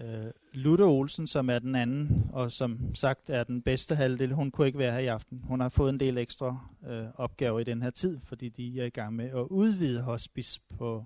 Øh, 0.00 0.30
Lutte 0.52 0.82
Olsen, 0.82 1.26
som 1.26 1.50
er 1.50 1.58
den 1.58 1.74
anden, 1.74 2.30
og 2.32 2.52
som 2.52 2.94
sagt 2.94 3.30
er 3.30 3.44
den 3.44 3.62
bedste 3.62 3.94
halvdel, 3.94 4.32
hun 4.32 4.50
kunne 4.50 4.66
ikke 4.66 4.78
være 4.78 4.92
her 4.92 4.98
i 4.98 5.06
aften. 5.06 5.40
Hun 5.44 5.60
har 5.60 5.68
fået 5.68 5.90
en 5.90 6.00
del 6.00 6.18
ekstra 6.18 6.58
øh, 6.86 7.04
opgaver 7.14 7.60
i 7.60 7.64
den 7.64 7.82
her 7.82 7.90
tid, 7.90 8.20
fordi 8.24 8.48
de 8.48 8.80
er 8.80 8.84
i 8.84 8.90
gang 8.90 9.16
med 9.16 9.24
at 9.24 9.46
udvide 9.50 10.02
hospice 10.02 10.60
på 10.78 11.04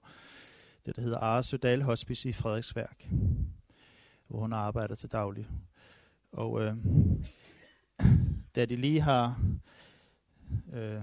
det, 0.87 0.97
der 0.97 1.03
hedder 1.03 1.19
Aresødal 1.19 1.83
Hospice 1.83 2.29
i 2.29 2.33
Frederiksværk, 2.33 3.09
hvor 4.29 4.41
hun 4.41 4.53
arbejder 4.53 4.95
til 4.95 5.13
daglig. 5.13 5.49
Og 6.33 6.63
øh, 6.63 6.75
da 8.57 8.65
de 8.65 8.77
lige 8.77 9.01
har 9.01 9.41
øh, 10.73 11.01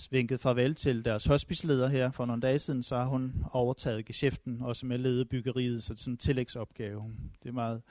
svinket 0.00 0.40
farvel 0.40 0.74
til 0.74 1.04
deres 1.04 1.24
hospiceleder 1.24 1.88
her 1.88 2.10
for 2.10 2.26
nogle 2.26 2.42
dage 2.42 2.58
siden, 2.58 2.82
så 2.82 2.96
har 2.96 3.06
hun 3.06 3.44
overtaget 3.52 4.04
geschæften, 4.04 4.62
også 4.62 4.86
med 4.86 4.98
lede 4.98 5.24
byggeriet, 5.24 5.82
så 5.82 5.94
det 5.94 6.00
er 6.00 6.02
sådan 6.02 6.14
en 6.14 6.18
tillægsopgave. 6.18 7.16
Det 7.42 7.48
er 7.48 7.52
meget 7.52 7.82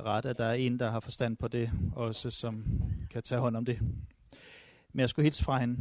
ret, 0.00 0.26
at 0.26 0.38
der 0.38 0.44
er 0.44 0.54
en, 0.54 0.78
der 0.78 0.90
har 0.90 1.00
forstand 1.00 1.36
på 1.36 1.48
det, 1.48 1.70
også 1.92 2.30
som 2.30 2.64
kan 3.10 3.22
tage 3.22 3.40
hånd 3.40 3.56
om 3.56 3.64
det. 3.64 3.78
Men 4.92 5.00
jeg 5.00 5.10
skulle 5.10 5.24
hilse 5.24 5.44
fra 5.44 5.58
hende. 5.58 5.78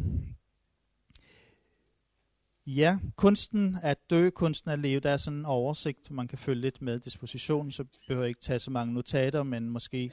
Ja, 2.67 2.97
kunsten 3.15 3.77
at 3.83 3.97
dø, 4.09 4.29
kunsten 4.29 4.71
at 4.71 4.79
leve, 4.79 4.99
der 4.99 5.09
er 5.09 5.17
sådan 5.17 5.39
en 5.39 5.45
oversigt, 5.45 6.11
man 6.11 6.27
kan 6.27 6.37
følge 6.37 6.61
lidt 6.61 6.81
med 6.81 6.99
disposition, 6.99 7.71
så 7.71 7.85
behøver 8.07 8.23
jeg 8.23 8.29
ikke 8.29 8.41
tage 8.41 8.59
så 8.59 8.71
mange 8.71 8.93
notater, 8.93 9.43
men 9.43 9.69
måske 9.69 10.11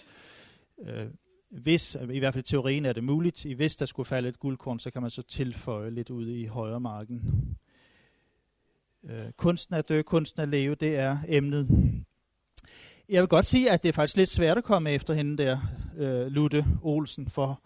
øh, 0.82 1.06
hvis, 1.50 1.96
i 2.10 2.18
hvert 2.18 2.34
fald 2.34 2.44
teorien 2.44 2.84
er 2.84 2.92
det 2.92 3.04
muligt, 3.04 3.44
i 3.44 3.52
hvis 3.52 3.76
der 3.76 3.86
skulle 3.86 4.06
falde 4.06 4.28
et 4.28 4.38
guldkorn, 4.38 4.78
så 4.78 4.90
kan 4.90 5.02
man 5.02 5.10
så 5.10 5.22
tilføje 5.22 5.90
lidt 5.90 6.10
ude 6.10 6.40
i 6.40 6.46
højre 6.46 6.80
marken. 6.80 7.22
Øh, 9.04 9.32
kunsten 9.36 9.74
at 9.74 9.88
dø, 9.88 10.02
kunsten 10.02 10.42
at 10.42 10.48
leve, 10.48 10.74
det 10.74 10.96
er 10.96 11.18
emnet. 11.28 11.68
Jeg 13.08 13.20
vil 13.22 13.28
godt 13.28 13.46
sige, 13.46 13.70
at 13.70 13.82
det 13.82 13.88
er 13.88 13.92
faktisk 13.92 14.16
lidt 14.16 14.28
svært 14.28 14.58
at 14.58 14.64
komme 14.64 14.90
efter 14.90 15.14
hende 15.14 15.42
der, 15.42 15.58
øh, 15.96 16.26
Lutte 16.26 16.64
Olsen, 16.82 17.28
for, 17.30 17.62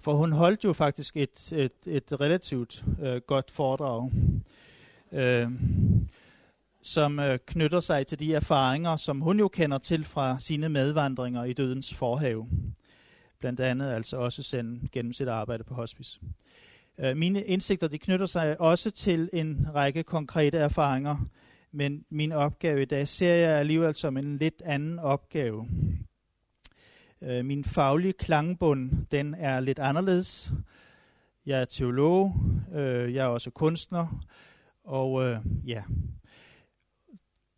for 0.00 0.14
hun 0.14 0.32
holdt 0.32 0.64
jo 0.64 0.72
faktisk 0.72 1.16
et, 1.16 1.52
et, 1.52 1.86
et 1.86 2.20
relativt 2.20 2.84
øh, 3.02 3.20
godt 3.26 3.50
foredrag, 3.50 4.10
øh, 5.12 5.50
som 6.82 7.18
øh, 7.18 7.38
knytter 7.46 7.80
sig 7.80 8.06
til 8.06 8.18
de 8.18 8.34
erfaringer, 8.34 8.96
som 8.96 9.20
hun 9.20 9.38
jo 9.38 9.48
kender 9.48 9.78
til 9.78 10.04
fra 10.04 10.40
sine 10.40 10.68
medvandringer 10.68 11.44
i 11.44 11.52
dødens 11.52 11.94
forhave 11.94 12.48
blandt 13.42 13.60
andet 13.60 13.92
altså 13.92 14.16
også 14.16 14.42
sende 14.42 14.88
gennem 14.92 15.12
sit 15.12 15.28
arbejde 15.28 15.64
på 15.64 15.74
hospice. 15.74 16.20
Øh, 17.00 17.16
mine 17.16 17.42
indsigter 17.44 17.88
de 17.88 17.98
knytter 17.98 18.26
sig 18.26 18.60
også 18.60 18.90
til 18.90 19.30
en 19.32 19.66
række 19.74 20.02
konkrete 20.02 20.58
erfaringer, 20.58 21.16
men 21.72 22.04
min 22.10 22.32
opgave 22.32 22.82
i 22.82 22.84
dag 22.84 23.08
ser 23.08 23.34
jeg 23.34 23.58
alligevel 23.58 23.94
som 23.94 24.16
en 24.16 24.38
lidt 24.38 24.62
anden 24.64 24.98
opgave. 24.98 25.68
Øh, 27.22 27.44
min 27.44 27.64
faglige 27.64 28.12
klangbund, 28.12 29.06
den 29.10 29.34
er 29.34 29.60
lidt 29.60 29.78
anderledes. 29.78 30.52
Jeg 31.46 31.60
er 31.60 31.64
teolog, 31.64 32.34
øh, 32.74 33.14
jeg 33.14 33.24
er 33.24 33.28
også 33.28 33.50
kunstner, 33.50 34.24
og 34.84 35.38
ja, 35.66 35.82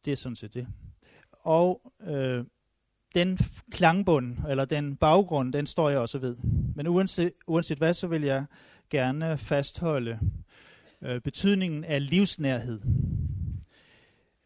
det 0.04 0.12
er 0.12 0.16
sådan 0.16 0.36
set 0.36 0.54
det. 0.54 0.66
Og 1.32 1.92
øh, 2.06 2.44
den 3.14 3.38
klangbund, 3.70 4.36
eller 4.48 4.64
den 4.64 4.96
baggrund, 4.96 5.52
den 5.52 5.66
står 5.66 5.90
jeg 5.90 5.98
også 5.98 6.18
ved. 6.18 6.36
Men 6.74 6.86
uanset, 6.86 7.32
uanset 7.46 7.78
hvad, 7.78 7.94
så 7.94 8.06
vil 8.06 8.22
jeg 8.22 8.44
gerne 8.90 9.38
fastholde 9.38 10.18
øh, 11.02 11.20
betydningen 11.20 11.84
af 11.84 12.10
livsnærhed, 12.10 12.80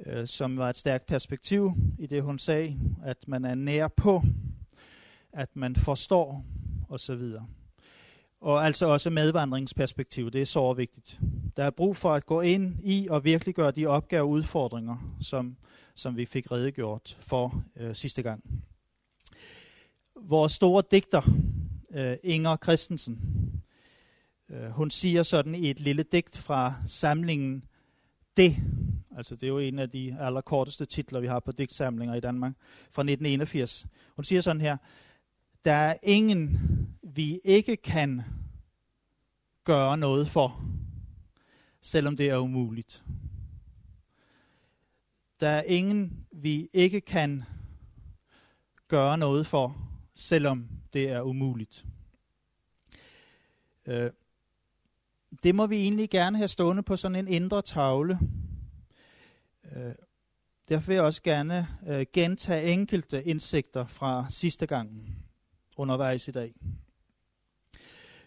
øh, 0.06 0.26
som 0.26 0.56
var 0.56 0.70
et 0.70 0.76
stærkt 0.76 1.06
perspektiv 1.06 1.72
i 1.98 2.06
det, 2.06 2.22
hun 2.22 2.38
sagde, 2.38 2.78
at 3.04 3.28
man 3.28 3.44
er 3.44 3.54
nær 3.54 3.88
på, 3.88 4.22
at 5.32 5.56
man 5.56 5.76
forstår 5.76 6.44
osv. 6.88 7.22
Og 8.40 8.66
altså 8.66 8.86
også 8.86 9.10
medvandringsperspektiv, 9.10 10.30
det 10.30 10.42
er 10.42 10.46
så 10.46 10.72
vigtigt. 10.72 11.20
Der 11.56 11.64
er 11.64 11.70
brug 11.70 11.96
for 11.96 12.14
at 12.14 12.26
gå 12.26 12.40
ind 12.40 12.76
i 12.82 13.08
og 13.10 13.24
virkelig 13.24 13.54
gøre 13.54 13.70
de 13.70 13.86
opgaver 13.86 14.22
og 14.22 14.30
udfordringer, 14.30 15.14
som 15.20 15.56
som 15.98 16.16
vi 16.16 16.26
fik 16.26 16.50
redegjort 16.50 17.18
for 17.20 17.64
øh, 17.76 17.94
sidste 17.94 18.22
gang. 18.22 18.64
Vores 20.16 20.52
store 20.52 20.82
digter, 20.90 21.22
øh, 21.90 22.16
Inger 22.22 22.56
Christensen, 22.56 23.20
øh, 24.50 24.70
hun 24.70 24.90
siger 24.90 25.22
sådan 25.22 25.54
i 25.54 25.70
et 25.70 25.80
lille 25.80 26.02
digt 26.02 26.38
fra 26.38 26.74
samlingen 26.86 27.64
Det, 28.36 28.56
altså 29.16 29.34
det 29.34 29.42
er 29.42 29.48
jo 29.48 29.58
en 29.58 29.78
af 29.78 29.90
de 29.90 30.16
allerkorteste 30.20 30.84
titler, 30.84 31.20
vi 31.20 31.26
har 31.26 31.40
på 31.40 31.52
digtsamlinger 31.52 32.14
i 32.14 32.20
Danmark, 32.20 32.52
fra 32.92 33.02
1981. 33.02 33.86
Hun 34.16 34.24
siger 34.24 34.40
sådan 34.40 34.60
her, 34.60 34.76
der 35.64 35.72
er 35.72 35.96
ingen, 36.02 36.58
vi 37.02 37.40
ikke 37.44 37.76
kan 37.76 38.22
gøre 39.64 39.96
noget 39.96 40.28
for, 40.28 40.64
selvom 41.82 42.16
det 42.16 42.30
er 42.30 42.38
umuligt. 42.38 43.02
Der 45.40 45.48
er 45.48 45.62
ingen, 45.62 46.26
vi 46.32 46.68
ikke 46.72 47.00
kan 47.00 47.44
gøre 48.88 49.18
noget 49.18 49.46
for, 49.46 49.76
selvom 50.14 50.68
det 50.92 51.10
er 51.10 51.22
umuligt. 51.22 51.84
Øh, 53.86 54.10
det 55.42 55.54
må 55.54 55.66
vi 55.66 55.76
egentlig 55.76 56.10
gerne 56.10 56.36
have 56.36 56.48
stående 56.48 56.82
på 56.82 56.96
sådan 56.96 57.16
en 57.16 57.28
indre 57.28 57.62
tavle. 57.62 58.18
Øh, 59.76 59.94
derfor 60.68 60.86
vil 60.86 60.94
jeg 60.94 61.04
også 61.04 61.22
gerne 61.22 61.68
øh, 61.88 62.06
gentage 62.12 62.72
enkelte 62.72 63.24
indsigter 63.24 63.86
fra 63.86 64.26
sidste 64.30 64.66
gang 64.66 65.16
undervejs 65.76 66.28
i 66.28 66.32
dag. 66.32 66.54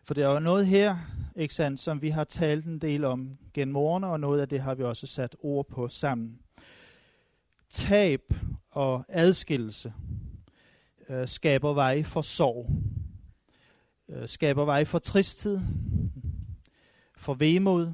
For 0.03 0.13
der 0.13 0.28
er 0.28 0.33
jo 0.33 0.39
noget 0.39 0.67
her, 0.67 0.97
ikke 1.35 1.53
sandt, 1.53 1.79
som 1.79 2.01
vi 2.01 2.09
har 2.09 2.23
talt 2.23 2.66
en 2.66 2.79
del 2.79 3.05
om 3.05 3.38
gennem 3.53 3.73
morgen, 3.73 4.03
og 4.03 4.19
noget 4.19 4.41
af 4.41 4.49
det 4.49 4.61
har 4.61 4.75
vi 4.75 4.83
også 4.83 5.07
sat 5.07 5.35
ord 5.39 5.67
på 5.67 5.88
sammen 5.88 6.39
tab 7.71 8.21
og 8.71 9.05
adskillelse 9.09 9.93
øh, 11.09 11.27
skaber 11.27 11.73
vej 11.73 12.03
for 12.03 12.21
sorg, 12.21 12.69
øh, 14.09 14.27
skaber 14.27 14.65
vej 14.65 14.85
for 14.85 14.99
tristhed, 14.99 15.59
for 17.17 17.33
vemod. 17.33 17.93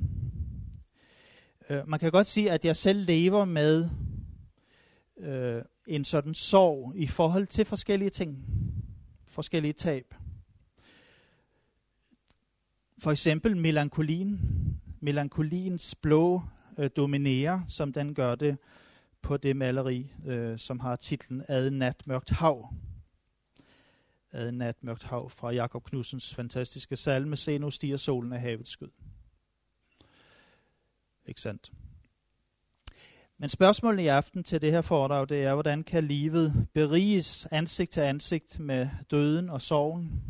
Øh, 1.69 1.89
man 1.89 1.99
kan 1.99 2.11
godt 2.11 2.27
sige, 2.27 2.51
at 2.51 2.65
jeg 2.65 2.75
selv 2.75 3.05
lever 3.05 3.45
med 3.45 3.89
øh, 5.17 5.61
en 5.87 6.05
sådan 6.05 6.33
sorg 6.33 6.93
i 6.95 7.07
forhold 7.07 7.47
til 7.47 7.65
forskellige 7.65 8.09
ting, 8.09 8.45
forskellige 9.27 9.73
tab. 9.73 10.15
For 12.99 13.11
eksempel 13.11 13.57
melankolien, 13.57 14.39
melankoliens 14.99 15.95
blå 15.95 16.41
øh, 16.77 16.89
dominerer, 16.95 17.61
som 17.67 17.93
den 17.93 18.13
gør 18.13 18.35
det 18.35 18.57
på 19.21 19.37
det 19.37 19.55
maleri, 19.55 20.11
øh, 20.25 20.59
som 20.59 20.79
har 20.79 20.95
titlen 20.95 21.43
Ad 21.47 21.69
nat 21.69 22.07
mørkt 22.07 22.29
hav. 22.29 22.73
Ad 24.31 24.51
nat 24.51 24.83
mørkt 24.83 25.03
hav 25.03 25.29
fra 25.29 25.51
Jakob 25.51 25.83
Knudsens 25.83 26.35
fantastiske 26.35 26.95
salme, 26.95 27.35
Se 27.35 27.57
nu 27.57 27.71
stiger 27.71 27.97
solen 27.97 28.33
af 28.33 28.39
havets 28.39 28.71
skyd. 28.71 28.89
Ikke 31.25 31.41
sandt? 31.41 31.71
Men 33.37 33.49
spørgsmålet 33.49 34.03
i 34.03 34.07
aften 34.07 34.43
til 34.43 34.61
det 34.61 34.71
her 34.71 34.81
foredrag, 34.81 35.29
det 35.29 35.43
er, 35.43 35.53
hvordan 35.53 35.83
kan 35.83 36.03
livet 36.03 36.67
beriges 36.73 37.47
ansigt 37.51 37.91
til 37.91 38.01
ansigt 38.01 38.59
med 38.59 38.89
døden 39.11 39.49
og 39.49 39.61
sorgen, 39.61 40.21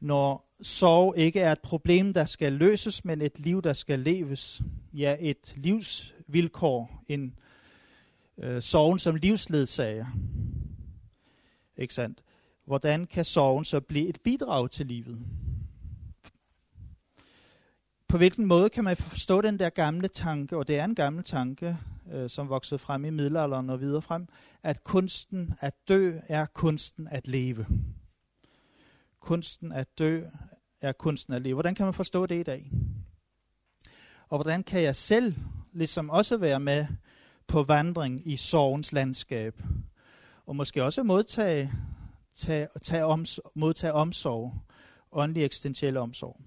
når 0.00 0.50
sorg 0.62 1.14
ikke 1.16 1.40
er 1.40 1.52
et 1.52 1.60
problem, 1.60 2.14
der 2.14 2.24
skal 2.24 2.52
løses, 2.52 3.04
men 3.04 3.22
et 3.22 3.38
liv, 3.38 3.62
der 3.62 3.72
skal 3.72 3.98
leves. 3.98 4.62
Ja, 4.92 5.16
et 5.20 5.54
livs 5.56 6.14
vilkår 6.32 7.04
en 7.08 7.34
øh, 8.38 8.62
sorgen 8.62 8.98
som 8.98 9.14
livsledsager. 9.14 10.06
Ikke 11.76 11.94
sandt? 11.94 12.22
Hvordan 12.64 13.06
kan 13.06 13.24
sorgen 13.24 13.64
så 13.64 13.80
blive 13.80 14.08
et 14.08 14.20
bidrag 14.20 14.70
til 14.70 14.86
livet? 14.86 15.26
På 18.08 18.16
hvilken 18.16 18.46
måde 18.46 18.70
kan 18.70 18.84
man 18.84 18.96
forstå 18.96 19.40
den 19.40 19.58
der 19.58 19.70
gamle 19.70 20.08
tanke, 20.08 20.56
og 20.56 20.68
det 20.68 20.78
er 20.78 20.84
en 20.84 20.94
gammel 20.94 21.24
tanke, 21.24 21.76
øh, 22.12 22.30
som 22.30 22.48
voksede 22.48 22.78
frem 22.78 23.04
i 23.04 23.10
middelalderen 23.10 23.70
og 23.70 23.80
videre 23.80 24.02
frem, 24.02 24.28
at 24.62 24.84
kunsten 24.84 25.54
at 25.60 25.74
dø 25.88 26.18
er 26.28 26.46
kunsten 26.46 27.08
at 27.08 27.28
leve. 27.28 27.66
Kunsten 29.20 29.72
at 29.72 29.98
dø 29.98 30.24
er 30.80 30.92
kunsten 30.92 31.34
at 31.34 31.42
leve. 31.42 31.54
Hvordan 31.54 31.74
kan 31.74 31.86
man 31.86 31.94
forstå 31.94 32.26
det 32.26 32.40
i 32.40 32.42
dag? 32.42 32.70
Og 34.28 34.38
hvordan 34.38 34.62
kan 34.62 34.82
jeg 34.82 34.96
selv 34.96 35.34
ligesom 35.72 36.10
også 36.10 36.36
være 36.36 36.60
med 36.60 36.86
på 37.46 37.62
vandring 37.62 38.32
i 38.32 38.36
sorgens 38.36 38.92
landskab, 38.92 39.62
og 40.46 40.56
måske 40.56 40.84
også 40.84 41.02
modtage, 41.02 41.72
tage, 42.34 42.68
tage 42.82 43.04
oms, 43.04 43.40
modtage 43.54 43.92
omsorg, 43.92 44.54
åndelig 45.12 45.44
eksistentiel 45.44 45.96
omsorg. 45.96 46.40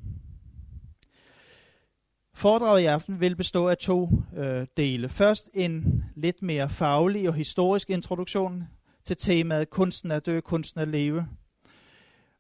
Foredraget 2.33 2.81
i 2.81 2.85
aften 2.85 3.19
vil 3.19 3.35
bestå 3.35 3.67
af 3.67 3.77
to 3.77 4.09
øh, 4.35 4.67
dele. 4.77 5.09
Først 5.09 5.49
en 5.53 6.03
lidt 6.15 6.41
mere 6.41 6.69
faglig 6.69 7.27
og 7.27 7.33
historisk 7.35 7.89
introduktion 7.89 8.63
til 9.03 9.17
temaet 9.17 9.69
kunsten 9.69 10.11
at 10.11 10.25
dø, 10.25 10.39
kunsten 10.39 10.81
at 10.81 10.87
leve. 10.87 11.27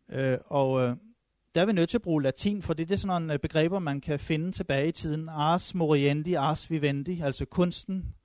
Øh, 0.09 0.37
og 0.45 0.81
øh, 0.81 0.95
der 1.55 1.61
er 1.61 1.65
vi 1.65 1.71
nødt 1.73 1.89
til 1.89 1.97
at 1.97 2.01
bruge 2.01 2.23
latin, 2.23 2.61
for 2.61 2.73
det 2.73 2.91
er 2.91 2.95
sådan 2.95 3.07
nogle 3.21 3.33
øh, 3.33 3.39
begreber, 3.39 3.79
man 3.79 4.01
kan 4.01 4.19
finde 4.19 4.51
tilbage 4.51 4.87
i 4.87 4.91
tiden. 4.91 5.29
Ars 5.29 5.75
moriendi, 5.75 6.33
ars 6.33 6.71
vivendi, 6.71 7.21
altså 7.21 7.45
kunsten 7.45 8.15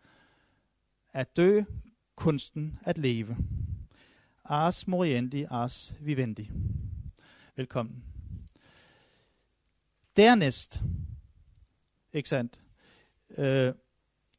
at 1.13 1.37
dø, 1.37 1.63
kunsten 2.17 2.79
at 2.85 2.99
leve. 2.99 3.37
Ars 4.45 4.87
moriendi, 4.89 5.45
ars 5.51 5.95
vivendi. 6.01 6.51
Velkommen. 7.57 8.05
Dernæst, 10.17 10.81
ikke 12.13 12.29
sandt, 12.29 12.61
øh, 13.39 13.75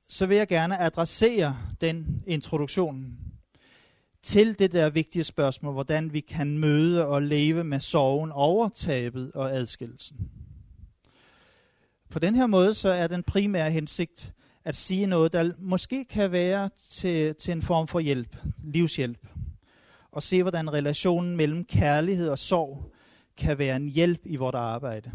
så 0.07 0.25
vil 0.27 0.37
jeg 0.37 0.47
gerne 0.47 0.79
adressere 0.79 1.57
den 1.81 2.23
introduktion 2.27 3.17
til 4.21 4.59
det 4.59 4.71
der 4.71 4.89
vigtige 4.89 5.23
spørgsmål, 5.23 5.73
hvordan 5.73 6.13
vi 6.13 6.19
kan 6.19 6.57
møde 6.57 7.07
og 7.07 7.21
leve 7.21 7.63
med 7.63 7.79
sorgen 7.79 8.31
over 8.31 8.69
tabet 8.69 9.31
og 9.31 9.51
adskillelsen. 9.51 10.17
På 12.09 12.19
den 12.19 12.35
her 12.35 12.47
måde 12.47 12.73
så 12.73 12.89
er 12.89 13.07
den 13.07 13.23
primære 13.23 13.71
hensigt 13.71 14.33
at 14.63 14.75
sige 14.75 15.05
noget, 15.05 15.33
der 15.33 15.51
måske 15.57 16.05
kan 16.05 16.31
være 16.31 16.69
til, 16.89 17.35
til 17.35 17.51
en 17.51 17.61
form 17.61 17.87
for 17.87 17.99
hjælp, 17.99 18.37
livshjælp. 18.63 19.27
Og 20.11 20.23
se, 20.23 20.41
hvordan 20.41 20.73
relationen 20.73 21.37
mellem 21.37 21.65
kærlighed 21.65 22.29
og 22.29 22.39
sorg 22.39 22.93
kan 23.37 23.57
være 23.57 23.75
en 23.75 23.89
hjælp 23.89 24.21
i 24.25 24.35
vores 24.35 24.55
arbejde, 24.55 25.11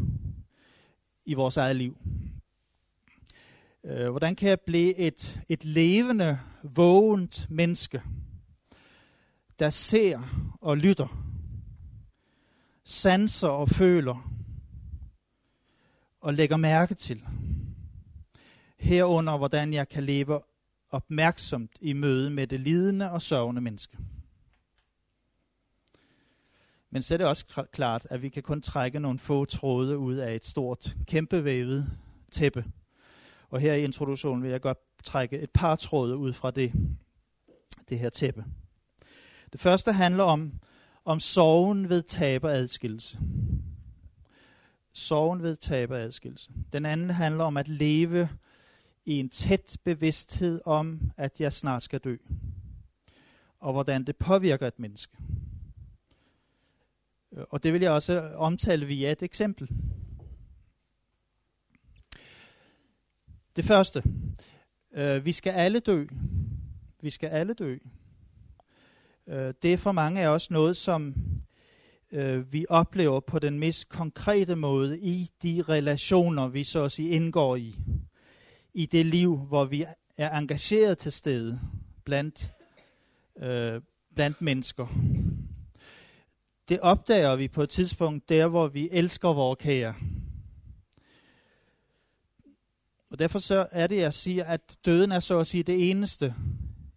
i 1.25 1.33
vores 1.33 1.57
eget 1.57 1.75
liv. 1.75 1.97
Øh, 3.85 4.09
hvordan 4.09 4.35
kan 4.35 4.49
jeg 4.49 4.59
blive 4.59 4.95
et, 4.95 5.39
et 5.49 5.65
levende, 5.65 6.39
vågent 6.63 7.47
menneske, 7.49 8.01
der 9.59 9.69
ser 9.69 10.19
og 10.61 10.77
lytter, 10.77 11.07
sanser 12.83 13.47
og 13.47 13.69
føler, 13.69 14.31
og 16.21 16.33
lægger 16.33 16.57
mærke 16.57 16.93
til. 16.93 17.23
Herunder, 18.77 19.37
hvordan 19.37 19.73
jeg 19.73 19.89
kan 19.89 20.03
leve 20.03 20.41
opmærksomt 20.89 21.71
i 21.81 21.93
møde 21.93 22.29
med 22.29 22.47
det 22.47 22.59
lidende 22.59 23.11
og 23.11 23.21
sørgende 23.21 23.61
menneske. 23.61 23.97
Men 26.89 27.01
så 27.01 27.13
er 27.13 27.17
det 27.17 27.27
også 27.27 27.67
klart, 27.71 28.07
at 28.09 28.21
vi 28.21 28.29
kan 28.29 28.43
kun 28.43 28.61
trække 28.61 28.99
nogle 28.99 29.19
få 29.19 29.45
tråde 29.45 29.97
ud 29.97 30.15
af 30.15 30.35
et 30.35 30.45
stort, 30.45 30.95
kæmpevævet 31.07 31.97
tæppe. 32.31 32.65
Og 33.49 33.59
her 33.59 33.73
i 33.73 33.83
introduktionen 33.83 34.43
vil 34.43 34.51
jeg 34.51 34.61
godt 34.61 34.77
trække 35.03 35.39
et 35.39 35.49
par 35.49 35.75
tråde 35.75 36.17
ud 36.17 36.33
fra 36.33 36.51
det, 36.51 36.73
det 37.89 37.99
her 37.99 38.09
tæppe. 38.09 38.45
Det 39.55 39.61
første 39.61 39.93
handler 39.93 40.23
om, 40.23 40.59
om 41.05 41.19
sorgen 41.19 41.89
ved 41.89 42.03
tab 42.03 42.43
og 42.43 42.51
adskillelse. 42.51 43.19
Sorgen 44.93 45.41
ved 45.41 45.55
tab 45.55 45.91
og 45.91 45.97
adskillelse. 45.97 46.51
Den 46.73 46.85
anden 46.85 47.09
handler 47.09 47.43
om 47.43 47.57
at 47.57 47.67
leve 47.67 48.29
i 49.05 49.19
en 49.19 49.29
tæt 49.29 49.77
bevidsthed 49.83 50.61
om, 50.65 51.11
at 51.17 51.41
jeg 51.41 51.53
snart 51.53 51.83
skal 51.83 51.99
dø. 51.99 52.17
Og 53.59 53.73
hvordan 53.73 54.03
det 54.03 54.15
påvirker 54.15 54.67
et 54.67 54.79
menneske. 54.79 55.17
Øh, 57.33 57.45
og 57.49 57.63
det 57.63 57.73
vil 57.73 57.81
jeg 57.81 57.91
også 57.91 58.21
omtale 58.35 58.85
via 58.85 59.11
et 59.11 59.23
eksempel. 59.23 59.69
Det 63.55 63.65
første. 63.65 64.03
Øh, 64.93 65.25
vi 65.25 65.31
skal 65.31 65.51
alle 65.51 65.79
dø. 65.79 66.05
Vi 67.01 67.09
skal 67.09 67.29
alle 67.29 67.53
dø. 67.53 67.77
Øh, 69.29 69.53
det 69.61 69.73
er 69.73 69.77
for 69.77 69.91
mange 69.91 70.21
af 70.21 70.27
os 70.27 70.51
noget, 70.51 70.77
som 70.77 71.15
øh, 72.11 72.53
vi 72.53 72.65
oplever 72.69 73.19
på 73.19 73.39
den 73.39 73.59
mest 73.59 73.89
konkrete 73.89 74.55
måde 74.55 74.99
i 74.99 75.29
de 75.43 75.63
relationer, 75.69 76.47
vi 76.47 76.63
så 76.63 76.83
at 76.83 76.91
sige 76.91 77.09
indgår 77.09 77.55
i. 77.55 77.79
I 78.73 78.85
det 78.85 79.05
liv, 79.05 79.37
hvor 79.37 79.65
vi 79.65 79.85
er 80.17 80.37
engageret 80.37 80.97
til 80.97 81.11
stede 81.11 81.59
blandt, 82.03 82.51
øh, 83.37 83.81
blandt 84.15 84.41
mennesker. 84.41 84.87
Det 86.69 86.79
opdager 86.79 87.35
vi 87.35 87.47
på 87.47 87.63
et 87.63 87.69
tidspunkt 87.69 88.29
der, 88.29 88.47
hvor 88.47 88.67
vi 88.67 88.89
elsker 88.91 89.33
vores 89.33 89.57
kære. 89.59 89.93
Og 93.09 93.19
derfor 93.19 93.39
så 93.39 93.67
er 93.71 93.87
det, 93.87 93.97
jeg 93.97 94.13
siger, 94.13 94.43
at 94.43 94.77
døden 94.85 95.11
er 95.11 95.19
så 95.19 95.39
at 95.39 95.47
sige 95.47 95.63
det 95.63 95.89
eneste, 95.89 96.35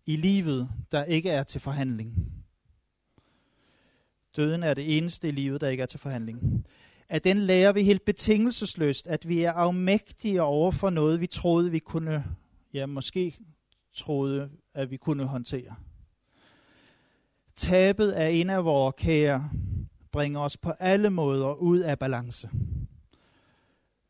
i 0.09 0.17
livet, 0.17 0.69
der 0.93 1.05
ikke 1.05 1.31
er 1.31 1.43
til 1.43 1.61
forhandling. 1.61 2.15
Døden 4.37 4.63
er 4.63 4.75
det 4.75 4.99
eneste 4.99 5.29
i 5.29 5.31
livet, 5.31 5.61
der 5.61 5.69
ikke 5.69 5.83
er 5.83 5.87
til 5.87 6.01
forhandling. 6.01 6.67
At 7.09 7.25
den 7.25 7.37
lærer 7.37 7.73
vi 7.73 7.83
helt 7.83 8.05
betingelsesløst, 8.05 9.07
at 9.07 9.29
vi 9.29 9.43
er 9.43 9.53
afmægtige 9.53 10.43
over 10.43 10.71
for 10.71 10.91
noget, 10.91 11.21
vi 11.21 11.27
troede, 11.27 11.71
vi 11.71 11.79
kunne, 11.79 12.25
ja 12.75 12.87
måske 12.87 13.39
troede, 13.95 14.51
at 14.75 14.91
vi 14.91 14.97
kunne 14.97 15.27
håndtere. 15.27 15.75
Tabet 17.55 18.11
af 18.11 18.31
en 18.31 18.51
af 18.51 18.65
vores 18.65 18.95
kære 18.99 19.51
bringer 20.13 20.41
os 20.41 20.57
på 20.57 20.71
alle 20.71 21.11
måder 21.11 21.55
ud 21.55 21.79
af 21.79 21.99
balance. 21.99 22.51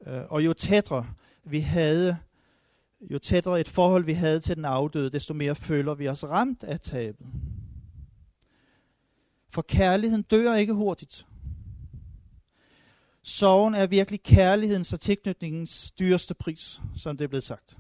Øh, 0.06 0.22
og 0.28 0.44
jo 0.44 0.52
tættere 0.52 1.06
vi 1.44 1.60
havde 1.60 2.16
jo 3.00 3.18
tættere 3.18 3.60
et 3.60 3.68
forhold 3.68 4.04
vi 4.04 4.12
havde 4.12 4.40
til 4.40 4.56
den 4.56 4.64
afdøde, 4.64 5.10
desto 5.10 5.34
mere 5.34 5.54
føler 5.54 5.94
vi 5.94 6.08
os 6.08 6.24
ramt 6.24 6.64
af 6.64 6.80
tabet. 6.80 7.26
For 9.50 9.62
kærligheden 9.62 10.22
dør 10.22 10.54
ikke 10.54 10.72
hurtigt. 10.72 11.26
Sorgen 13.22 13.74
er 13.74 13.86
virkelig 13.86 14.22
kærlighedens 14.22 14.92
og 14.92 15.00
tilknytningens 15.00 15.90
dyreste 15.90 16.34
pris, 16.34 16.80
som 16.96 17.16
det 17.16 17.24
er 17.24 17.28
blevet 17.28 17.42
sagt. 17.42 17.76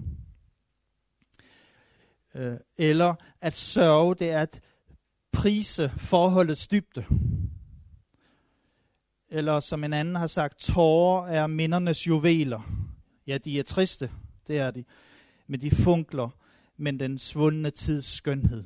Øh, 2.34 2.56
eller 2.76 3.14
at 3.40 3.54
sørge, 3.54 4.14
det 4.14 4.30
er 4.30 4.40
at 4.40 4.60
prise 5.32 5.92
forholdets 5.96 6.68
dybde. 6.68 7.04
Eller 9.28 9.60
som 9.60 9.84
en 9.84 9.92
anden 9.92 10.16
har 10.16 10.26
sagt, 10.26 10.58
tårer 10.58 11.26
er 11.26 11.46
mindernes 11.46 12.06
juveler. 12.06 12.60
Ja, 13.26 13.38
de 13.38 13.58
er 13.58 13.62
triste, 13.62 14.10
det 14.46 14.58
er 14.58 14.70
de 14.70 14.84
med 15.48 15.58
de 15.58 15.70
funkler, 15.70 16.28
men 16.76 17.00
den 17.00 17.18
svundne 17.18 17.70
tids 17.70 18.04
skønhed. 18.04 18.64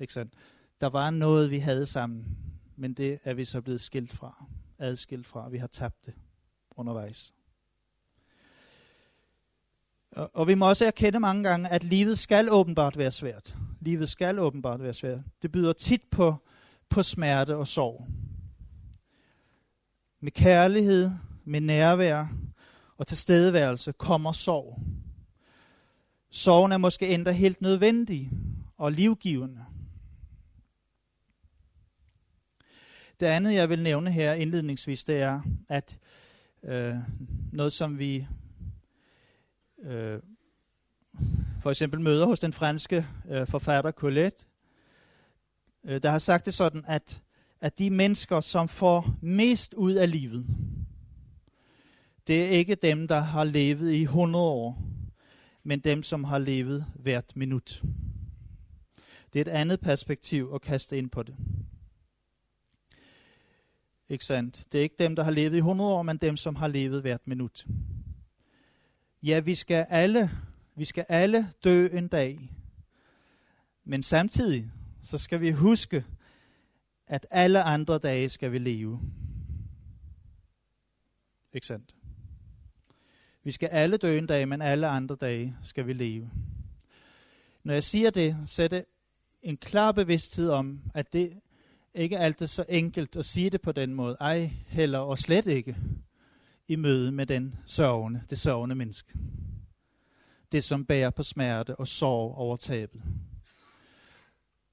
Ikke 0.00 0.12
sandt? 0.12 0.34
Der 0.80 0.86
var 0.86 1.10
noget, 1.10 1.50
vi 1.50 1.58
havde 1.58 1.86
sammen, 1.86 2.36
men 2.76 2.94
det 2.94 3.18
er 3.24 3.34
vi 3.34 3.44
så 3.44 3.60
blevet 3.60 3.80
skilt 3.80 4.12
fra, 4.12 4.46
adskilt 4.78 5.26
fra. 5.26 5.48
Vi 5.48 5.58
har 5.58 5.66
tabt 5.66 6.06
det 6.06 6.14
undervejs. 6.70 7.34
Og, 10.12 10.30
og 10.34 10.48
vi 10.48 10.54
må 10.54 10.68
også 10.68 10.86
erkende 10.86 11.20
mange 11.20 11.42
gange, 11.42 11.68
at 11.68 11.84
livet 11.84 12.18
skal 12.18 12.48
åbenbart 12.52 12.98
være 12.98 13.10
svært. 13.10 13.56
Livet 13.80 14.08
skal 14.08 14.38
åbenbart 14.38 14.82
være 14.82 14.94
svært. 14.94 15.20
Det 15.42 15.52
byder 15.52 15.72
tit 15.72 16.02
på, 16.10 16.34
på 16.88 17.02
smerte 17.02 17.56
og 17.56 17.68
sorg. 17.68 18.06
Med 20.20 20.30
kærlighed, 20.30 21.10
med 21.44 21.60
nærvær 21.60 22.26
og 22.96 23.06
tilstedeværelse 23.06 23.92
kommer 23.92 24.32
sorg. 24.32 24.80
Sorgen 26.36 26.72
er 26.72 26.76
måske 26.76 27.14
endda 27.14 27.30
helt 27.30 27.60
nødvendig 27.60 28.30
og 28.76 28.92
livgivende. 28.92 29.64
Det 33.20 33.26
andet, 33.26 33.54
jeg 33.54 33.68
vil 33.68 33.82
nævne 33.82 34.12
her 34.12 34.32
indledningsvis, 34.32 35.04
det 35.04 35.22
er, 35.22 35.40
at 35.68 35.98
øh, 36.64 36.94
noget, 37.52 37.72
som 37.72 37.98
vi 37.98 38.26
øh, 39.82 40.20
for 41.62 41.70
eksempel 41.70 42.00
møder 42.00 42.26
hos 42.26 42.40
den 42.40 42.52
franske 42.52 43.06
øh, 43.28 43.46
forfatter 43.46 43.90
Colette, 43.90 44.44
øh, 45.84 46.02
der 46.02 46.10
har 46.10 46.18
sagt 46.18 46.44
det 46.44 46.54
sådan, 46.54 46.84
at, 46.86 47.22
at 47.60 47.78
de 47.78 47.90
mennesker, 47.90 48.40
som 48.40 48.68
får 48.68 49.14
mest 49.20 49.74
ud 49.74 49.92
af 49.92 50.10
livet, 50.10 50.46
det 52.26 52.44
er 52.44 52.48
ikke 52.48 52.74
dem, 52.74 53.08
der 53.08 53.20
har 53.20 53.44
levet 53.44 53.92
i 53.92 54.02
100 54.02 54.44
år, 54.44 54.95
men 55.66 55.80
dem, 55.80 56.02
som 56.02 56.24
har 56.24 56.38
levet 56.38 56.86
hvert 56.94 57.36
minut. 57.36 57.82
Det 59.32 59.38
er 59.38 59.40
et 59.40 59.58
andet 59.58 59.80
perspektiv 59.80 60.50
at 60.54 60.60
kaste 60.60 60.98
ind 60.98 61.10
på 61.10 61.22
det. 61.22 61.36
Ikke 64.08 64.24
sandt? 64.24 64.66
Det 64.72 64.78
er 64.78 64.82
ikke 64.82 64.94
dem, 64.98 65.16
der 65.16 65.22
har 65.22 65.30
levet 65.30 65.54
i 65.54 65.56
100 65.56 65.90
år, 65.90 66.02
men 66.02 66.16
dem, 66.16 66.36
som 66.36 66.56
har 66.56 66.68
levet 66.68 67.00
hvert 67.00 67.26
minut. 67.26 67.66
Ja, 69.22 69.40
vi 69.40 69.54
skal 69.54 69.86
alle, 69.88 70.30
vi 70.76 70.84
skal 70.84 71.06
alle 71.08 71.52
dø 71.64 71.88
en 71.92 72.08
dag. 72.08 72.50
Men 73.84 74.02
samtidig, 74.02 74.70
så 75.02 75.18
skal 75.18 75.40
vi 75.40 75.50
huske, 75.50 76.04
at 77.06 77.26
alle 77.30 77.62
andre 77.62 77.98
dage 77.98 78.28
skal 78.28 78.52
vi 78.52 78.58
leve. 78.58 79.00
Ikke 81.52 81.66
sandt? 81.66 81.95
Vi 83.46 83.52
skal 83.52 83.68
alle 83.68 83.96
dø 83.96 84.18
en 84.18 84.26
dag, 84.26 84.48
men 84.48 84.62
alle 84.62 84.88
andre 84.88 85.16
dage 85.20 85.56
skal 85.62 85.86
vi 85.86 85.92
leve. 85.92 86.30
Når 87.64 87.74
jeg 87.74 87.84
siger 87.84 88.10
det, 88.10 88.36
så 88.46 88.62
er 88.62 88.68
det 88.68 88.84
en 89.42 89.56
klar 89.56 89.92
bevidsthed 89.92 90.50
om, 90.50 90.80
at 90.94 91.12
det 91.12 91.32
ikke 91.94 92.18
altid 92.18 92.46
så 92.46 92.64
enkelt 92.68 93.16
at 93.16 93.24
sige 93.24 93.50
det 93.50 93.60
på 93.60 93.72
den 93.72 93.94
måde. 93.94 94.16
Ej, 94.20 94.50
heller 94.66 94.98
og 94.98 95.18
slet 95.18 95.46
ikke 95.46 95.76
i 96.68 96.76
møde 96.76 97.12
med 97.12 97.26
den 97.26 97.54
sørgende, 97.66 98.22
det 98.30 98.38
sørgende 98.38 98.74
menneske. 98.74 99.12
Det, 100.52 100.64
som 100.64 100.84
bærer 100.84 101.10
på 101.10 101.22
smerte 101.22 101.76
og 101.76 101.88
sorg 101.88 102.34
over 102.34 102.56
tabet. 102.56 103.02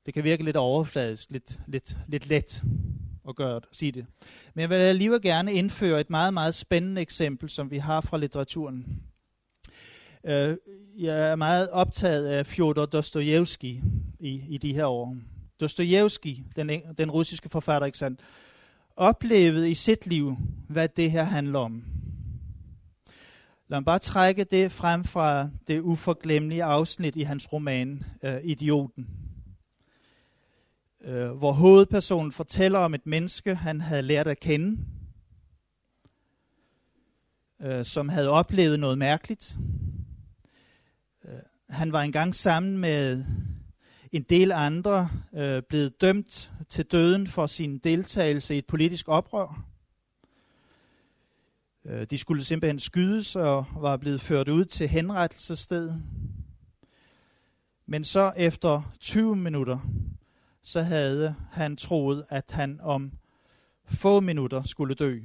Det 0.06 0.14
kan 0.14 0.24
virke 0.24 0.44
lidt 0.44 0.58
overfladisk, 0.58 1.32
lidt, 1.32 1.60
lidt, 1.68 1.98
lidt 2.08 2.28
let 2.28 2.64
at 3.30 3.36
gøre 3.36 3.56
at 3.56 3.64
sige 3.72 3.92
det. 3.92 4.06
Men 4.54 4.62
jeg 4.62 4.70
vil 4.70 4.76
alligevel 4.76 5.22
gerne 5.22 5.54
indføre 5.54 6.02
et 6.02 6.10
meget, 6.10 6.34
meget 6.34 6.56
spændende 6.56 7.02
eksempel, 7.02 7.50
som 7.50 7.72
vi 7.72 7.78
har 7.78 8.02
fra 8.02 8.18
litteraturen. 8.18 9.04
Øh, 10.24 10.58
jeg 10.98 11.32
er 11.32 11.36
meget 11.36 11.70
optaget 11.70 12.28
af 12.28 12.46
Fjodor 12.46 12.86
Dostojevski 12.86 13.82
i, 14.20 14.44
i 14.50 14.58
de 14.58 14.74
her 14.74 14.86
år. 14.86 15.18
Dostojevski, 15.60 16.44
den, 16.56 16.70
den 16.98 17.12
russiske 17.12 17.50
forfatter, 17.50 17.86
ikke 17.86 17.98
sandt, 17.98 18.20
oplevede 18.96 19.72
i 19.72 19.74
sit 19.74 20.08
liv, 20.08 20.36
hvad 20.70 20.90
det 20.90 21.12
her 21.12 21.24
handler 21.24 21.60
om. 21.60 21.84
Lad 23.68 23.80
mig 23.80 23.86
bare 23.86 24.00
trække 24.00 24.44
det 24.44 24.72
frem 24.72 25.04
fra 25.04 25.50
det 25.68 25.80
uforglemmelige 25.80 26.64
afsnit 26.64 27.16
i 27.16 27.22
hans 27.22 27.54
roman 27.54 28.04
øh, 28.24 28.40
Idioten 28.44 29.23
øh, 31.04 31.32
hvor 31.32 31.52
hovedpersonen 31.52 32.32
fortæller 32.32 32.80
om 32.80 32.94
et 32.94 33.06
menneske, 33.06 33.56
han 33.56 33.82
havde 33.82 34.02
lært 34.02 34.28
at 34.28 34.40
kende, 34.40 34.86
øh, 37.62 37.86
som 37.86 38.10
havde 38.10 38.30
oplevet 38.30 38.80
noget 38.80 38.98
mærkeligt. 38.98 39.58
Øh, 41.26 41.32
han 41.70 41.92
var 41.92 42.02
engang 42.02 42.36
sammen 42.36 42.78
med 42.78 43.26
en 44.12 44.24
del 44.24 44.52
andre 44.52 45.10
øh, 45.34 45.62
blevet 45.70 46.02
dømt 46.02 46.52
til 46.70 46.86
døden 46.86 47.28
for 47.28 47.48
sin 47.48 47.78
deltagelse 47.78 48.56
i 48.56 48.58
et 48.58 48.66
politisk 48.66 49.08
oprør. 49.08 49.66
Øh, 51.86 52.08
de 52.10 52.18
skulle 52.18 52.44
simpelthen 52.44 52.80
skydes 52.80 53.36
og 53.36 53.66
var 53.76 53.98
blevet 53.98 54.22
ført 54.22 54.50
ud 54.50 54.66
til 54.66 54.88
henrettelsesstedet. 54.88 56.04
Men 57.86 58.04
så 58.04 58.34
efter 58.38 58.94
20 59.00 59.36
minutter, 59.36 59.80
så 60.64 60.82
havde 60.82 61.36
han 61.52 61.78
troet, 61.78 62.26
at 62.30 62.52
han 62.52 62.80
om 62.82 63.12
få 63.86 64.20
minutter 64.20 64.64
skulle 64.64 64.96
dø. 64.96 65.20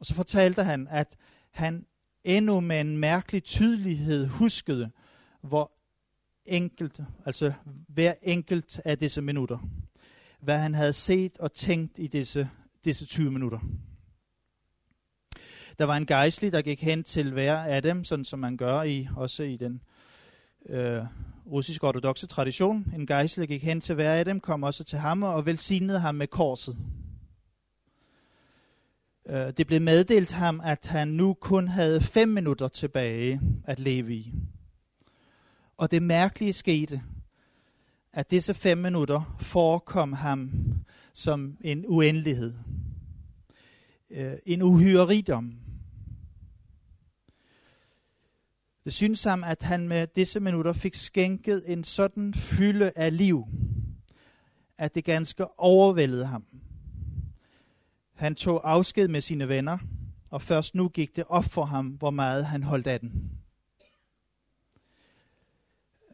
Og 0.00 0.06
så 0.06 0.14
fortalte 0.14 0.64
han, 0.64 0.88
at 0.90 1.16
han 1.50 1.86
endnu 2.24 2.60
med 2.60 2.80
en 2.80 2.98
mærkelig 2.98 3.44
tydelighed 3.44 4.26
huskede, 4.26 4.90
hvor 5.42 5.72
enkelt, 6.46 7.00
altså 7.26 7.52
hver 7.88 8.14
enkelt 8.22 8.80
af 8.84 8.98
disse 8.98 9.22
minutter, 9.22 9.58
hvad 10.40 10.58
han 10.58 10.74
havde 10.74 10.92
set 10.92 11.38
og 11.38 11.52
tænkt 11.52 11.98
i 11.98 12.06
disse, 12.06 12.50
disse 12.84 13.06
20 13.06 13.30
minutter. 13.30 13.58
Der 15.78 15.84
var 15.84 15.96
en 15.96 16.06
gejstlig, 16.06 16.52
der 16.52 16.62
gik 16.62 16.82
hen 16.82 17.02
til 17.02 17.32
hver 17.32 17.56
af 17.56 17.82
dem, 17.82 18.04
sådan 18.04 18.24
som 18.24 18.38
man 18.38 18.56
gør 18.56 18.82
i 18.82 19.08
også 19.16 19.42
i 19.42 19.56
den 19.56 19.82
øh, 20.68 21.02
russisk 21.46 21.84
ortodoxe 21.84 22.26
tradition. 22.26 22.92
En 22.94 23.06
gejstlig, 23.06 23.48
gik 23.48 23.62
hen 23.62 23.80
til 23.80 23.94
hver 23.94 24.12
af 24.12 24.24
dem, 24.24 24.40
kom 24.40 24.62
også 24.62 24.84
til 24.84 24.98
ham 24.98 25.22
og 25.22 25.46
velsignede 25.46 26.00
ham 26.00 26.14
med 26.14 26.26
korset. 26.26 26.76
Øh, 29.28 29.52
det 29.56 29.66
blev 29.66 29.80
meddelt 29.80 30.32
ham, 30.32 30.60
at 30.64 30.86
han 30.86 31.08
nu 31.08 31.34
kun 31.34 31.68
havde 31.68 32.00
fem 32.00 32.28
minutter 32.28 32.68
tilbage 32.68 33.40
at 33.64 33.80
leve 33.80 34.14
i. 34.14 34.32
Og 35.76 35.90
det 35.90 36.02
mærkelige 36.02 36.52
skete, 36.52 37.02
at 38.12 38.30
disse 38.30 38.54
fem 38.54 38.78
minutter 38.78 39.36
forekom 39.40 40.12
ham 40.12 40.50
som 41.12 41.56
en 41.60 41.84
uendelighed. 41.88 42.54
Øh, 44.10 44.34
en 44.46 44.62
uhyre 44.62 45.08
rigdom. 45.08 45.63
Det 48.84 48.92
synes 48.92 49.24
ham, 49.24 49.44
at 49.44 49.62
han 49.62 49.88
med 49.88 50.06
disse 50.06 50.40
minutter 50.40 50.72
fik 50.72 50.94
skænket 50.94 51.72
en 51.72 51.84
sådan 51.84 52.34
fylde 52.34 52.92
af 52.96 53.16
liv, 53.16 53.44
at 54.78 54.94
det 54.94 55.04
ganske 55.04 55.60
overvældede 55.60 56.26
ham. 56.26 56.44
Han 58.14 58.34
tog 58.34 58.70
afsked 58.70 59.08
med 59.08 59.20
sine 59.20 59.48
venner, 59.48 59.78
og 60.30 60.42
først 60.42 60.74
nu 60.74 60.88
gik 60.88 61.16
det 61.16 61.24
op 61.28 61.44
for 61.44 61.64
ham, 61.64 61.86
hvor 61.86 62.10
meget 62.10 62.46
han 62.46 62.62
holdt 62.62 62.86
af 62.86 63.00
den. 63.00 63.30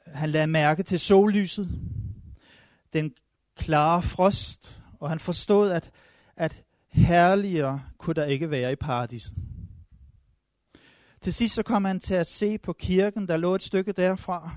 Han 0.06 0.30
lagde 0.30 0.46
mærke 0.46 0.82
til 0.82 1.00
sollyset, 1.00 1.80
den 2.92 3.14
klare 3.56 4.02
frost, 4.02 4.80
og 5.00 5.08
han 5.08 5.20
forstod, 5.20 5.70
at, 5.70 5.90
at 6.36 6.62
herligere 6.88 7.82
kunne 7.98 8.14
der 8.14 8.24
ikke 8.24 8.50
være 8.50 8.72
i 8.72 8.76
paradiset. 8.76 9.36
Til 11.20 11.34
sidst 11.34 11.54
så 11.54 11.62
kom 11.62 11.84
han 11.84 12.00
til 12.00 12.14
at 12.14 12.28
se 12.28 12.58
på 12.58 12.72
kirken, 12.72 13.28
der 13.28 13.36
lå 13.36 13.54
et 13.54 13.62
stykke 13.62 13.92
derfra. 13.92 14.56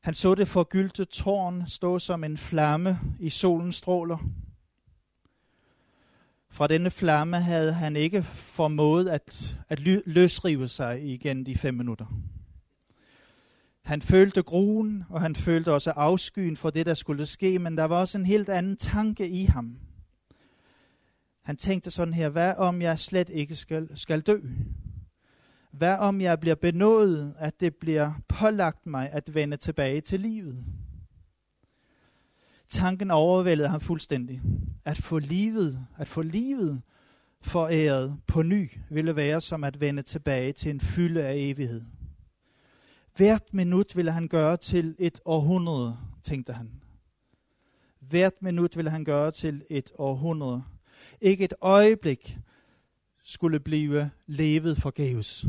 Han 0.00 0.14
så 0.14 0.34
det 0.34 0.48
forgyldte 0.48 1.04
tårn 1.04 1.64
stå 1.68 1.98
som 1.98 2.24
en 2.24 2.38
flamme 2.38 2.98
i 3.18 3.30
solens 3.30 3.76
stråler. 3.76 4.18
Fra 6.50 6.66
denne 6.66 6.90
flamme 6.90 7.40
havde 7.40 7.72
han 7.72 7.96
ikke 7.96 8.22
formået 8.34 9.08
at, 9.08 9.56
at 9.68 9.80
løsrive 10.06 10.68
sig 10.68 11.02
igen 11.02 11.46
de 11.46 11.58
fem 11.58 11.74
minutter. 11.74 12.06
Han 13.82 14.02
følte 14.02 14.42
gruen, 14.42 15.04
og 15.08 15.20
han 15.20 15.36
følte 15.36 15.72
også 15.72 15.90
afskyen 15.90 16.56
for 16.56 16.70
det, 16.70 16.86
der 16.86 16.94
skulle 16.94 17.26
ske, 17.26 17.58
men 17.58 17.76
der 17.76 17.84
var 17.84 18.00
også 18.00 18.18
en 18.18 18.26
helt 18.26 18.48
anden 18.48 18.76
tanke 18.76 19.28
i 19.28 19.44
ham. 19.44 19.78
Han 21.42 21.56
tænkte 21.56 21.90
sådan 21.90 22.14
her, 22.14 22.28
hvad 22.28 22.54
om 22.56 22.82
jeg 22.82 22.98
slet 22.98 23.28
ikke 23.28 23.56
skal, 23.56 23.88
skal 23.94 24.20
dø? 24.20 24.38
Hvad 25.78 25.96
om 25.98 26.20
jeg 26.20 26.40
bliver 26.40 26.54
benådet, 26.54 27.34
at 27.38 27.60
det 27.60 27.76
bliver 27.76 28.12
pålagt 28.28 28.86
mig 28.86 29.10
at 29.12 29.34
vende 29.34 29.56
tilbage 29.56 30.00
til 30.00 30.20
livet? 30.20 30.64
Tanken 32.68 33.10
overvældede 33.10 33.68
ham 33.68 33.80
fuldstændig. 33.80 34.42
At 34.84 34.96
få 34.96 35.18
livet, 35.18 35.86
at 35.98 36.08
få 36.08 36.22
livet 36.22 36.82
foræret 37.40 38.16
på 38.26 38.42
ny, 38.42 38.70
ville 38.90 39.16
være 39.16 39.40
som 39.40 39.64
at 39.64 39.80
vende 39.80 40.02
tilbage 40.02 40.52
til 40.52 40.70
en 40.70 40.80
fylde 40.80 41.22
af 41.22 41.34
evighed. 41.36 41.82
Hvert 43.16 43.54
minut 43.54 43.96
ville 43.96 44.10
han 44.10 44.28
gøre 44.28 44.56
til 44.56 44.96
et 44.98 45.20
århundrede, 45.24 45.96
tænkte 46.22 46.52
han. 46.52 46.70
Hvert 48.00 48.42
minut 48.42 48.76
ville 48.76 48.90
han 48.90 49.04
gøre 49.04 49.30
til 49.30 49.64
et 49.70 49.92
århundrede. 49.98 50.62
Ikke 51.20 51.44
et 51.44 51.54
øjeblik 51.60 52.38
skulle 53.26 53.60
blive 53.60 54.10
levet 54.26 54.76
forgæves. 54.76 55.46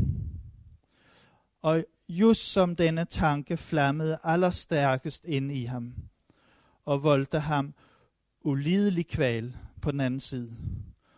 Og 1.62 1.84
just 2.08 2.52
som 2.52 2.76
denne 2.76 3.04
tanke 3.04 3.56
flammede 3.56 4.18
allerstærkest 4.22 5.24
ind 5.24 5.52
i 5.52 5.64
ham, 5.64 5.94
og 6.84 7.02
voldte 7.02 7.38
ham 7.38 7.74
ulidelig 8.40 9.06
kval 9.06 9.56
på 9.82 9.92
den 9.92 10.00
anden 10.00 10.20
side, 10.20 10.56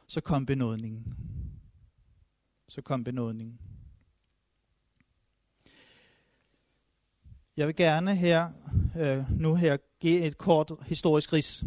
så 0.07 0.21
kom 0.21 0.47
benådningen. 0.47 1.17
Så 2.69 2.83
kom 2.83 3.05
benådningen. 3.05 3.59
Jeg 7.57 7.67
vil 7.67 7.77
gerne 7.77 8.17
her, 8.17 8.49
øh, 8.99 9.41
nu 9.41 9.55
her, 9.55 9.77
give 10.01 10.25
et 10.25 10.39
kort 10.39 10.73
historisk 10.87 11.33
ris 11.33 11.65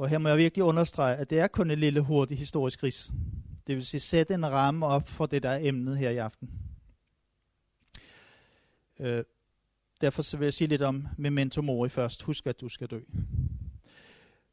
og 0.00 0.08
her 0.08 0.18
må 0.18 0.28
jeg 0.28 0.38
virkelig 0.38 0.64
understrege, 0.64 1.16
at 1.16 1.30
det 1.30 1.38
er 1.38 1.46
kun 1.46 1.70
en 1.70 1.78
lille 1.78 2.00
hurtig 2.00 2.38
historisk 2.38 2.82
ris. 2.82 3.10
Det 3.66 3.76
vil 3.76 3.86
sige 3.86 4.00
sætte 4.00 4.34
en 4.34 4.52
ramme 4.52 4.86
op 4.86 5.08
for 5.08 5.26
det, 5.26 5.42
der 5.42 5.48
er 5.48 5.58
emnet 5.62 5.98
her 5.98 6.10
i 6.10 6.16
aften. 6.16 6.50
Øh, 9.00 9.24
derfor 10.00 10.22
så 10.22 10.36
vil 10.36 10.46
jeg 10.46 10.54
sige 10.54 10.68
lidt 10.68 10.82
om 10.82 11.06
memento 11.18 11.62
mori 11.62 11.88
først. 11.88 12.22
Husk, 12.22 12.46
at 12.46 12.60
du 12.60 12.68
skal 12.68 12.86
dø. 12.86 13.00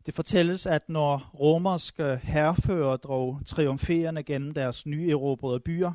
Det 0.06 0.14
fortælles, 0.14 0.66
at 0.66 0.90
når 0.90 1.32
romerske 1.40 2.20
herrefører 2.24 2.98
drog 2.98 3.40
triumferende 3.46 4.24
gennem 4.24 4.54
deres 4.54 4.86
nyerobrede 4.86 5.60
byer, 5.60 5.92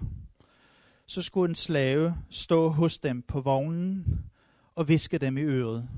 så 1.07 1.23
skulle 1.23 1.49
en 1.49 1.55
slave 1.55 2.15
stå 2.31 2.69
hos 2.69 2.99
dem 2.99 3.23
på 3.23 3.41
vognen 3.41 4.21
og 4.75 4.89
viske 4.89 5.19
dem 5.19 5.39
i 5.39 5.43
øret. 5.43 5.89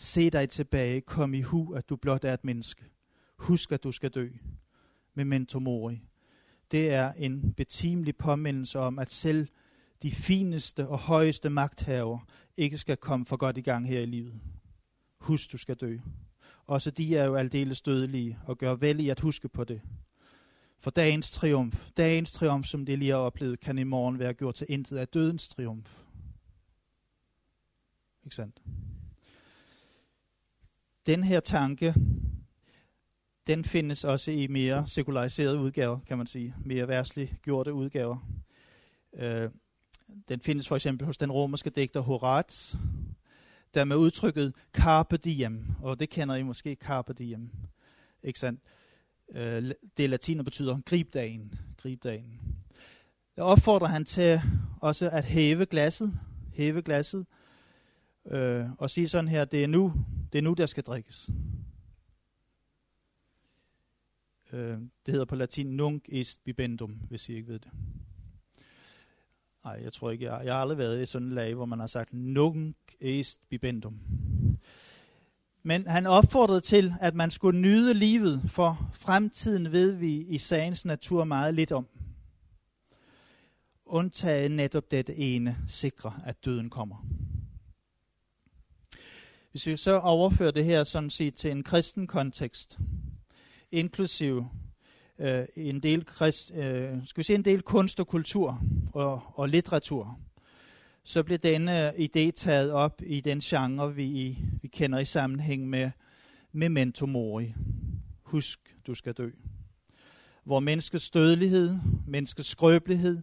Se 0.00 0.30
dig 0.30 0.48
tilbage, 0.48 1.00
kom 1.00 1.34
i 1.34 1.40
hu, 1.40 1.74
at 1.74 1.88
du 1.88 1.96
blot 1.96 2.24
er 2.24 2.34
et 2.34 2.44
menneske. 2.44 2.84
Husk, 3.36 3.72
at 3.72 3.84
du 3.84 3.92
skal 3.92 4.10
dø. 4.10 4.28
Memento 5.14 5.58
mori. 5.58 6.00
Det 6.70 6.90
er 6.90 7.12
en 7.12 7.52
betimelig 7.52 8.16
påmindelse 8.16 8.78
om, 8.78 8.98
at 8.98 9.10
selv 9.10 9.48
de 10.02 10.10
fineste 10.10 10.88
og 10.88 10.98
højeste 10.98 11.50
magthaver 11.50 12.18
ikke 12.56 12.78
skal 12.78 12.96
komme 12.96 13.26
for 13.26 13.36
godt 13.36 13.58
i 13.58 13.60
gang 13.60 13.88
her 13.88 14.00
i 14.00 14.06
livet. 14.06 14.40
Husk, 15.18 15.52
du 15.52 15.58
skal 15.58 15.76
dø. 15.76 15.98
Også 16.66 16.90
de 16.90 17.16
er 17.16 17.24
jo 17.24 17.36
aldeles 17.36 17.80
dødelige, 17.80 18.38
og 18.44 18.58
gør 18.58 18.74
vel 18.74 19.00
i 19.00 19.08
at 19.08 19.20
huske 19.20 19.48
på 19.48 19.64
det. 19.64 19.80
For 20.80 20.90
dagens 20.90 21.30
triumf, 21.30 21.90
dagens 21.96 22.32
triumf, 22.32 22.66
som 22.66 22.86
det 22.86 22.98
lige 22.98 23.10
har 23.10 23.18
oplevet, 23.18 23.60
kan 23.60 23.78
i 23.78 23.84
morgen 23.84 24.18
være 24.18 24.34
gjort 24.34 24.54
til 24.54 24.66
intet 24.70 24.96
af 24.96 25.08
dødens 25.08 25.48
triumf. 25.48 26.02
Ikke 28.24 28.36
sandt? 28.36 28.62
Den 31.08 31.24
her 31.24 31.40
tanke, 31.40 31.94
den 33.46 33.64
findes 33.64 34.04
også 34.04 34.30
i 34.30 34.46
mere 34.46 34.86
sekulariserede 34.86 35.58
udgaver, 35.58 35.98
kan 36.06 36.18
man 36.18 36.26
sige. 36.26 36.54
Mere 36.64 36.88
værtsligt 36.88 37.42
gjorte 37.42 37.72
udgaver. 37.72 38.18
Øh, 39.16 39.50
den 40.28 40.40
findes 40.40 40.68
for 40.68 40.76
eksempel 40.76 41.06
hos 41.06 41.16
den 41.16 41.32
romerske 41.32 41.70
digter 41.70 42.00
Horaz, 42.00 42.74
der 43.74 43.84
med 43.84 43.96
udtrykket 43.96 44.54
carpe 44.72 45.16
diem, 45.16 45.64
og 45.82 46.00
det 46.00 46.10
kender 46.10 46.34
I 46.34 46.42
måske, 46.42 46.74
carpe 46.74 47.12
diem. 47.12 47.50
Ikke 48.22 48.38
sandt? 48.38 48.60
Øh, 49.34 49.72
det 49.96 50.10
latin 50.10 50.44
betyder 50.44 50.80
grib 50.86 51.14
dagen. 51.14 51.54
Grib 51.76 52.04
dagen. 52.04 52.40
Der 53.36 53.42
opfordrer 53.42 53.88
han 53.88 54.04
til 54.04 54.40
også 54.80 55.10
at 55.10 55.24
hæve 55.24 55.66
glasset, 55.66 56.18
hæve 56.52 56.82
glasset, 56.82 57.26
øh, 58.30 58.66
og 58.78 58.90
sige 58.90 59.08
sådan 59.08 59.28
her, 59.28 59.44
det 59.44 59.64
er 59.64 59.68
nu, 59.68 59.92
det 60.32 60.38
er 60.38 60.42
nu, 60.42 60.54
der 60.54 60.66
skal 60.66 60.84
drikkes. 60.84 61.30
Øh, 64.52 64.78
det 65.06 65.12
hedder 65.12 65.24
på 65.24 65.36
latin 65.36 65.66
nunc 65.66 66.04
est 66.08 66.40
bibendum, 66.44 66.90
hvis 66.90 67.28
I 67.28 67.34
ikke 67.34 67.48
ved 67.48 67.58
det. 67.58 67.70
Nej, 69.64 69.80
jeg 69.82 69.92
tror 69.92 70.10
ikke, 70.10 70.24
jeg, 70.24 70.44
jeg 70.44 70.54
har 70.54 70.60
aldrig 70.60 70.78
været 70.78 71.02
i 71.02 71.06
sådan 71.06 71.28
en 71.28 71.34
lag, 71.34 71.54
hvor 71.54 71.64
man 71.64 71.80
har 71.80 71.86
sagt 71.86 72.12
nunc 72.12 72.76
est 73.00 73.38
bibendum. 73.48 74.00
Men 75.62 75.86
han 75.86 76.06
opfordrede 76.06 76.60
til, 76.60 76.94
at 77.00 77.14
man 77.14 77.30
skulle 77.30 77.60
nyde 77.60 77.94
livet, 77.94 78.42
for 78.46 78.90
fremtiden 78.92 79.72
ved 79.72 79.92
vi 79.92 80.16
i 80.16 80.38
sagens 80.38 80.84
natur 80.84 81.24
meget 81.24 81.54
lidt 81.54 81.72
om. 81.72 81.86
Undtaget 83.86 84.50
netop 84.50 84.90
dette 84.90 85.16
ene 85.16 85.56
sikre, 85.66 86.14
at 86.24 86.44
døden 86.44 86.70
kommer. 86.70 87.06
Hvis 89.50 89.66
vi 89.66 89.76
så 89.76 89.98
overfører 89.98 90.50
det 90.50 90.64
her 90.64 90.84
sådan 90.84 91.10
set 91.10 91.34
til 91.34 91.50
en 91.50 91.62
kristen 91.62 92.06
kontekst, 92.06 92.78
inklusiv 93.72 94.46
øh, 95.18 95.44
en 95.56 95.80
del 95.80 96.04
krist, 96.04 96.52
øh, 96.54 97.06
skal 97.06 97.20
vi 97.20 97.22
sige 97.22 97.34
en 97.34 97.44
del 97.44 97.62
kunst 97.62 98.00
og 98.00 98.06
kultur 98.06 98.62
og, 98.92 99.22
og 99.34 99.48
litteratur, 99.48 100.18
så 101.04 101.22
bliver 101.22 101.38
denne 101.38 101.94
idé 101.94 102.30
taget 102.30 102.72
op 102.72 103.02
i 103.06 103.20
den 103.20 103.40
genre, 103.40 103.94
vi, 103.94 104.38
vi 104.62 104.68
kender 104.68 104.98
i 104.98 105.04
sammenhæng 105.04 105.68
med 105.68 105.90
memento 106.52 107.06
mori. 107.06 107.54
Husk, 108.22 108.76
du 108.86 108.94
skal 108.94 109.12
dø. 109.12 109.30
Hvor 110.44 110.60
menneskets 110.60 111.10
dødelighed, 111.10 111.78
menneskets 112.06 112.48
skrøbelighed, 112.48 113.22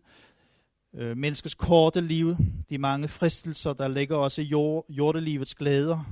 øh, 0.97 1.17
menneskets 1.17 1.55
korte 1.55 2.01
liv, 2.01 2.35
de 2.69 2.77
mange 2.77 3.07
fristelser, 3.07 3.73
der 3.73 3.87
ligger 3.87 4.15
også 4.15 4.41
i 4.41 4.45
jord, 4.45 4.85
jordelivets 4.89 5.55
glæder, 5.55 6.03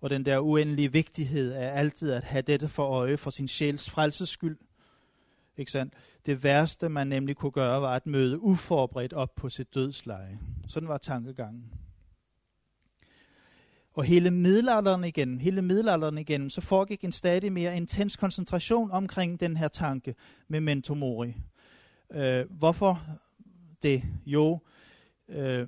og 0.00 0.10
den 0.10 0.24
der 0.24 0.38
uendelige 0.38 0.92
vigtighed 0.92 1.52
af 1.52 1.78
altid 1.78 2.12
at 2.12 2.24
have 2.24 2.42
dette 2.42 2.68
for 2.68 2.82
øje 2.82 3.16
for 3.16 3.30
sin 3.30 3.48
sjæls 3.48 3.90
frelses 3.90 4.28
skyld. 4.28 4.58
Ikke 5.56 5.72
sandt? 5.72 5.94
Det 6.26 6.44
værste, 6.44 6.88
man 6.88 7.06
nemlig 7.06 7.36
kunne 7.36 7.52
gøre, 7.52 7.82
var 7.82 7.96
at 7.96 8.06
møde 8.06 8.42
uforberedt 8.42 9.12
op 9.12 9.34
på 9.34 9.48
sit 9.48 9.74
dødsleje. 9.74 10.38
Sådan 10.68 10.88
var 10.88 10.98
tankegangen. 10.98 11.72
Og 13.94 14.04
hele 14.04 14.30
middelalderen 14.30 15.04
igen, 15.04 15.40
hele 15.40 15.62
middelalderen 15.62 16.18
igen, 16.18 16.50
så 16.50 16.60
foregik 16.60 17.04
en 17.04 17.12
stadig 17.12 17.52
mere 17.52 17.76
intens 17.76 18.16
koncentration 18.16 18.90
omkring 18.90 19.40
den 19.40 19.56
her 19.56 19.68
tanke 19.68 20.14
med 20.48 20.60
mentomori. 20.60 21.34
Øh, 22.12 22.44
hvorfor 22.50 23.00
det? 23.82 24.02
Jo, 24.26 24.58
øh, 25.28 25.66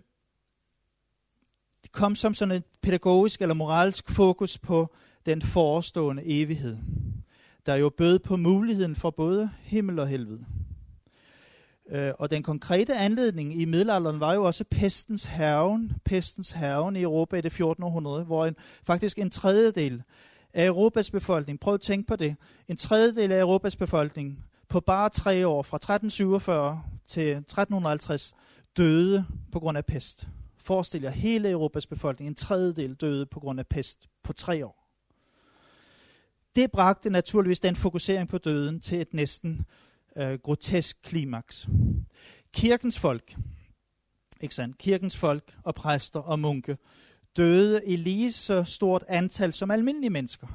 det 1.83 1.93
kom 1.93 2.17
som 2.17 2.35
sådan 2.35 2.55
et 2.55 2.65
pædagogisk 2.83 3.43
eller 3.43 3.55
moralsk 3.55 4.11
fokus 4.11 4.59
på 4.59 4.95
den 5.27 5.43
forestående 5.43 6.23
evighed, 6.27 6.77
der 7.67 7.75
jo 7.75 7.89
bød 7.89 8.19
på 8.19 8.37
muligheden 8.37 8.97
for 8.97 9.11
både 9.11 9.51
himmel 9.63 9.99
og 9.99 10.09
helvede. 10.09 10.45
Øh, 11.91 12.13
og 12.19 12.31
den 12.31 12.43
konkrete 12.43 12.95
anledning 12.95 13.61
i 13.61 13.65
middelalderen 13.65 14.21
var 14.21 14.35
jo 14.35 14.45
også 14.45 14.65
pestens 14.71 15.25
herven, 15.25 15.93
pestens 16.05 16.51
herven 16.51 16.97
i 16.97 17.03
Europa 17.03 17.37
i 17.37 17.41
det 17.41 17.53
14. 17.53 17.85
århundrede, 17.85 18.25
hvor 18.25 18.47
en, 18.47 18.57
faktisk 18.85 19.19
en 19.19 19.31
tredjedel 19.31 20.03
af 20.55 20.67
Europas 20.67 21.11
befolkning, 21.11 21.61
prøv 21.61 21.75
at 21.75 21.81
tænke 21.81 22.07
på 22.07 22.17
det, 22.17 22.37
en 22.69 22.77
tredjedel 22.77 23.33
af 23.33 23.41
Europas 23.41 23.77
befolkning 23.77 24.45
på 24.69 24.81
bare 24.81 25.09
tre 25.09 25.47
år, 25.47 25.63
fra 25.63 25.77
1347 25.77 26.83
til 27.07 27.31
1350, 27.31 28.35
døde 28.77 29.27
på 29.53 29.61
grund 29.61 29.79
af 29.79 29.87
pest. 29.87 30.29
Forestil 30.59 31.03
jer 31.03 31.11
hele 31.11 31.51
Europas 31.51 31.87
befolkning, 31.87 32.29
en 32.29 32.35
tredjedel 32.35 32.95
døde 32.95 33.27
på 33.27 33.41
grund 33.41 33.61
af 33.61 33.67
pest 33.67 34.09
på 34.23 34.33
tre 34.33 34.67
år. 34.67 34.85
Det 36.55 36.71
bragte 36.71 37.11
naturligvis 37.11 37.61
den 37.61 37.77
fokusering 37.77 38.29
på 38.29 38.39
døden 38.39 38.81
til 38.81 39.01
et 39.01 39.15
næsten 39.15 39.67
øh, 40.17 40.39
grotesk 40.39 41.03
klimaks. 41.03 41.69
Kirkens 42.53 42.99
folk, 42.99 43.37
ikke 44.41 44.55
sandt? 44.55 44.79
Kirkens 44.79 45.17
folk 45.17 45.57
og 45.65 45.75
præster 45.75 46.21
og 46.21 46.39
munke 46.39 46.77
døde 47.37 47.81
i 47.87 47.97
lige 47.97 48.33
så 48.33 48.65
stort 48.65 49.05
antal 49.09 49.53
som 49.53 49.71
almindelige 49.71 50.11
mennesker. 50.11 50.47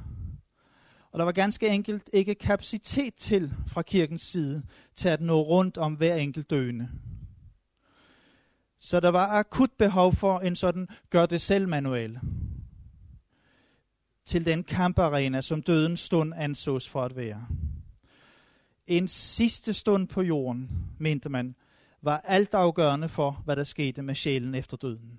Og 1.12 1.18
der 1.18 1.24
var 1.24 1.32
ganske 1.32 1.68
enkelt 1.68 2.10
ikke 2.12 2.34
kapacitet 2.34 3.14
til 3.14 3.52
fra 3.66 3.82
kirkens 3.82 4.22
side 4.22 4.62
til 4.94 5.08
at 5.08 5.20
nå 5.20 5.42
rundt 5.42 5.78
om 5.78 5.94
hver 5.94 6.14
enkelt 6.14 6.50
døende. 6.50 6.88
Så 8.78 9.00
der 9.00 9.08
var 9.08 9.26
akut 9.26 9.70
behov 9.78 10.14
for 10.14 10.38
en 10.38 10.56
sådan 10.56 10.88
gør 11.10 11.26
det 11.26 11.40
selv 11.40 11.68
manual 11.68 12.20
til 14.24 14.44
den 14.44 14.64
kamparena, 14.64 15.40
som 15.40 15.62
dødens 15.62 16.00
stund 16.00 16.32
ansås 16.36 16.88
for 16.88 17.02
at 17.02 17.16
være. 17.16 17.46
En 18.86 19.08
sidste 19.08 19.72
stund 19.72 20.08
på 20.08 20.22
jorden, 20.22 20.70
mente 20.98 21.28
man, 21.28 21.54
var 22.02 22.18
altafgørende 22.18 23.08
for, 23.08 23.42
hvad 23.44 23.56
der 23.56 23.64
skete 23.64 24.02
med 24.02 24.14
sjælen 24.14 24.54
efter 24.54 24.76
døden. 24.76 25.18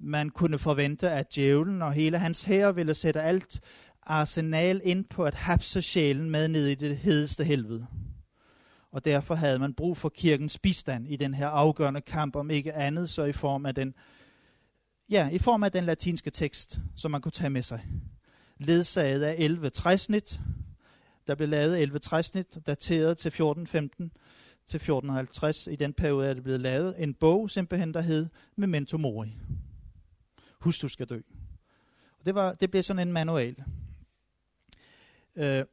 Man 0.00 0.30
kunne 0.30 0.58
forvente, 0.58 1.10
at 1.10 1.34
djævlen 1.34 1.82
og 1.82 1.92
hele 1.92 2.18
hans 2.18 2.44
herre 2.44 2.74
ville 2.74 2.94
sætte 2.94 3.22
alt 3.22 3.60
arsenal 4.02 4.80
ind 4.84 5.04
på 5.04 5.24
at 5.24 5.34
hapse 5.34 5.82
sjælen 5.82 6.30
med 6.30 6.48
ned 6.48 6.66
i 6.66 6.74
det 6.74 6.96
hedeste 6.96 7.44
helvede. 7.44 7.86
Og 8.92 9.04
derfor 9.04 9.34
havde 9.34 9.58
man 9.58 9.74
brug 9.74 9.96
for 9.96 10.08
kirkens 10.08 10.58
bistand 10.58 11.08
i 11.08 11.16
den 11.16 11.34
her 11.34 11.48
afgørende 11.48 12.00
kamp, 12.00 12.36
om 12.36 12.50
ikke 12.50 12.72
andet, 12.72 13.10
så 13.10 13.24
i 13.24 13.32
form 13.32 13.66
af 13.66 13.74
den, 13.74 13.94
ja, 15.10 15.28
i 15.28 15.38
form 15.38 15.62
af 15.62 15.72
den 15.72 15.84
latinske 15.84 16.30
tekst, 16.30 16.78
som 16.96 17.10
man 17.10 17.20
kunne 17.20 17.32
tage 17.32 17.50
med 17.50 17.62
sig. 17.62 17.86
Ledsaget 18.58 19.22
af 19.22 19.34
11 19.38 19.70
træsnit, 19.70 20.40
der 21.26 21.34
blev 21.34 21.48
lavet 21.48 21.82
11 21.82 21.98
træsnit, 21.98 22.58
dateret 22.66 23.18
til 23.18 23.28
1415 23.28 24.12
til 24.66 24.76
1450. 24.76 25.66
I 25.66 25.76
den 25.76 25.92
periode 25.92 26.28
er 26.28 26.34
det 26.34 26.42
blevet 26.42 26.60
lavet 26.60 26.94
en 26.98 27.14
bog, 27.14 27.50
simpelthen, 27.50 27.94
der 27.94 28.00
hed 28.00 28.28
Memento 28.56 28.98
Mori. 28.98 29.36
Husk, 30.60 30.82
du 30.82 30.88
skal 30.88 31.06
dø. 31.06 31.20
Og 32.18 32.26
det, 32.26 32.34
var, 32.34 32.52
det 32.52 32.70
blev 32.70 32.82
sådan 32.82 33.08
en 33.08 33.12
manual. 33.12 33.56
Øh, 35.36 35.64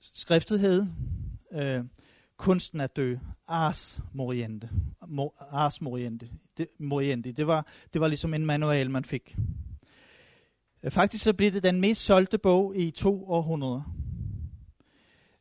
skriftet 0.00 0.60
hed 0.60 0.86
øh, 1.52 1.84
Kunsten 2.36 2.80
at 2.80 2.96
dø, 2.96 3.16
Ars 3.46 4.00
Moriente. 4.12 4.70
Ars 5.50 5.80
Moriente. 5.80 6.28
Det, 6.58 6.68
Moriente. 6.78 7.32
Det, 7.32 7.46
var, 7.46 7.66
det 7.92 8.00
var 8.00 8.08
ligesom 8.08 8.34
en 8.34 8.46
manual, 8.46 8.90
man 8.90 9.04
fik. 9.04 9.36
Øh, 10.82 10.90
faktisk 10.90 11.24
så 11.24 11.32
blev 11.34 11.52
det 11.52 11.62
den 11.62 11.80
mest 11.80 12.04
solgte 12.04 12.38
bog 12.38 12.76
i 12.76 12.90
to 12.90 13.30
århundreder. 13.30 13.82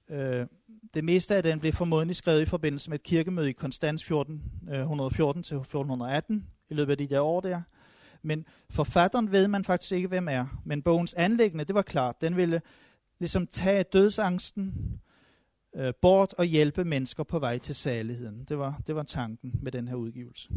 Øh, 0.09 0.47
det 0.93 1.03
meste 1.03 1.35
af 1.35 1.43
den 1.43 1.59
blev 1.59 1.73
formodentlig 1.73 2.15
skrevet 2.15 2.41
i 2.41 2.45
forbindelse 2.45 2.89
med 2.89 2.99
et 2.99 3.03
kirkemøde 3.03 3.49
i 3.49 3.53
Konstans 3.53 4.01
1414 4.01 5.39
øh, 5.39 5.43
til 5.43 5.55
1418 5.55 6.47
i 6.69 6.73
løbet 6.73 6.91
af 6.91 6.97
de 6.97 7.07
der 7.07 7.21
år 7.21 7.41
der. 7.41 7.61
Men 8.25 8.45
forfatteren 8.69 9.31
ved 9.31 9.47
man 9.47 9.65
faktisk 9.65 9.91
ikke, 9.91 10.07
hvem 10.07 10.27
er. 10.27 10.61
Men 10.65 10.81
bogens 10.81 11.13
anlæggende, 11.13 11.65
det 11.65 11.75
var 11.75 11.81
klart. 11.81 12.21
Den 12.21 12.37
ville 12.37 12.61
ligesom 13.19 13.47
tage 13.47 13.83
dødsangsten 13.83 14.73
øh, 15.75 15.93
bort 16.01 16.33
og 16.33 16.45
hjælpe 16.45 16.85
mennesker 16.85 17.23
på 17.23 17.39
vej 17.39 17.57
til 17.57 17.75
saligheden. 17.75 18.43
Det 18.43 18.57
var, 18.57 18.81
det 18.87 18.95
var 18.95 19.03
tanken 19.03 19.59
med 19.61 19.71
den 19.71 19.87
her 19.87 19.95
udgivelse. 19.95 20.49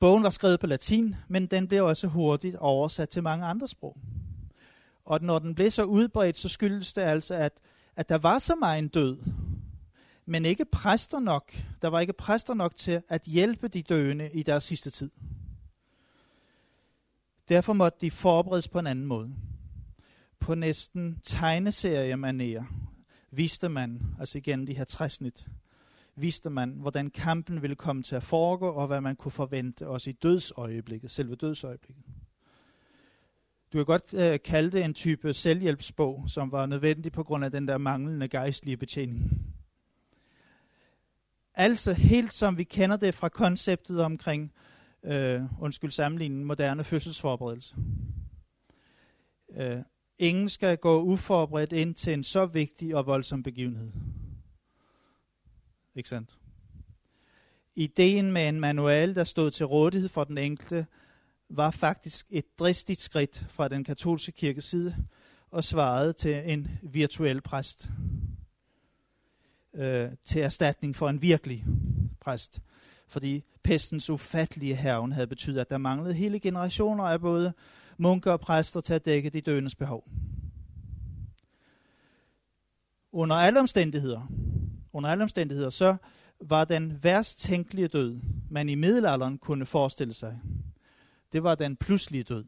Bogen 0.00 0.22
var 0.22 0.30
skrevet 0.30 0.60
på 0.60 0.66
latin, 0.66 1.16
men 1.28 1.46
den 1.46 1.68
blev 1.68 1.84
også 1.84 2.06
hurtigt 2.06 2.56
oversat 2.56 3.08
til 3.08 3.22
mange 3.22 3.46
andre 3.46 3.68
sprog. 3.68 3.96
Og 5.04 5.22
når 5.22 5.38
den 5.38 5.54
blev 5.54 5.70
så 5.70 5.84
udbredt, 5.84 6.36
så 6.36 6.48
skyldes 6.48 6.92
det 6.92 7.02
altså, 7.02 7.34
at, 7.34 7.60
at 7.96 8.08
der 8.08 8.18
var 8.18 8.38
så 8.38 8.54
meget 8.54 8.94
død, 8.94 9.18
men 10.32 10.44
ikke 10.44 10.64
præster 10.64 11.20
nok. 11.20 11.52
Der 11.82 11.88
var 11.88 12.00
ikke 12.00 12.12
præster 12.12 12.54
nok 12.54 12.76
til 12.76 13.02
at 13.08 13.22
hjælpe 13.22 13.68
de 13.68 13.82
døende 13.82 14.30
i 14.32 14.42
deres 14.42 14.64
sidste 14.64 14.90
tid. 14.90 15.10
Derfor 17.48 17.72
måtte 17.72 17.98
de 18.00 18.10
forberedes 18.10 18.68
på 18.68 18.78
en 18.78 18.86
anden 18.86 19.06
måde. 19.06 19.34
på 20.40 20.54
næsten 20.54 21.18
tegneseriemanér 21.26 22.64
viste 23.30 23.68
man, 23.68 24.02
altså 24.20 24.38
igen 24.38 24.66
de 24.66 24.74
her 24.74 24.84
træsnit, 24.84 25.46
viste 26.16 26.50
man, 26.50 26.70
hvordan 26.70 27.10
kampen 27.10 27.62
ville 27.62 27.76
komme 27.76 28.02
til 28.02 28.16
at 28.16 28.22
foregå, 28.22 28.68
og 28.68 28.86
hvad 28.86 29.00
man 29.00 29.16
kunne 29.16 29.32
forvente 29.32 29.88
også 29.88 30.10
i 30.10 30.12
dødsøjeblikket, 30.12 31.10
selve 31.10 31.34
dødsøjeblikket. 31.34 32.04
Du 33.72 33.78
kan 33.78 33.84
godt 33.84 34.14
øh, 34.14 34.38
kalde 34.44 34.72
det 34.72 34.84
en 34.84 34.94
type 34.94 35.34
selvhjælpsbog, 35.34 36.24
som 36.26 36.52
var 36.52 36.66
nødvendig 36.66 37.12
på 37.12 37.22
grund 37.22 37.44
af 37.44 37.50
den 37.50 37.68
der 37.68 37.78
manglende 37.78 38.28
gejstlige 38.28 38.76
betjening. 38.76 39.52
Altså 41.54 41.92
helt 41.92 42.32
som 42.32 42.58
vi 42.58 42.64
kender 42.64 42.96
det 42.96 43.14
fra 43.14 43.28
konceptet 43.28 44.00
omkring, 44.00 44.52
øh, 45.04 45.40
undskyld 45.60 45.90
sammenligningen, 45.90 46.44
moderne 46.44 46.84
fødselsforberedelse. 46.84 47.76
Øh, 49.56 49.78
ingen 50.18 50.48
skal 50.48 50.76
gå 50.78 51.02
uforberedt 51.02 51.72
ind 51.72 51.94
til 51.94 52.12
en 52.12 52.24
så 52.24 52.46
vigtig 52.46 52.96
og 52.96 53.06
voldsom 53.06 53.42
begivenhed. 53.42 53.92
Ikke 55.94 56.08
sandt? 56.08 56.38
Ideen 57.74 58.32
med 58.32 58.48
en 58.48 58.60
manual, 58.60 59.14
der 59.14 59.24
stod 59.24 59.50
til 59.50 59.66
rådighed 59.66 60.08
for 60.08 60.24
den 60.24 60.38
enkelte, 60.38 60.86
var 61.48 61.70
faktisk 61.70 62.26
et 62.30 62.58
dristigt 62.58 63.00
skridt 63.00 63.44
fra 63.48 63.68
den 63.68 63.84
katolske 63.84 64.32
kirkes 64.32 64.64
side 64.64 64.96
og 65.50 65.64
svarede 65.64 66.12
til 66.12 66.42
en 66.52 66.68
virtuel 66.82 67.40
præst 67.40 67.90
øh, 69.74 70.10
til 70.24 70.42
erstatning 70.42 70.96
for 70.96 71.08
en 71.08 71.22
virkelig 71.22 71.64
præst. 72.20 72.60
Fordi 73.08 73.44
pestens 73.62 74.10
ufattelige 74.10 74.74
herven 74.74 75.12
havde 75.12 75.26
betydet, 75.26 75.60
at 75.60 75.70
der 75.70 75.78
manglede 75.78 76.14
hele 76.14 76.40
generationer 76.40 77.04
af 77.04 77.20
både 77.20 77.52
munker 77.98 78.32
og 78.32 78.40
præster 78.40 78.80
til 78.80 78.94
at 78.94 79.04
dække 79.04 79.30
de 79.30 79.40
døendes 79.40 79.74
behov. 79.74 80.08
Under 83.12 83.36
alle 83.36 83.60
omstændigheder, 83.60 84.32
under 84.92 85.10
alle 85.10 85.22
omstændigheder, 85.22 85.70
så 85.70 85.96
var 86.40 86.64
den 86.64 86.98
værst 87.02 87.38
tænkelige 87.38 87.88
død, 87.88 88.20
man 88.50 88.68
i 88.68 88.74
middelalderen 88.74 89.38
kunne 89.38 89.66
forestille 89.66 90.14
sig, 90.14 90.38
det 91.32 91.42
var 91.42 91.54
den 91.54 91.76
pludselige 91.76 92.24
død. 92.24 92.44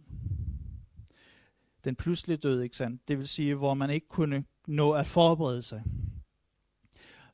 Den 1.85 1.97
pludselige 1.97 2.37
død, 2.37 2.63
ikke 2.63 2.77
sandt? 2.77 3.09
Det 3.09 3.19
vil 3.19 3.29
sige, 3.29 3.55
hvor 3.55 3.75
man 3.75 3.91
ikke 3.91 4.09
kunne 4.09 4.45
nå 4.67 4.93
at 4.93 5.07
forberede 5.07 5.63
sig. 5.63 5.83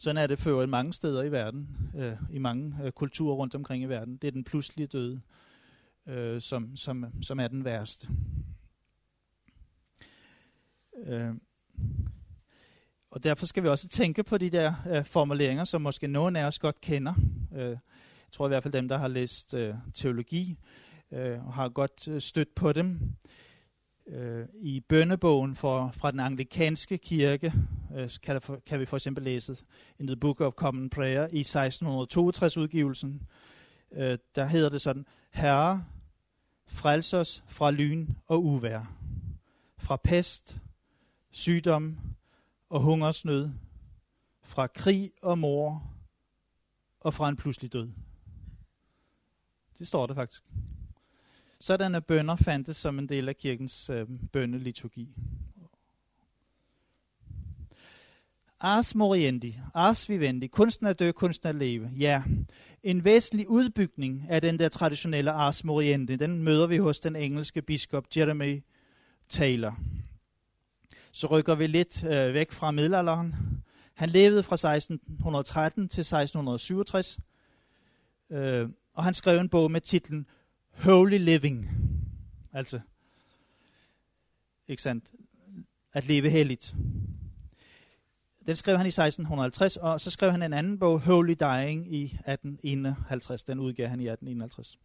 Sådan 0.02 0.16
er 0.16 0.26
det 0.26 0.38
for 0.38 0.66
mange 0.66 0.92
steder 0.92 1.22
i 1.22 1.32
verden, 1.32 1.68
øh, 1.96 2.16
i 2.32 2.38
mange 2.38 2.76
øh, 2.84 2.92
kulturer 2.92 3.34
rundt 3.34 3.54
omkring 3.54 3.82
i 3.82 3.86
verden. 3.86 4.16
Det 4.16 4.28
er 4.28 4.32
den 4.32 4.44
pludselige 4.44 4.86
døde, 4.86 5.20
øh, 6.06 6.40
som, 6.40 6.76
som, 6.76 7.06
som 7.22 7.40
er 7.40 7.48
den 7.48 7.64
værste. 7.64 8.08
Øh. 11.06 11.34
Og 13.10 13.24
derfor 13.24 13.46
skal 13.46 13.62
vi 13.62 13.68
også 13.68 13.88
tænke 13.88 14.22
på 14.22 14.38
de 14.38 14.50
der 14.50 14.74
øh, 14.90 15.04
formuleringer, 15.04 15.64
som 15.64 15.82
måske 15.82 16.06
nogen 16.06 16.36
af 16.36 16.44
os 16.46 16.58
godt 16.58 16.80
kender. 16.80 17.14
Øh, 17.54 17.70
jeg 17.70 17.78
tror 18.32 18.46
i 18.46 18.48
hvert 18.48 18.62
fald 18.62 18.72
dem, 18.72 18.88
der 18.88 18.98
har 18.98 19.08
læst 19.08 19.54
øh, 19.54 19.74
teologi, 19.94 20.58
øh, 21.12 21.46
og 21.46 21.52
har 21.52 21.68
godt 21.68 22.08
øh, 22.08 22.20
stødt 22.20 22.54
på 22.54 22.72
dem. 22.72 23.00
Øh, 24.12 24.46
I 24.54 24.80
bønnebogen 24.80 25.56
for, 25.56 25.90
fra 25.94 26.10
den 26.10 26.20
anglikanske 26.20 26.98
kirke 26.98 27.52
øh, 27.96 28.10
kan, 28.22 28.42
for, 28.42 28.62
kan 28.66 28.80
vi 28.80 28.86
for 28.86 28.96
eksempel 28.96 29.24
læse 29.24 29.56
in 29.98 30.06
the 30.06 30.16
Book 30.16 30.40
of 30.40 30.52
Common 30.52 30.90
Prayer 30.90 31.22
i 31.22 31.40
1662 31.40 32.56
udgivelsen. 32.56 33.22
Øh, 33.92 34.18
der 34.34 34.44
hedder 34.44 34.68
det 34.68 34.80
sådan, 34.80 35.06
Herre, 35.30 35.84
frels 36.66 37.14
os 37.14 37.44
fra 37.46 37.70
lyn 37.70 38.08
og 38.26 38.44
uvær, 38.44 38.92
fra 39.78 39.96
pest, 39.96 40.58
sygdom 41.30 41.98
og 42.68 42.80
hungersnød, 42.80 43.50
fra 44.42 44.66
krig 44.66 45.12
og 45.22 45.38
mor 45.38 45.92
og 47.00 47.14
fra 47.14 47.28
en 47.28 47.36
pludselig 47.36 47.72
død. 47.72 47.88
Det 49.78 49.88
står 49.88 50.06
der 50.06 50.14
faktisk. 50.14 50.44
Sådanne 51.60 52.00
bønder 52.00 52.36
fandtes 52.36 52.76
som 52.76 52.98
en 52.98 53.08
del 53.08 53.28
af 53.28 53.36
kirkens 53.36 53.90
øh, 53.90 54.06
bønneliturgi. 54.32 55.08
Ars 58.60 58.94
moriendi, 58.94 59.58
ars 59.74 60.08
vivendi, 60.08 60.46
kunsten 60.46 60.86
at 60.86 60.98
dø, 60.98 61.10
kunsten 61.12 61.48
at 61.48 61.54
leve. 61.54 61.90
Ja, 61.98 62.22
en 62.82 63.04
væsentlig 63.04 63.48
udbygning 63.48 64.26
af 64.28 64.40
den 64.40 64.58
der 64.58 64.68
traditionelle 64.68 65.30
ars 65.30 65.64
moriendi, 65.64 66.16
den 66.16 66.42
møder 66.42 66.66
vi 66.66 66.76
hos 66.76 67.00
den 67.00 67.16
engelske 67.16 67.62
biskop 67.62 68.04
Jeremy 68.16 68.62
Taylor. 69.28 69.78
Så 71.12 71.26
rykker 71.26 71.54
vi 71.54 71.66
lidt 71.66 72.04
øh, 72.04 72.34
væk 72.34 72.52
fra 72.52 72.70
middelalderen. 72.70 73.34
Han 73.94 74.08
levede 74.08 74.42
fra 74.42 74.54
1613 74.54 75.88
til 75.88 76.00
1667, 76.00 77.18
øh, 78.30 78.68
og 78.94 79.04
han 79.04 79.14
skrev 79.14 79.40
en 79.40 79.48
bog 79.48 79.70
med 79.70 79.80
titlen 79.80 80.26
Holy 80.84 81.18
Living. 81.18 81.68
Altså, 82.52 82.80
ikke 84.68 84.82
sandt? 84.82 85.04
At 85.92 86.06
leve 86.06 86.30
helligt. 86.30 86.74
Den 88.46 88.56
skrev 88.56 88.76
han 88.76 88.86
i 88.86 88.88
1650, 88.88 89.76
og 89.76 90.00
så 90.00 90.10
skrev 90.10 90.30
han 90.30 90.42
en 90.42 90.52
anden 90.52 90.78
bog, 90.78 91.00
Holy 91.00 91.34
Dying, 91.40 91.94
i 91.94 92.04
1851. 92.04 93.44
Den 93.44 93.58
udgav 93.58 93.88
han 93.88 94.00
i 94.00 94.08
1851. 94.08 94.78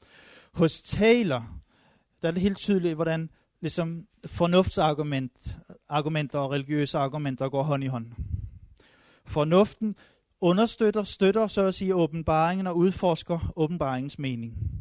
Hos 0.52 0.82
Taylor, 0.82 1.60
der 2.22 2.28
er 2.28 2.32
det 2.32 2.42
helt 2.42 2.58
tydeligt, 2.58 2.96
hvordan 2.96 3.30
ligesom 3.62 4.08
fornuftsargument, 4.26 5.58
argumenter 5.90 6.40
og 6.40 6.52
religiøse 6.52 6.98
argumenter 6.98 7.50
går 7.50 7.64
hånd 7.64 7.84
i 7.84 7.88
hånd. 7.88 8.12
Fornuften 9.26 9.96
understøtter, 10.42 11.04
støtter 11.04 11.48
så 11.48 11.62
at 11.62 11.76
sige 11.76 11.96
åbenbaringen 11.96 12.68
og 12.68 12.78
udforsker 12.78 13.54
åbenbaringens 13.56 14.20
mening. 14.20 14.76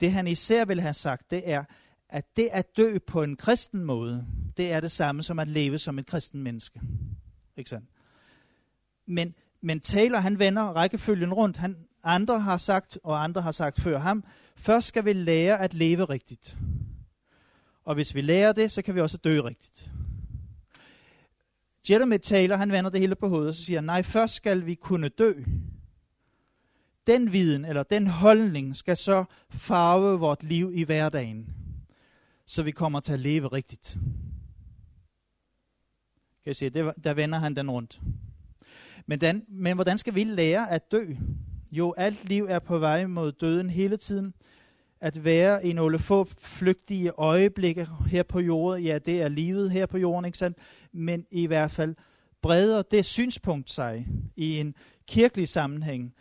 Det 0.00 0.12
han 0.12 0.26
især 0.26 0.64
vil 0.64 0.80
have 0.80 0.94
sagt, 0.94 1.30
det 1.30 1.50
er, 1.50 1.64
at 2.08 2.36
det 2.36 2.48
at 2.52 2.76
dø 2.76 2.98
på 3.06 3.22
en 3.22 3.36
kristen 3.36 3.84
måde, 3.84 4.26
det 4.56 4.72
er 4.72 4.80
det 4.80 4.90
samme 4.90 5.22
som 5.22 5.38
at 5.38 5.48
leve 5.48 5.78
som 5.78 5.98
et 5.98 6.06
kristen 6.06 6.42
menneske. 6.42 6.80
Ikke 7.56 7.70
sandt? 7.70 7.86
Men, 9.06 9.34
men 9.60 9.80
Taylor, 9.80 10.18
han 10.18 10.38
vender 10.38 10.62
rækkefølgen 10.62 11.34
rundt. 11.34 11.56
Han, 11.56 11.76
andre 12.04 12.40
har 12.40 12.56
sagt, 12.56 12.98
og 13.04 13.24
andre 13.24 13.42
har 13.42 13.52
sagt 13.52 13.80
før 13.80 13.98
ham, 13.98 14.24
først 14.56 14.88
skal 14.88 15.04
vi 15.04 15.12
lære 15.12 15.60
at 15.60 15.74
leve 15.74 16.04
rigtigt. 16.04 16.56
Og 17.84 17.94
hvis 17.94 18.14
vi 18.14 18.20
lærer 18.20 18.52
det, 18.52 18.72
så 18.72 18.82
kan 18.82 18.94
vi 18.94 19.00
også 19.00 19.16
dø 19.16 19.40
rigtigt. 19.40 19.90
Jeremy 21.90 22.18
Taylor, 22.18 22.56
han 22.56 22.72
vender 22.72 22.90
det 22.90 23.00
hele 23.00 23.14
på 23.14 23.28
hovedet, 23.28 23.48
og 23.48 23.54
så 23.54 23.64
siger 23.64 23.80
nej, 23.80 24.02
først 24.02 24.34
skal 24.34 24.66
vi 24.66 24.74
kunne 24.74 25.08
dø. 25.08 25.32
Den 27.06 27.32
viden, 27.32 27.64
eller 27.64 27.82
den 27.82 28.06
holdning, 28.06 28.76
skal 28.76 28.96
så 28.96 29.24
farve 29.50 30.18
vort 30.18 30.42
liv 30.42 30.70
i 30.74 30.84
hverdagen, 30.84 31.54
så 32.46 32.62
vi 32.62 32.70
kommer 32.70 33.00
til 33.00 33.12
at 33.12 33.20
leve 33.20 33.48
rigtigt. 33.48 33.98
Kan 36.44 36.50
I 36.50 36.54
se, 36.54 36.70
det, 36.70 36.92
der 37.04 37.14
vender 37.14 37.38
han 37.38 37.56
den 37.56 37.70
rundt. 37.70 38.00
Men, 39.06 39.20
den, 39.20 39.44
men 39.48 39.74
hvordan 39.74 39.98
skal 39.98 40.14
vi 40.14 40.24
lære 40.24 40.70
at 40.70 40.92
dø? 40.92 41.06
Jo, 41.70 41.94
alt 41.96 42.28
liv 42.28 42.46
er 42.48 42.58
på 42.58 42.78
vej 42.78 43.06
mod 43.06 43.32
døden 43.32 43.70
hele 43.70 43.96
tiden. 43.96 44.34
At 45.00 45.24
være 45.24 45.66
i 45.66 45.72
nogle 45.72 45.98
få 45.98 46.24
flygtige 46.38 47.10
øjeblikke 47.10 47.88
her 48.06 48.22
på 48.22 48.40
jorden, 48.40 48.84
ja, 48.84 48.98
det 48.98 49.22
er 49.22 49.28
livet 49.28 49.70
her 49.70 49.86
på 49.86 49.98
jorden, 49.98 50.24
ikke 50.24 50.38
sandt? 50.38 50.58
Men 50.92 51.26
i 51.30 51.46
hvert 51.46 51.70
fald 51.70 51.94
breder 52.42 52.82
det 52.82 53.04
synspunkt 53.04 53.70
sig 53.70 54.08
i 54.36 54.58
en 54.58 54.74
kirkelig 55.06 55.48
sammenhæng, 55.48 56.14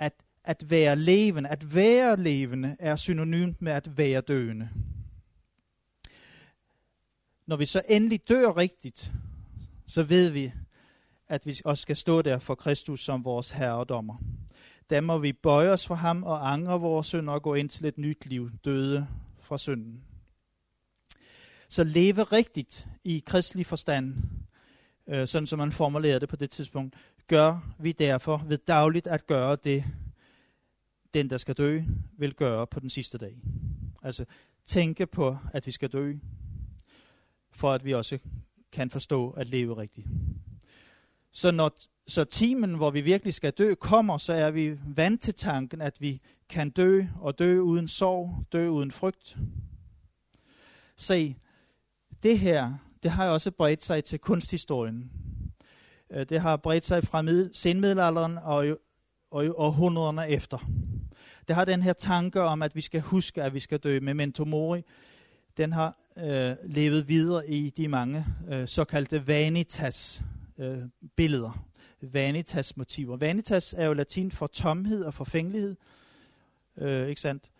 at, 0.00 0.12
at 0.44 0.70
være 0.70 0.96
levende, 0.96 1.48
at 1.48 1.74
være 1.74 2.16
levende 2.16 2.76
er 2.78 2.96
synonymt 2.96 3.62
med 3.62 3.72
at 3.72 3.98
være 3.98 4.20
døende. 4.20 4.68
Når 7.46 7.56
vi 7.56 7.66
så 7.66 7.82
endelig 7.88 8.28
dør 8.28 8.56
rigtigt, 8.56 9.12
så 9.86 10.02
ved 10.02 10.30
vi, 10.30 10.52
at 11.28 11.46
vi 11.46 11.60
også 11.64 11.82
skal 11.82 11.96
stå 11.96 12.22
der 12.22 12.38
for 12.38 12.54
Kristus 12.54 13.04
som 13.04 13.24
vores 13.24 13.50
herredommer. 13.50 14.16
Der 14.90 15.00
må 15.00 15.18
vi 15.18 15.32
bøje 15.32 15.68
os 15.68 15.86
for 15.86 15.94
ham 15.94 16.22
og 16.22 16.52
angre 16.52 16.80
vores 16.80 17.06
synder 17.06 17.32
og 17.32 17.42
gå 17.42 17.54
ind 17.54 17.68
til 17.68 17.86
et 17.86 17.98
nyt 17.98 18.26
liv, 18.26 18.50
døde 18.64 19.06
fra 19.40 19.58
synden. 19.58 20.04
Så 21.68 21.84
leve 21.84 22.22
rigtigt 22.22 22.86
i 23.04 23.22
kristelig 23.26 23.66
forstand, 23.66 24.14
øh, 25.08 25.28
sådan 25.28 25.46
som 25.46 25.58
man 25.58 25.72
formulerede 25.72 26.20
det 26.20 26.28
på 26.28 26.36
det 26.36 26.50
tidspunkt, 26.50 26.96
gør 27.30 27.74
vi 27.78 27.92
derfor 27.92 28.44
ved 28.48 28.58
dagligt 28.58 29.06
at 29.06 29.26
gøre 29.26 29.56
det, 29.64 29.84
den 31.14 31.30
der 31.30 31.38
skal 31.38 31.54
dø, 31.54 31.82
vil 32.18 32.34
gøre 32.34 32.66
på 32.66 32.80
den 32.80 32.88
sidste 32.88 33.18
dag. 33.18 33.42
Altså 34.02 34.24
tænke 34.64 35.06
på, 35.06 35.36
at 35.52 35.66
vi 35.66 35.72
skal 35.72 35.88
dø, 35.88 36.14
for 37.52 37.72
at 37.72 37.84
vi 37.84 37.94
også 37.94 38.18
kan 38.72 38.90
forstå 38.90 39.30
at 39.30 39.46
leve 39.46 39.76
rigtigt. 39.76 40.06
Så 41.32 41.50
når 41.50 41.70
så 42.06 42.24
timen, 42.24 42.74
hvor 42.74 42.90
vi 42.90 43.00
virkelig 43.00 43.34
skal 43.34 43.52
dø, 43.52 43.74
kommer, 43.74 44.18
så 44.18 44.32
er 44.32 44.50
vi 44.50 44.78
vant 44.86 45.22
til 45.22 45.34
tanken, 45.34 45.80
at 45.80 46.00
vi 46.00 46.20
kan 46.48 46.70
dø 46.70 47.04
og 47.20 47.38
dø 47.38 47.60
uden 47.60 47.88
sorg, 47.88 48.44
dø 48.52 48.68
uden 48.68 48.90
frygt. 48.90 49.38
Se, 50.96 51.36
det 52.22 52.38
her, 52.38 52.74
det 53.02 53.10
har 53.10 53.26
jo 53.26 53.32
også 53.32 53.50
bredt 53.50 53.84
sig 53.84 54.04
til 54.04 54.18
kunsthistorien. 54.18 55.10
Øh, 56.12 56.26
det 56.28 56.40
har 56.40 56.56
bredt 56.56 56.86
sig 56.86 57.04
fra 57.04 57.22
mid- 57.22 57.50
senmiddelalderen 57.52 58.38
og, 58.38 58.66
og 59.30 59.44
århundrederne 59.56 60.28
efter. 60.28 60.58
Det 61.48 61.56
har 61.56 61.64
den 61.64 61.82
her 61.82 61.92
tanke 61.92 62.40
om, 62.40 62.62
at 62.62 62.76
vi 62.76 62.80
skal 62.80 63.00
huske, 63.00 63.42
at 63.42 63.54
vi 63.54 63.60
skal 63.60 63.78
dø. 63.78 64.00
Memento 64.00 64.44
mori, 64.44 64.82
den 65.56 65.72
har 65.72 65.96
øh, 66.16 66.56
levet 66.64 67.08
videre 67.08 67.50
i 67.50 67.70
de 67.70 67.88
mange 67.88 68.26
øh, 68.50 68.68
såkaldte 68.68 69.26
vanitas 69.26 70.22
øh, 70.58 70.78
billeder. 71.16 71.64
Vanitas 72.02 72.76
motiver. 72.76 73.16
Vanitas 73.16 73.74
er 73.78 73.86
jo 73.86 73.92
latin 73.92 74.32
for 74.32 74.46
tomhed 74.46 75.04
og 75.04 75.14
forfængelighed. 75.14 75.76
Øh, 76.78 77.08
ikke 77.08 77.20
sandt? 77.20 77.50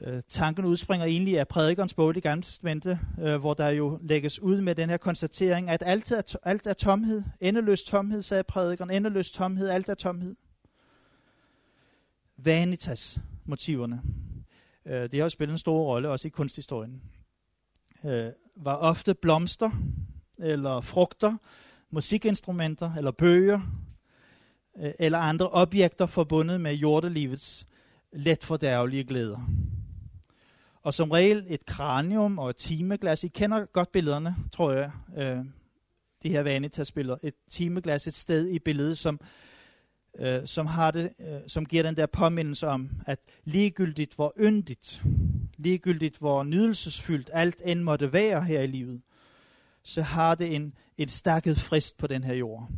Øh, 0.00 0.22
tanken 0.28 0.64
udspringer 0.64 1.06
egentlig 1.06 1.38
af 1.38 1.48
prædikernes 1.48 1.94
bog 1.94 2.10
i 2.10 2.14
det 2.14 2.22
gamle 2.22 2.42
testamente, 2.42 2.98
øh, 3.20 3.36
hvor 3.36 3.54
der 3.54 3.68
jo 3.68 3.98
lægges 4.02 4.40
ud 4.42 4.60
med 4.60 4.74
den 4.74 4.90
her 4.90 4.96
konstatering, 4.96 5.70
at 5.70 5.82
alt 5.86 6.10
er, 6.10 6.36
alt 6.42 6.66
er 6.66 6.72
tomhed. 6.72 7.22
Endeløs 7.40 7.82
tomhed, 7.82 8.22
sagde 8.22 8.42
prædikeren. 8.42 8.90
Endeløs 8.90 9.30
tomhed, 9.30 9.68
alt 9.68 9.88
er 9.88 9.94
tomhed. 9.94 10.34
Vanitas 12.36 13.18
motiverne. 13.44 14.02
Øh, 14.86 15.02
det 15.02 15.14
har 15.14 15.22
jo 15.22 15.28
spillet 15.28 15.52
en 15.52 15.58
stor 15.58 15.84
rolle 15.84 16.08
også 16.08 16.28
i 16.28 16.30
kunsthistorien. 16.30 17.02
Øh, 18.04 18.32
var 18.56 18.76
ofte 18.76 19.14
blomster, 19.14 19.70
eller 20.38 20.80
frugter, 20.80 21.36
musikinstrumenter, 21.90 22.94
eller 22.94 23.10
bøger, 23.10 23.60
øh, 24.78 24.92
eller 24.98 25.18
andre 25.18 25.48
objekter 25.48 26.06
forbundet 26.06 26.60
med 26.60 26.74
jordelivets 26.74 27.66
let 28.12 28.44
fordærvelige 28.44 29.04
glæder. 29.04 29.38
Og 30.82 30.94
som 30.94 31.10
regel 31.10 31.44
et 31.48 31.66
kranium 31.66 32.38
og 32.38 32.50
et 32.50 32.56
timeglas. 32.56 33.24
I 33.24 33.28
kender 33.28 33.64
godt 33.64 33.92
billederne, 33.92 34.36
tror 34.52 34.72
jeg, 34.72 34.90
øh, 35.16 35.44
de 36.22 36.30
her 36.30 36.42
Vanitas-billeder. 36.42 37.18
Et 37.22 37.34
timeglas 37.50 38.06
et 38.06 38.14
sted 38.14 38.48
i 38.48 38.58
billedet, 38.58 38.98
som, 38.98 39.20
øh, 40.18 40.46
som, 40.46 40.66
har 40.66 40.90
det, 40.90 41.12
øh, 41.20 41.40
som 41.46 41.66
giver 41.66 41.82
den 41.82 41.96
der 41.96 42.06
påmindelse 42.06 42.68
om, 42.68 42.90
at 43.06 43.18
ligegyldigt 43.44 44.14
hvor 44.14 44.32
yndigt, 44.40 45.02
ligegyldigt 45.56 46.18
hvor 46.18 46.42
nydelsesfyldt 46.42 47.30
alt 47.32 47.62
end 47.64 47.80
måtte 47.80 48.12
være 48.12 48.44
her 48.44 48.60
i 48.60 48.66
livet, 48.66 49.02
så 49.82 50.02
har 50.02 50.34
det 50.34 50.54
en, 50.54 50.74
et 50.98 51.10
stakket 51.10 51.60
frist 51.60 51.98
på 51.98 52.06
den 52.06 52.24
her 52.24 52.34
jord. 52.34 52.68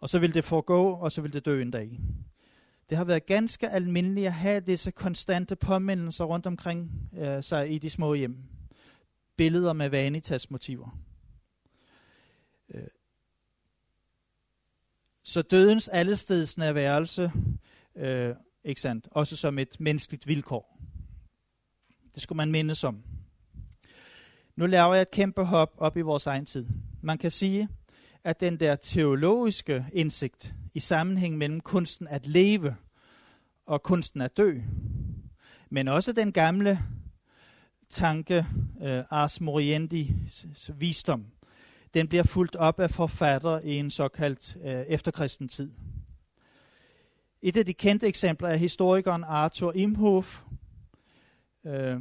Og 0.00 0.08
så 0.08 0.18
vil 0.18 0.34
det 0.34 0.44
forgå, 0.44 0.90
og 0.90 1.12
så 1.12 1.20
vil 1.22 1.32
det 1.32 1.44
dø 1.44 1.62
en 1.62 1.70
dag. 1.70 2.00
Det 2.88 2.98
har 2.98 3.04
været 3.04 3.26
ganske 3.26 3.68
almindeligt 3.68 4.26
at 4.26 4.32
have 4.32 4.60
disse 4.60 4.90
konstante 4.90 5.56
påmindelser 5.56 6.24
rundt 6.24 6.46
omkring 6.46 7.10
øh, 7.18 7.42
sig 7.42 7.72
i 7.72 7.78
de 7.78 7.90
små 7.90 8.14
hjem. 8.14 8.36
Billeder 9.36 9.72
med 9.72 9.88
vanitas-motiver. 9.88 10.98
Øh. 12.74 12.82
Så 15.22 15.42
dødens 15.42 15.88
allesteds 15.88 16.58
nærværelse, 16.58 17.32
øh, 17.96 18.34
ikke 18.64 18.80
sandt, 18.80 19.08
også 19.10 19.36
som 19.36 19.58
et 19.58 19.80
menneskeligt 19.80 20.26
vilkår. 20.26 20.80
Det 22.14 22.22
skulle 22.22 22.36
man 22.36 22.50
mindes 22.50 22.84
om. 22.84 23.02
Nu 24.56 24.66
laver 24.66 24.94
jeg 24.94 25.02
et 25.02 25.10
kæmpe 25.10 25.44
hop 25.44 25.74
op 25.78 25.96
i 25.96 26.00
vores 26.00 26.26
egen 26.26 26.46
tid. 26.46 26.66
Man 27.02 27.18
kan 27.18 27.30
sige, 27.30 27.68
at 28.24 28.40
den 28.40 28.60
der 28.60 28.76
teologiske 28.76 29.86
indsigt 29.92 30.54
i 30.76 30.80
sammenhæng 30.80 31.38
mellem 31.38 31.60
kunsten 31.60 32.08
at 32.08 32.26
leve 32.26 32.76
og 33.66 33.82
kunsten 33.82 34.20
at 34.20 34.36
dø, 34.36 34.60
men 35.70 35.88
også 35.88 36.12
den 36.12 36.32
gamle 36.32 36.78
tanke, 37.88 38.46
øh, 38.82 39.04
Ars 39.10 39.40
Moriendi 39.40 40.14
visdom, 40.74 41.26
den 41.94 42.08
bliver 42.08 42.22
fuldt 42.22 42.56
op 42.56 42.80
af 42.80 42.90
forfatter 42.90 43.60
i 43.60 43.76
en 43.76 43.90
såkaldt 43.90 44.56
øh, 44.64 44.84
efterkristen 44.86 45.48
tid. 45.48 45.70
Et 47.42 47.56
af 47.56 47.66
de 47.66 47.74
kendte 47.74 48.06
eksempler 48.06 48.48
er 48.48 48.56
historikeren 48.56 49.24
Arthur 49.24 49.72
Imhof. 49.72 50.42
øh, 51.64 51.90
eh, 51.90 52.00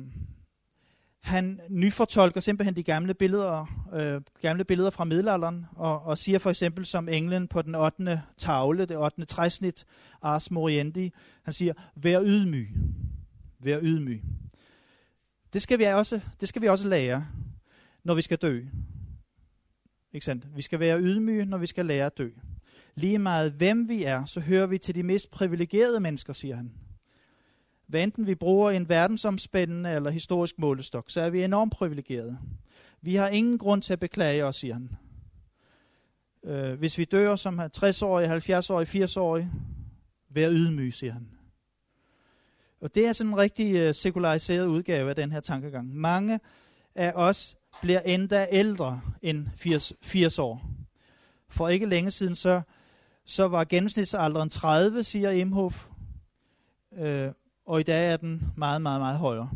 han 1.26 1.60
nyfortolker 1.70 2.40
simpelthen 2.40 2.76
de 2.76 2.84
gamle 2.84 3.14
billeder, 3.14 3.88
øh, 3.94 4.22
gamle 4.42 4.64
billeder 4.64 4.90
fra 4.90 5.04
middelalderen, 5.04 5.66
og, 5.76 6.02
og 6.02 6.18
siger 6.18 6.40
for 6.40 6.50
eksempel 6.50 6.86
som 6.86 7.10
englen 7.10 7.48
på 7.48 7.62
den 7.62 7.76
8. 7.76 8.22
tavle, 8.38 8.86
det 8.86 8.98
8. 8.98 9.26
træsnit, 9.26 9.86
Ars 10.22 10.52
Moriendi, 10.52 11.14
han 11.44 11.54
siger, 11.54 11.74
vær 11.96 12.22
ydmyg, 12.22 12.70
vær 13.60 13.80
ydmyg. 13.82 14.22
Det 15.54 15.62
skal 15.62 15.80
vi 15.80 15.84
også, 15.84 16.20
det 16.42 16.50
skal 16.50 16.62
vi 16.62 16.68
også 16.68 16.88
lære, 16.88 17.28
når 18.04 18.16
vi 18.16 18.22
skal 18.22 18.38
dø. 18.38 18.62
Ikke 20.14 20.26
sandt? 20.26 20.56
Vi 20.56 20.62
skal 20.62 20.80
være 20.80 21.02
ydmyge, 21.02 21.46
når 21.46 21.58
vi 21.58 21.68
skal 21.68 21.86
lære 21.86 22.06
at 22.06 22.18
dø. 22.18 22.30
Lige 22.96 23.20
meget 23.20 23.52
hvem 23.52 23.90
vi 23.90 24.04
er, 24.04 24.26
så 24.26 24.40
hører 24.40 24.68
vi 24.68 24.78
til 24.78 24.96
de 24.96 25.04
mest 25.04 25.32
privilegerede 25.32 26.00
mennesker, 26.00 26.34
siger 26.34 26.56
han. 26.56 26.72
Hvad 27.88 28.04
enten 28.04 28.28
vi 28.28 28.36
bruger 28.36 28.72
en 28.72 28.90
verdensomspændende 28.90 29.92
eller 29.92 30.10
historisk 30.10 30.60
målestok, 30.60 31.10
så 31.10 31.22
er 31.22 31.30
vi 31.30 31.44
enormt 31.44 31.74
privilegerede. 31.74 32.38
Vi 33.02 33.16
har 33.16 33.28
ingen 33.28 33.58
grund 33.58 33.82
til 33.82 33.94
at 33.94 34.00
beklage 34.00 34.46
os, 34.46 34.56
siger 34.56 34.74
han. 34.74 34.90
Øh, 36.46 36.80
hvis 36.80 36.98
vi 36.98 37.06
dør 37.06 37.36
som 37.36 37.60
60-årige, 37.60 38.58
70-årige, 38.58 39.04
80-årige, 39.04 39.52
vær 40.30 40.50
ydmyg, 40.52 40.94
siger 40.94 41.14
han. 41.14 41.28
Og 42.82 42.96
det 42.96 43.08
er 43.08 43.14
sådan 43.14 43.32
en 43.32 43.38
rigtig 43.38 43.76
øh, 43.76 43.96
sekulariseret 43.96 44.66
udgave 44.66 45.10
af 45.10 45.16
den 45.16 45.32
her 45.32 45.40
tankegang. 45.40 45.96
Mange 45.96 46.40
af 46.96 47.12
os 47.16 47.56
bliver 47.82 48.00
endda 48.00 48.48
ældre 48.52 49.02
end 49.22 49.48
80, 49.56 49.94
80 50.02 50.40
år. 50.40 50.70
For 51.50 51.70
ikke 51.70 51.86
længe 51.86 52.12
siden, 52.12 52.36
så, 52.36 52.62
så 53.26 53.48
var 53.48 53.64
gennemsnitsalderen 53.64 54.50
30, 54.50 55.04
siger 55.04 55.30
Imhof. 55.30 55.88
Øh, 56.98 57.32
og 57.66 57.80
i 57.80 57.84
dag 57.84 58.12
er 58.12 58.18
den 58.18 58.54
meget, 58.58 58.82
meget, 58.82 59.02
meget 59.02 59.18
højere. 59.18 59.50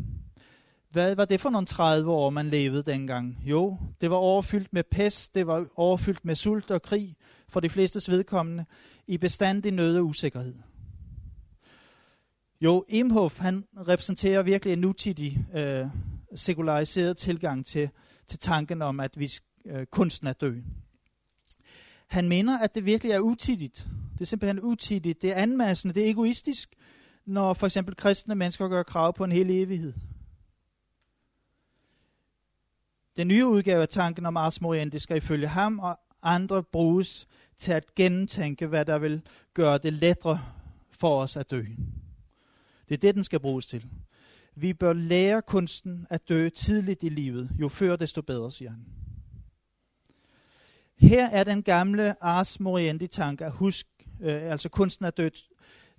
Hvad 0.90 1.14
var 1.14 1.24
det 1.24 1.40
for 1.40 1.50
nogle 1.50 1.66
30 1.66 2.10
år, 2.10 2.30
man 2.30 2.48
levede 2.48 2.82
dengang? 2.82 3.38
Jo, 3.44 3.78
det 4.00 4.10
var 4.10 4.16
overfyldt 4.16 4.72
med 4.72 4.84
pest, 4.90 5.34
det 5.34 5.46
var 5.46 5.66
overfyldt 5.76 6.24
med 6.24 6.36
sult 6.36 6.70
og 6.70 6.82
krig 6.82 7.16
for 7.48 7.60
de 7.60 7.70
fleste 7.70 8.12
vedkommende, 8.12 8.64
i 9.06 9.18
bestandig 9.18 9.72
nød 9.72 9.98
og 9.98 10.06
usikkerhed. 10.06 10.54
Jo, 12.60 12.84
Imhof, 12.88 13.38
han 13.38 13.64
repræsenterer 13.88 14.42
virkelig 14.42 14.72
en 14.72 14.78
nutidig, 14.78 15.46
øh, 15.54 15.86
sekulariseret 16.34 17.16
tilgang 17.16 17.66
til, 17.66 17.90
til 18.26 18.38
tanken 18.38 18.82
om, 18.82 19.00
at 19.00 19.18
vi 19.18 19.32
øh, 19.66 19.86
kunsten 19.86 20.26
er 20.26 20.32
død. 20.32 20.62
Han 22.08 22.28
mener, 22.28 22.58
at 22.58 22.74
det 22.74 22.84
virkelig 22.84 23.12
er 23.12 23.20
utidigt. 23.20 23.88
Det 24.12 24.20
er 24.20 24.24
simpelthen 24.24 24.60
utidigt, 24.60 25.22
det 25.22 25.30
er 25.30 25.34
anmassende, 25.34 25.94
det 25.94 26.06
er 26.06 26.10
egoistisk, 26.10 26.74
når 27.24 27.54
for 27.54 27.66
eksempel 27.66 27.96
kristne 27.96 28.34
mennesker 28.34 28.68
gør 28.68 28.82
krav 28.82 29.14
på 29.16 29.24
en 29.24 29.32
hel 29.32 29.50
evighed. 29.50 29.92
Den 33.16 33.28
nye 33.28 33.46
udgave 33.46 33.82
af 33.82 33.88
tanken 33.88 34.26
om 34.26 34.36
Ars 34.36 34.60
Moriendi 34.60 34.98
skal 34.98 35.16
ifølge 35.16 35.46
ham 35.46 35.78
og 35.78 36.00
andre 36.22 36.62
bruges 36.62 37.26
til 37.58 37.72
at 37.72 37.94
gentænke, 37.94 38.66
hvad 38.66 38.84
der 38.84 38.98
vil 38.98 39.22
gøre 39.54 39.78
det 39.78 39.92
lettere 39.92 40.40
for 40.90 41.20
os 41.22 41.36
at 41.36 41.50
dø. 41.50 41.64
Det 42.88 42.94
er 42.94 42.98
det, 42.98 43.14
den 43.14 43.24
skal 43.24 43.40
bruges 43.40 43.66
til. 43.66 43.86
Vi 44.54 44.72
bør 44.72 44.92
lære 44.92 45.42
kunsten 45.42 46.06
at 46.10 46.28
dø 46.28 46.48
tidligt 46.48 47.02
i 47.02 47.08
livet. 47.08 47.50
Jo 47.60 47.68
før, 47.68 47.96
desto 47.96 48.22
bedre, 48.22 48.50
siger 48.50 48.70
han. 48.70 48.84
Her 50.96 51.28
er 51.28 51.44
den 51.44 51.62
gamle 51.62 52.22
Ars 52.22 52.60
Moriendi 52.60 53.06
tanke 53.06 53.44
at 53.44 53.52
huske, 53.52 53.90
øh, 54.20 54.42
altså 54.42 54.68
kunsten 54.68 55.06
at 55.06 55.16
dø 55.16 55.28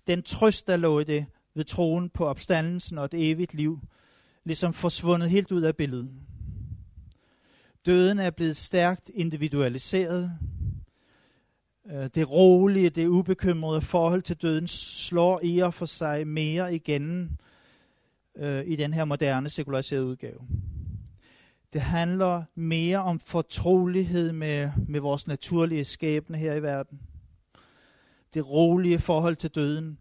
den 0.07 0.23
trøst, 0.23 0.67
der 0.67 0.77
lå 0.77 0.99
i 0.99 1.03
det 1.03 1.25
ved 1.53 1.63
troen 1.63 2.09
på 2.09 2.25
opstandelsen 2.25 2.97
og 2.97 3.05
et 3.05 3.31
evigt 3.31 3.53
liv, 3.53 3.79
ligesom 4.43 4.73
forsvundet 4.73 5.29
helt 5.29 5.51
ud 5.51 5.61
af 5.61 5.75
billedet. 5.75 6.09
Døden 7.85 8.19
er 8.19 8.29
blevet 8.29 8.57
stærkt 8.57 9.11
individualiseret. 9.13 10.31
Øh, 11.91 12.09
det 12.15 12.31
rolige, 12.31 12.89
det 12.89 13.07
ubekymrede 13.07 13.81
forhold 13.81 14.21
til 14.21 14.35
døden 14.35 14.67
slår 14.67 15.39
i 15.43 15.59
og 15.59 15.73
for 15.73 15.85
sig 15.85 16.27
mere 16.27 16.75
igen 16.75 17.37
øh, 18.37 18.63
i 18.65 18.75
den 18.75 18.93
her 18.93 19.05
moderne 19.05 19.49
sekulariserede 19.49 20.05
udgave. 20.05 20.39
Det 21.73 21.81
handler 21.81 22.43
mere 22.55 22.97
om 22.97 23.19
fortrolighed 23.19 24.31
med, 24.31 24.71
med 24.87 24.99
vores 24.99 25.27
naturlige 25.27 25.85
skæbne 25.85 26.37
her 26.37 26.53
i 26.53 26.61
verden 26.61 26.99
det 28.33 28.49
rolige 28.49 28.99
forhold 28.99 29.35
til 29.35 29.49
døden 29.49 29.97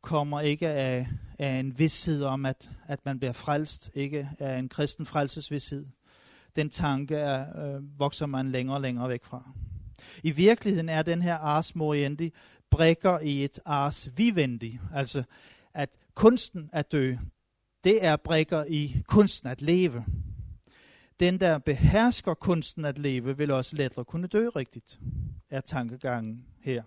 kommer 0.00 0.40
ikke 0.40 0.68
af, 0.68 1.08
af 1.38 1.50
en 1.50 1.78
vidshed 1.78 2.22
om, 2.22 2.46
at, 2.46 2.70
at 2.86 3.04
man 3.04 3.18
bliver 3.18 3.32
frelst, 3.32 3.90
ikke 3.94 4.28
af 4.38 4.58
en 4.58 4.68
kristen 4.68 5.06
frelsesvidshed. 5.06 5.86
Den 6.56 6.70
tanke 6.70 7.16
er, 7.16 7.64
øh, 7.64 7.98
vokser 7.98 8.26
man 8.26 8.50
længere 8.50 8.76
og 8.76 8.80
længere 8.80 9.08
væk 9.08 9.24
fra. 9.24 9.50
I 10.22 10.30
virkeligheden 10.30 10.88
er 10.88 11.02
den 11.02 11.22
her 11.22 11.36
ars 11.36 11.74
moriendi 11.74 12.32
brækker 12.70 13.18
i 13.18 13.44
et 13.44 13.58
ars 13.64 14.08
vivendi, 14.16 14.78
altså 14.94 15.22
at 15.74 15.96
kunsten 16.14 16.70
at 16.72 16.92
dø, 16.92 17.16
det 17.84 18.04
er 18.04 18.16
brækker 18.16 18.64
i 18.68 19.02
kunsten 19.06 19.48
at 19.48 19.62
leve. 19.62 20.04
den, 21.20 21.40
der 21.40 21.58
behersker 21.58 22.34
kunsten 22.34 22.84
at 22.84 22.98
leve, 22.98 23.36
vil 23.36 23.50
også 23.50 23.76
lettere 23.76 24.04
kunne 24.04 24.26
dø 24.26 24.48
rigtigt, 24.56 25.00
er 25.50 25.60
tankegangen 25.60 26.46
her. 26.60 26.82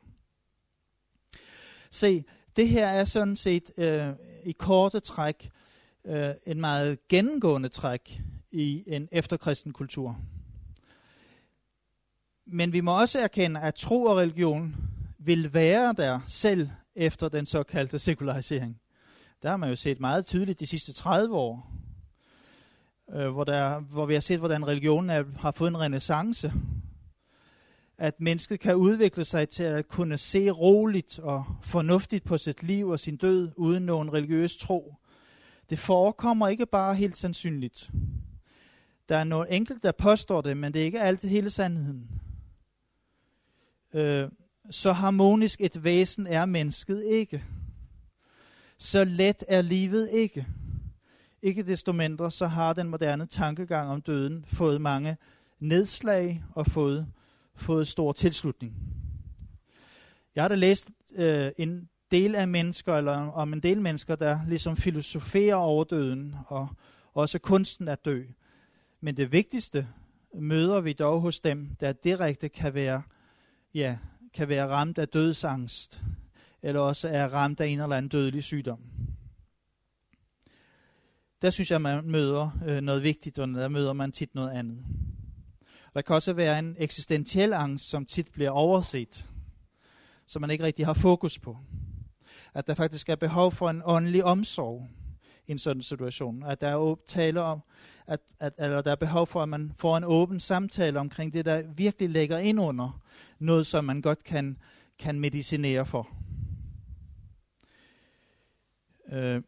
Se, 1.96 2.24
det 2.56 2.70
her 2.70 2.88
er 2.88 3.06
sådan 3.06 3.36
set 3.36 3.72
øh, 3.78 4.08
i 4.46 4.52
korte 4.52 5.00
træk 5.00 5.50
øh, 6.06 6.30
en 6.46 6.62
meget 6.62 7.08
gennemgående 7.08 7.70
træk 7.70 8.22
i 8.52 8.84
en 8.88 9.08
efterkristen 9.12 9.74
kultur. 9.74 10.20
Men 12.46 12.74
vi 12.74 12.82
må 12.82 13.02
også 13.02 13.20
erkende, 13.20 13.62
at 13.62 13.76
tro 13.76 14.04
og 14.04 14.18
religion 14.18 14.76
vil 15.20 15.54
være 15.54 15.94
der 15.98 16.20
selv 16.28 16.70
efter 16.96 17.30
den 17.30 17.46
såkaldte 17.46 18.00
sekularisering. 18.00 18.80
Der 19.44 19.50
har 19.50 19.58
man 19.58 19.70
jo 19.70 19.76
set 19.76 20.00
meget 20.00 20.26
tydeligt 20.26 20.60
de 20.60 20.68
sidste 20.68 20.94
30 20.94 21.36
år, 21.36 21.72
øh, 23.14 23.30
hvor, 23.30 23.44
der, 23.44 23.80
hvor 23.80 24.06
vi 24.06 24.14
har 24.14 24.22
set, 24.22 24.40
hvordan 24.40 24.68
religionen 24.68 25.10
er, 25.10 25.24
har 25.38 25.52
fået 25.52 25.70
en 25.70 25.80
renaissance. 25.80 26.54
At 27.98 28.22
mennesket 28.22 28.60
kan 28.60 28.76
udvikle 28.76 29.26
sig 29.26 29.50
til 29.50 29.64
at 29.64 29.88
kunne 29.88 30.18
se 30.18 30.50
roligt 30.50 31.20
og 31.20 31.46
fornuftigt 31.62 32.24
på 32.24 32.38
sit 32.38 32.64
liv 32.64 32.88
og 32.88 33.00
sin 33.00 33.18
død 33.18 33.52
uden 33.56 33.84
nogen 33.84 34.14
religiøs 34.14 34.58
tro. 34.58 34.96
Det 35.70 35.80
forekommer 35.80 36.48
ikke 36.48 36.66
bare 36.66 36.96
helt 36.96 37.18
sandsynligt. 37.18 37.92
Der 39.10 39.18
er 39.18 39.24
noget 39.24 39.56
enkelt, 39.56 39.84
der 39.84 39.92
påstår 39.92 40.42
det, 40.42 40.58
men 40.58 40.74
det 40.74 40.82
er 40.82 40.86
ikke 40.86 41.02
altid 41.02 41.30
hele 41.30 41.50
sandheden. 41.50 42.10
Øh, 43.94 44.30
så 44.70 44.92
harmonisk 44.92 45.62
et 45.62 45.84
væsen 45.84 46.28
er 46.28 46.46
mennesket 46.46 47.04
ikke. 47.04 47.44
Så 48.78 49.06
let 49.06 49.44
er 49.48 49.62
livet 49.62 50.10
ikke. 50.12 50.48
Ikke 51.42 51.64
desto 51.64 51.92
mindre 51.92 52.32
så 52.32 52.48
har 52.48 52.74
den 52.74 52.90
moderne 52.90 53.26
tankegang 53.26 53.90
om 53.90 54.02
døden 54.02 54.46
fået 54.48 54.82
mange 54.82 55.18
nedslag 55.60 56.44
og 56.56 56.68
fået, 56.68 57.08
fået 57.56 57.88
stor 57.88 58.12
tilslutning. 58.12 58.76
Jeg 60.36 60.44
har 60.44 60.48
da 60.48 60.56
læst 60.56 60.92
øh, 61.16 61.52
en 61.58 61.90
del 62.12 62.36
af 62.36 62.48
mennesker, 62.48 62.96
eller 62.96 63.12
om 63.12 63.54
en 63.54 63.60
del 63.60 63.82
mennesker, 63.82 64.16
der 64.16 64.40
ligesom 64.48 64.78
filosoferer 64.78 65.56
over 65.56 65.84
døden, 65.84 66.36
og 66.48 66.68
også 67.14 67.40
kunsten 67.40 67.88
at 67.88 68.06
dø. 68.06 68.24
Men 69.02 69.18
det 69.18 69.32
vigtigste 69.32 69.88
møder 70.34 70.82
vi 70.82 70.94
dog 70.94 71.22
hos 71.22 71.40
dem, 71.40 71.76
der 71.80 71.94
direkte 71.94 72.50
kan 72.50 72.74
være, 72.74 73.02
ja, 73.74 73.98
kan 74.34 74.50
være 74.50 74.68
ramt 74.68 75.00
af 75.00 75.08
dødsangst, 75.08 76.02
eller 76.62 76.80
også 76.80 77.08
er 77.08 77.28
ramt 77.28 77.60
af 77.60 77.68
en 77.68 77.82
eller 77.82 77.96
anden 77.96 78.10
dødelig 78.10 78.44
sygdom. 78.44 78.80
Der 81.42 81.50
synes 81.52 81.72
jeg, 81.72 81.82
man 81.82 82.06
møder 82.06 82.50
øh, 82.68 82.82
noget 82.82 83.04
vigtigt, 83.04 83.40
og 83.40 83.48
der 83.48 83.68
møder 83.68 83.94
man 83.94 84.12
tit 84.12 84.36
noget 84.36 84.52
andet. 84.52 84.86
Der 85.96 86.02
kan 86.02 86.16
også 86.16 86.34
være 86.34 86.60
en 86.60 86.76
eksistentiel 86.80 87.54
angst, 87.54 87.90
som 87.90 88.06
tit 88.06 88.28
bliver 88.32 88.50
overset, 88.50 89.28
som 90.26 90.42
man 90.42 90.50
ikke 90.50 90.64
rigtig 90.64 90.86
har 90.86 90.94
fokus 90.94 91.40
på. 91.40 91.58
At 92.54 92.68
der 92.68 92.74
faktisk 92.76 93.10
er 93.10 93.16
behov 93.16 93.52
for 93.52 93.70
en 93.70 93.82
åndelig 93.86 94.24
omsorg 94.24 94.88
i 95.48 95.52
en 95.52 95.60
sådan 95.60 95.82
situation. 95.82 96.44
At 96.44 96.62
der 96.62 96.68
er 96.68 96.96
tale 97.08 97.42
om, 97.42 97.62
at, 98.08 98.20
at 98.40 98.54
eller 98.58 98.82
der 98.82 98.92
er 98.92 98.96
behov 98.96 99.28
for, 99.28 99.44
at 99.44 99.50
man 99.50 99.74
får 99.78 99.98
en 99.98 100.04
åben 100.04 100.40
samtale 100.40 101.00
omkring 101.00 101.34
det, 101.34 101.46
der 101.46 101.64
virkelig 101.68 102.10
lægger 102.10 102.38
ind 102.38 102.60
under 102.60 103.02
noget, 103.40 103.68
som 103.68 103.86
man 103.86 104.02
godt 104.02 104.24
kan, 104.24 104.58
kan 105.00 105.20
medicinere 105.20 105.86
for. 105.86 106.10
Øh, 109.12 109.42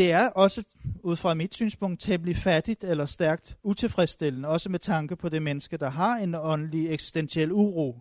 det 0.00 0.12
er 0.12 0.28
også, 0.28 0.64
ud 1.02 1.16
fra 1.16 1.34
mit 1.34 1.54
synspunkt, 1.54 2.00
temmelig 2.00 2.36
fattigt 2.36 2.84
eller 2.84 3.06
stærkt 3.06 3.58
utilfredsstillende, 3.62 4.48
også 4.48 4.68
med 4.68 4.78
tanke 4.78 5.16
på 5.16 5.28
det 5.28 5.42
menneske, 5.42 5.76
der 5.76 5.88
har 5.88 6.16
en 6.16 6.34
åndelig 6.34 6.90
eksistentiel 6.90 7.52
uro 7.52 8.00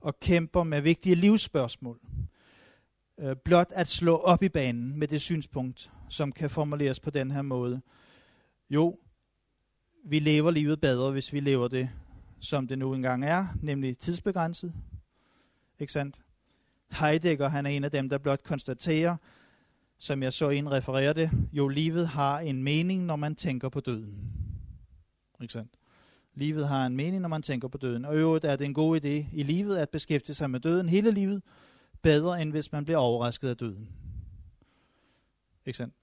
og 0.00 0.20
kæmper 0.20 0.62
med 0.62 0.80
vigtige 0.80 1.14
livsspørgsmål. 1.14 2.00
Øh, 3.20 3.36
blot 3.44 3.72
at 3.72 3.88
slå 3.88 4.16
op 4.16 4.42
i 4.42 4.48
banen 4.48 4.98
med 4.98 5.08
det 5.08 5.20
synspunkt, 5.20 5.90
som 6.08 6.32
kan 6.32 6.50
formuleres 6.50 7.00
på 7.00 7.10
den 7.10 7.30
her 7.30 7.42
måde. 7.42 7.80
Jo, 8.70 8.98
vi 10.04 10.18
lever 10.18 10.50
livet 10.50 10.80
bedre, 10.80 11.12
hvis 11.12 11.32
vi 11.32 11.40
lever 11.40 11.68
det, 11.68 11.90
som 12.40 12.68
det 12.68 12.78
nu 12.78 12.94
engang 12.94 13.24
er, 13.24 13.46
nemlig 13.62 13.98
tidsbegrænset. 13.98 14.72
Ikke 15.78 15.92
sandt? 15.92 16.20
Heidegger, 16.90 17.48
han 17.48 17.66
er 17.66 17.70
en 17.70 17.84
af 17.84 17.90
dem, 17.90 18.08
der 18.08 18.18
blot 18.18 18.42
konstaterer, 18.42 19.16
som 20.02 20.22
jeg 20.22 20.32
så 20.32 20.50
en 20.50 20.70
referere 20.70 21.12
det, 21.12 21.30
jo 21.52 21.68
livet 21.68 22.08
har 22.08 22.38
en 22.38 22.62
mening, 22.62 23.04
når 23.04 23.16
man 23.16 23.34
tænker 23.34 23.68
på 23.68 23.80
døden. 23.80 24.32
Ikke 25.42 25.52
sandt? 25.52 25.72
Livet 26.34 26.68
har 26.68 26.86
en 26.86 26.96
mening, 26.96 27.22
når 27.22 27.28
man 27.28 27.42
tænker 27.42 27.68
på 27.68 27.78
døden. 27.78 28.04
Og 28.04 28.16
øvrigt 28.16 28.44
er 28.44 28.56
det 28.56 28.64
en 28.64 28.74
god 28.74 29.00
idé 29.00 29.08
i 29.32 29.42
livet 29.42 29.76
at 29.76 29.90
beskæftige 29.90 30.34
sig 30.34 30.50
med 30.50 30.60
døden 30.60 30.88
hele 30.88 31.10
livet, 31.10 31.42
bedre 32.02 32.42
end 32.42 32.50
hvis 32.50 32.72
man 32.72 32.84
bliver 32.84 32.98
overrasket 32.98 33.48
af 33.48 33.56
døden. 33.56 33.88
Ikke 35.66 35.76
sandt? 35.76 35.94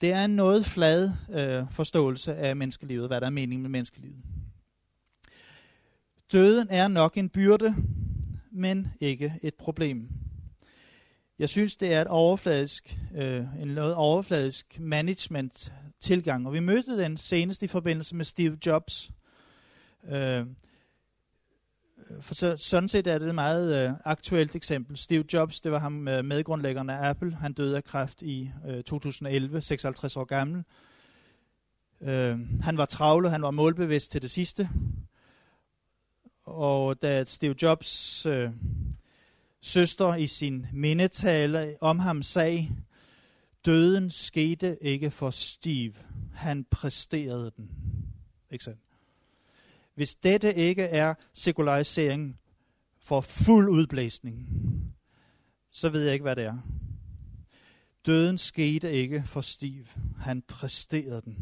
Det 0.00 0.12
er 0.12 0.24
en 0.24 0.36
noget 0.36 0.66
flad 0.66 1.12
øh, 1.30 1.72
forståelse 1.72 2.34
af 2.34 2.56
menneskelivet, 2.56 3.06
hvad 3.08 3.20
der 3.20 3.26
er 3.26 3.30
mening 3.30 3.62
med 3.62 3.70
menneskelivet. 3.70 4.22
Døden 6.32 6.66
er 6.70 6.88
nok 6.88 7.16
en 7.16 7.28
byrde, 7.28 7.74
men 8.50 8.88
ikke 9.00 9.34
et 9.42 9.54
problem. 9.54 10.08
Jeg 11.38 11.48
synes, 11.48 11.76
det 11.76 11.92
er 11.92 12.00
et 12.00 12.06
overfladisk, 12.06 12.98
øh, 13.14 13.44
en 13.62 13.68
noget 13.68 13.94
overfladisk 13.94 14.80
management 14.80 15.72
tilgang, 16.00 16.46
og 16.46 16.52
vi 16.52 16.60
mødte 16.60 16.98
den 16.98 17.16
senest 17.16 17.62
i 17.62 17.66
forbindelse 17.66 18.16
med 18.16 18.24
Steve 18.24 18.58
Jobs. 18.66 19.10
Øh, 20.08 20.46
for 22.20 22.34
så, 22.34 22.56
sådan 22.56 22.88
set 22.88 23.06
er 23.06 23.18
det 23.18 23.28
et 23.28 23.34
meget 23.34 23.88
øh, 23.88 23.92
aktuelt 24.04 24.56
eksempel. 24.56 24.96
Steve 24.96 25.24
Jobs, 25.32 25.60
det 25.60 25.72
var 25.72 25.78
ham 25.78 26.08
øh, 26.08 26.24
medgrundlæggeren 26.24 26.90
af 26.90 27.08
Apple. 27.08 27.34
Han 27.34 27.52
døde 27.52 27.76
af 27.76 27.84
kræft 27.84 28.22
i 28.22 28.50
øh, 28.68 28.82
2011, 28.82 29.60
56 29.60 30.16
år 30.16 30.24
gammel. 30.24 30.64
Øh, 32.00 32.38
han 32.62 32.78
var 32.78 32.84
travlet, 32.84 33.30
han 33.30 33.42
var 33.42 33.50
målbevidst 33.50 34.10
til 34.10 34.22
det 34.22 34.30
sidste. 34.30 34.68
Og 36.44 37.02
da 37.02 37.24
Steve 37.24 37.54
Jobs 37.62 38.26
øh, 38.26 38.50
søster 39.66 40.14
i 40.14 40.26
sin 40.26 40.66
mindetale 40.72 41.76
om 41.80 41.98
ham 41.98 42.22
sagde, 42.22 42.68
døden 43.64 44.10
skete 44.10 44.78
ikke 44.82 45.10
for 45.10 45.30
Steve, 45.30 45.94
han 46.34 46.64
præsterede 46.70 47.52
den. 47.56 47.70
Ikke 48.50 48.64
sandt? 48.64 48.80
Hvis 49.94 50.14
dette 50.14 50.54
ikke 50.54 50.82
er 50.82 51.14
sekularisering 51.32 52.38
for 53.00 53.20
fuld 53.20 53.68
udblæsning, 53.68 54.48
så 55.70 55.88
ved 55.88 56.04
jeg 56.04 56.12
ikke, 56.12 56.22
hvad 56.22 56.36
det 56.36 56.44
er. 56.44 56.58
Døden 58.06 58.38
skete 58.38 58.92
ikke 58.92 59.24
for 59.26 59.40
Steve, 59.40 59.86
han 60.18 60.42
præsterede 60.42 61.22
den. 61.24 61.36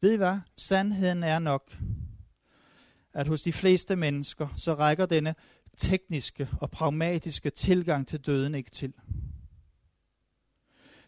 Ved 0.00 0.12
I 0.12 0.16
hvad? 0.16 0.38
Sandheden 0.56 1.22
er 1.22 1.38
nok, 1.38 1.76
at 3.12 3.28
hos 3.28 3.42
de 3.42 3.52
fleste 3.52 3.96
mennesker, 3.96 4.48
så 4.56 4.74
rækker 4.74 5.06
denne 5.06 5.34
tekniske 5.78 6.48
og 6.60 6.70
pragmatiske 6.70 7.50
tilgang 7.50 8.06
til 8.06 8.20
døden 8.20 8.54
ikke 8.54 8.70
til. 8.70 8.92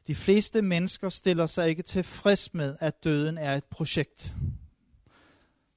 De 0.06 0.14
fleste 0.14 0.62
mennesker 0.62 1.08
stiller 1.08 1.46
sig 1.46 1.68
ikke 1.68 1.82
tilfreds 1.82 2.54
med, 2.54 2.76
at 2.80 3.04
døden 3.04 3.38
er 3.38 3.54
et 3.54 3.64
projekt 3.64 4.34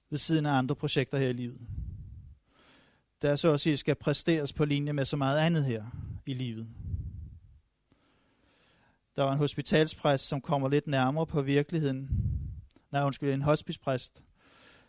ved 0.10 0.18
siden 0.18 0.46
af 0.46 0.52
andre 0.52 0.76
projekter 0.76 1.18
her 1.18 1.30
i 1.30 1.34
livet. 1.34 1.60
Der 3.22 3.36
så 3.36 3.54
at 3.54 3.60
sige 3.60 3.78
skal 3.78 3.96
præsteres 3.96 4.54
på 4.54 4.66
linje 4.66 4.94
med 4.94 5.06
så 5.06 5.18
meget 5.18 5.40
andet 5.40 5.66
her 5.66 5.84
i 6.26 6.34
livet. 6.34 6.68
Der 9.16 9.24
var 9.24 9.32
en 9.32 9.38
hospitalspræst, 9.38 10.28
som 10.28 10.42
kommer 10.42 10.70
lidt 10.70 10.88
nærmere 10.88 11.28
på 11.28 11.42
virkeligheden. 11.42 12.10
Nej, 12.92 13.06
undskyld, 13.06 13.34
en 13.34 13.42
hospicepræst, 13.42 14.24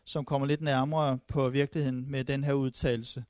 som 0.05 0.25
kommer 0.25 0.47
lidt 0.47 0.61
nærmere 0.61 1.19
på 1.29 1.49
virkeligheden 1.49 2.11
med 2.11 2.25
den 2.25 2.45
her 2.45 2.53
udtalelse. 2.53 3.25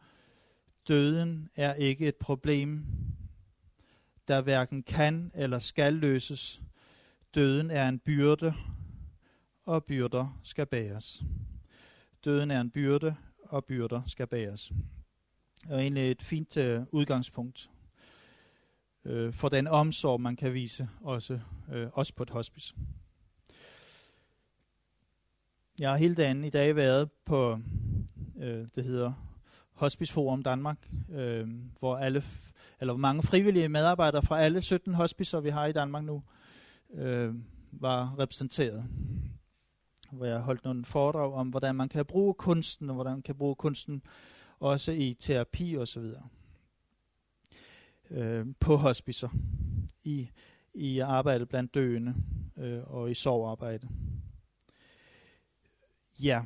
Døden 0.88 1.50
er 1.56 1.74
ikke 1.74 2.08
et 2.08 2.16
problem, 2.16 2.84
der 4.28 4.42
hverken 4.42 4.82
kan 4.82 5.30
eller 5.34 5.58
skal 5.58 5.94
løses. 5.94 6.62
Døden 7.34 7.70
er 7.70 7.88
en 7.88 7.98
byrde, 7.98 8.54
og 9.64 9.84
byrder 9.84 10.40
skal 10.42 10.66
bæres. 10.66 11.24
Døden 12.24 12.50
er 12.50 12.60
en 12.60 12.70
byrde, 12.70 13.16
og 13.42 13.64
byrder 13.64 14.02
skal 14.06 14.26
bæres. 14.26 14.72
Og 15.68 15.80
egentlig 15.80 16.10
et 16.10 16.22
fint 16.22 16.56
øh, 16.56 16.82
udgangspunkt 16.92 17.70
øh, 19.04 19.32
for 19.32 19.48
den 19.48 19.66
omsorg, 19.66 20.20
man 20.20 20.36
kan 20.36 20.54
vise 20.54 20.88
også, 21.00 21.40
øh, 21.72 21.88
også 21.92 22.14
på 22.14 22.22
et 22.22 22.30
hospice. 22.30 22.74
Jeg 25.78 25.90
har 25.90 25.96
hele 25.96 26.14
dagen 26.14 26.44
i 26.44 26.50
dag 26.50 26.76
været 26.76 27.10
på, 27.24 27.60
øh, 28.38 28.68
det 28.74 28.84
hedder 28.84 29.33
Hospice 29.84 30.12
Forum 30.12 30.42
Danmark, 30.42 30.88
øh, 31.12 31.48
hvor 31.78 31.96
alle, 31.96 32.24
eller 32.80 32.96
mange 32.96 33.22
frivillige 33.22 33.68
medarbejdere 33.68 34.22
fra 34.22 34.40
alle 34.40 34.62
17 34.62 34.94
hospicer, 34.94 35.40
vi 35.40 35.50
har 35.50 35.66
i 35.66 35.72
Danmark 35.72 36.04
nu, 36.04 36.22
øh, 36.94 37.34
var 37.72 38.18
repræsenteret 38.18 38.88
hvor 40.14 40.26
jeg 40.26 40.40
holdt 40.40 40.64
nogle 40.64 40.84
foredrag 40.84 41.32
om, 41.32 41.48
hvordan 41.48 41.74
man 41.74 41.88
kan 41.88 42.06
bruge 42.06 42.34
kunsten, 42.34 42.90
og 42.90 42.94
hvordan 42.94 43.12
man 43.12 43.22
kan 43.22 43.34
bruge 43.34 43.54
kunsten 43.54 44.02
også 44.58 44.92
i 44.92 45.14
terapi 45.14 45.76
osv. 45.76 46.04
Øh, 48.10 48.46
på 48.60 48.76
hospicer, 48.76 49.28
i, 50.04 50.30
i 50.74 50.98
arbejde 50.98 51.46
blandt 51.46 51.74
døende 51.74 52.14
øh, 52.56 52.82
og 52.86 53.10
i 53.10 53.14
sovarbejde. 53.14 53.88
Ja. 56.22 56.44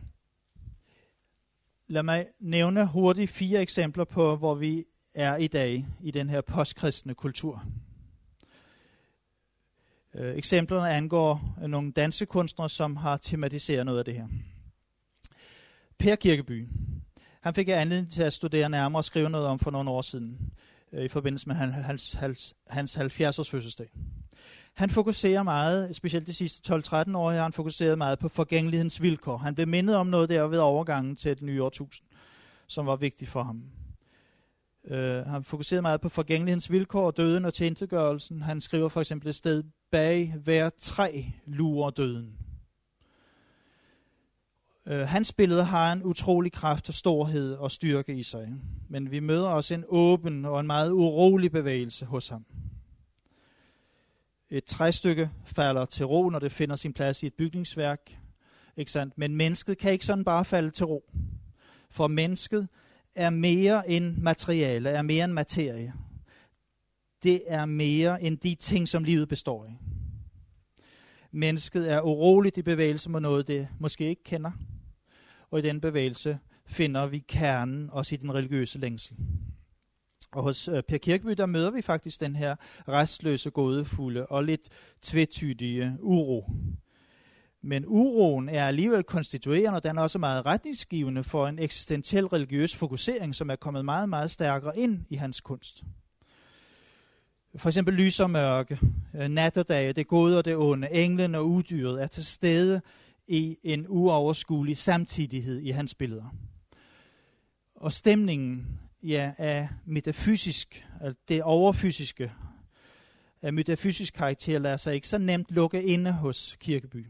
Lad 1.91 2.03
mig 2.03 2.27
nævne 2.41 2.87
hurtigt 2.87 3.31
fire 3.31 3.63
eksempler 3.63 4.05
på, 4.05 4.37
hvor 4.37 4.55
vi 4.55 4.85
er 5.15 5.37
i 5.37 5.47
dag 5.47 5.87
i 6.01 6.11
den 6.11 6.31
her 6.31 6.41
postkristne 6.41 7.15
kultur. 7.15 7.65
Øh, 10.15 10.37
eksemplerne 10.37 10.91
angår 10.91 11.55
nogle 11.69 11.93
danske 11.93 12.27
kunstnere, 12.27 12.69
som 12.69 12.97
har 12.97 13.17
tematiseret 13.17 13.87
noget 13.87 13.99
af 13.99 14.05
det 14.05 14.15
her. 14.15 14.29
Per 15.99 16.17
Kirkeby. 16.17 16.69
Han 17.41 17.55
fik 17.55 17.69
jeg 17.69 17.81
anledning 17.81 18.13
til 18.13 18.23
at 18.23 18.33
studere 18.33 18.69
nærmere 18.69 19.01
og 19.01 19.05
skrive 19.05 19.31
noget 19.31 19.47
om 19.47 19.59
for 19.59 19.71
nogle 19.71 19.91
år 19.91 20.03
siden, 20.03 20.53
øh, 20.93 21.05
i 21.05 21.09
forbindelse 21.09 21.49
med 21.49 21.57
hans, 21.57 22.13
hans, 22.13 22.55
hans 22.71 22.97
70-års 22.97 23.51
fødselsdag. 23.51 23.89
Han 24.79 24.91
fokuserer 24.91 25.43
meget, 25.43 25.97
specielt 25.97 26.27
de 26.27 26.33
sidste 26.33 26.75
12-13 26.75 27.17
år, 27.17 27.31
har 27.31 27.43
han 27.43 27.53
fokuseret 27.53 27.99
meget 27.99 28.19
på 28.19 28.29
forgængelighedens 28.29 29.03
vilkår. 29.03 29.37
Han 29.37 29.55
blev 29.55 29.69
mindet 29.69 29.97
om 29.97 30.07
noget 30.07 30.29
der 30.29 30.47
ved 30.47 30.59
overgangen 30.59 31.17
til 31.17 31.37
det 31.37 31.43
nye 31.43 31.63
årtusind, 31.63 32.07
som 32.67 32.87
var 32.87 32.97
vigtigt 32.97 33.31
for 33.31 33.43
ham. 33.43 33.63
Uh, 34.91 34.97
han 35.27 35.45
fokuserede 35.45 35.83
meget 35.83 36.01
på 36.01 36.09
forgængelighedens 36.09 36.71
vilkår, 36.71 37.11
døden 37.11 37.45
og 37.45 37.55
tjentegørelsen. 37.55 38.43
Han 38.43 38.61
skriver 38.61 38.89
for 38.89 39.01
eksempel 39.01 39.29
et 39.29 39.35
sted, 39.35 39.63
bag 39.93 40.35
hver 40.45 40.71
træ 40.79 41.23
lurer 41.47 41.91
døden. 41.91 42.37
Uh, 44.87 44.93
hans 44.93 45.33
billede 45.33 45.65
har 45.65 45.93
en 45.93 46.03
utrolig 46.03 46.53
kraft 46.53 46.89
og 46.89 46.95
storhed 46.95 47.55
og 47.55 47.71
styrke 47.71 48.15
i 48.15 48.23
sig. 48.23 48.55
Men 48.89 49.11
vi 49.11 49.21
møder 49.21 49.49
også 49.49 49.75
en 49.75 49.85
åben 49.89 50.45
og 50.45 50.61
en 50.61 50.67
meget 50.67 50.91
urolig 50.91 51.53
bevægelse 51.53 52.07
hos 52.07 52.29
ham. 52.29 52.45
Et 54.51 54.65
træstykke 54.65 55.31
falder 55.45 55.85
til 55.85 56.07
ro, 56.07 56.31
når 56.31 56.39
det 56.39 56.53
finder 56.53 56.77
sin 56.77 56.93
plads 56.93 57.23
i 57.23 57.27
et 57.27 57.35
bygningsværk. 57.35 58.19
Ikke 58.77 58.91
sandt? 58.91 59.19
Men 59.19 59.37
mennesket 59.37 59.79
kan 59.79 59.93
ikke 59.93 60.05
sådan 60.05 60.25
bare 60.25 60.45
falde 60.45 60.71
til 60.71 60.87
ro. 60.87 61.13
For 61.91 62.07
mennesket 62.07 62.69
er 63.15 63.31
mere 63.31 63.91
end 63.91 64.17
materiale, 64.17 64.89
er 64.89 65.03
mere 65.03 65.25
end 65.25 65.33
materie. 65.33 65.93
Det 67.23 67.43
er 67.47 67.67
mere 67.67 68.23
end 68.23 68.39
de 68.39 68.55
ting, 68.55 68.89
som 68.89 69.05
livet 69.05 69.29
består 69.29 69.65
i. 69.65 69.71
Mennesket 71.31 71.93
er 71.93 72.01
uroligt 72.01 72.57
i 72.57 72.63
bevægelse 72.63 73.11
med 73.11 73.21
noget, 73.21 73.49
det 73.49 73.69
måske 73.79 74.09
ikke 74.09 74.25
kender. 74.25 74.51
Og 75.51 75.59
i 75.59 75.63
den 75.63 75.81
bevægelse 75.81 76.39
finder 76.67 77.07
vi 77.07 77.19
kernen 77.19 77.91
også 77.93 78.15
i 78.15 78.19
den 78.19 78.35
religiøse 78.35 78.79
længsel. 78.79 79.17
Og 80.33 80.43
hos 80.43 80.69
øh, 80.69 80.83
Per 80.83 80.99
Kirkeby, 80.99 81.31
der 81.31 81.47
møder 81.47 81.71
vi 81.71 81.83
faktisk 81.83 82.21
den 82.21 82.37
her 82.37 82.57
restløse, 82.89 83.51
gådefulde 83.51 84.27
og 84.27 84.45
lidt 84.45 84.69
tvetydige 85.03 85.97
uro. 86.01 86.51
Men 87.63 87.85
uroen 87.87 88.49
er 88.49 88.67
alligevel 88.67 89.03
konstituerende, 89.03 89.77
og 89.77 89.83
den 89.83 89.99
er 89.99 90.03
også 90.03 90.19
meget 90.19 90.47
retningsgivende 90.47 91.25
for 91.25 91.47
en 91.47 91.59
eksistentiel 91.59 92.27
religiøs 92.27 92.77
fokusering, 92.77 93.35
som 93.35 93.51
er 93.51 93.57
kommet 93.57 93.85
meget, 93.85 94.09
meget 94.09 94.31
stærkere 94.31 94.79
ind 94.79 95.05
i 95.09 95.15
hans 95.15 95.41
kunst. 95.41 95.85
For 97.57 97.69
eksempel 97.69 97.95
lys 97.95 98.21
og 98.21 98.31
mørke, 98.31 98.79
øh, 99.15 99.29
nat 99.29 99.57
og 99.57 99.69
dag, 99.69 99.97
det 99.97 100.07
gode 100.07 100.39
og 100.39 100.45
det 100.45 100.57
onde, 100.57 100.91
englen 100.91 101.35
og 101.35 101.49
udyret 101.49 102.03
er 102.03 102.07
til 102.07 102.25
stede 102.25 102.81
i 103.27 103.59
en 103.63 103.87
uoverskuelig 103.89 104.77
samtidighed 104.77 105.61
i 105.61 105.71
hans 105.71 105.95
billeder. 105.95 106.35
Og 107.75 107.93
stemningen 107.93 108.79
ja, 109.03 109.33
af 109.39 109.69
metafysisk, 109.85 110.87
altså 111.01 111.21
det 111.29 111.43
overfysiske, 111.43 112.33
af 113.43 113.53
metafysisk 113.53 114.15
karakter 114.15 114.59
lader 114.59 114.77
sig 114.77 114.95
ikke 114.95 115.09
så 115.09 115.19
nemt 115.19 115.51
lukke 115.51 115.83
inde 115.83 116.13
hos 116.13 116.57
Kirkeby. 116.61 117.07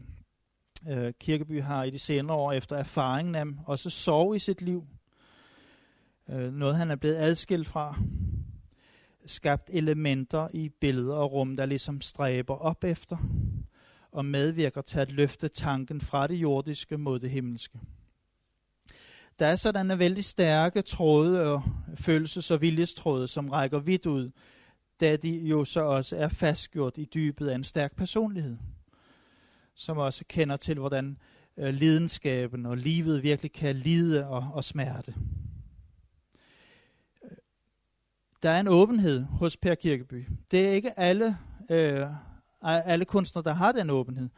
Øh, 0.89 1.13
Kirkeby 1.19 1.61
har 1.61 1.83
i 1.83 1.89
de 1.89 1.99
senere 1.99 2.37
år 2.37 2.51
efter 2.51 2.75
erfaringen 2.75 3.35
af 3.35 3.45
også 3.65 3.89
sorg 3.89 4.35
i 4.35 4.39
sit 4.39 4.61
liv. 4.61 4.87
Øh, 6.29 6.53
noget 6.53 6.75
han 6.75 6.91
er 6.91 6.95
blevet 6.95 7.15
adskilt 7.15 7.67
fra. 7.67 7.95
Skabt 9.25 9.69
elementer 9.73 10.47
i 10.53 10.69
billeder 10.69 11.15
og 11.15 11.31
rum, 11.31 11.57
der 11.57 11.65
ligesom 11.65 12.01
stræber 12.01 12.55
op 12.55 12.83
efter 12.83 13.17
og 14.11 14.25
medvirker 14.25 14.81
til 14.81 14.99
at 14.99 15.11
løfte 15.11 15.47
tanken 15.47 16.01
fra 16.01 16.27
det 16.27 16.35
jordiske 16.35 16.97
mod 16.97 17.19
det 17.19 17.29
himmelske. 17.29 17.79
Der 19.39 19.45
er 19.45 19.55
sådan 19.55 19.91
en 19.91 19.99
vældig 19.99 20.25
stærke 20.25 20.81
tråde 20.81 21.53
og 21.53 21.63
følelses- 21.99 22.51
og 22.51 22.61
viljestråde, 22.61 23.27
som 23.27 23.49
rækker 23.49 23.79
vidt 23.79 24.05
ud, 24.05 24.31
da 25.01 25.15
de 25.15 25.37
jo 25.37 25.65
så 25.65 25.81
også 25.81 26.17
er 26.17 26.29
fastgjort 26.29 26.97
i 26.97 27.05
dybet 27.13 27.47
af 27.47 27.55
en 27.55 27.63
stærk 27.63 27.95
personlighed 27.95 28.57
som 29.79 29.97
også 29.97 30.25
kender 30.29 30.57
til, 30.57 30.79
hvordan 30.79 31.17
øh, 31.57 31.73
lidenskaben 31.73 32.65
og 32.65 32.77
livet 32.77 33.23
virkelig 33.23 33.51
kan 33.51 33.75
lide 33.75 34.27
og, 34.27 34.47
og 34.53 34.63
smerte. 34.63 35.13
Øh, 37.23 37.31
der 38.43 38.49
er 38.49 38.59
en 38.59 38.67
åbenhed 38.67 39.23
hos 39.23 39.57
Per 39.57 39.75
Kirkeby. 39.75 40.27
Det 40.51 40.67
er 40.67 40.71
ikke 40.71 40.99
alle, 40.99 41.37
øh, 41.69 42.07
alle 42.61 43.05
kunstnere, 43.05 43.43
der 43.43 43.53
har 43.53 43.71
den 43.71 43.89
åbenhed. 43.89 44.29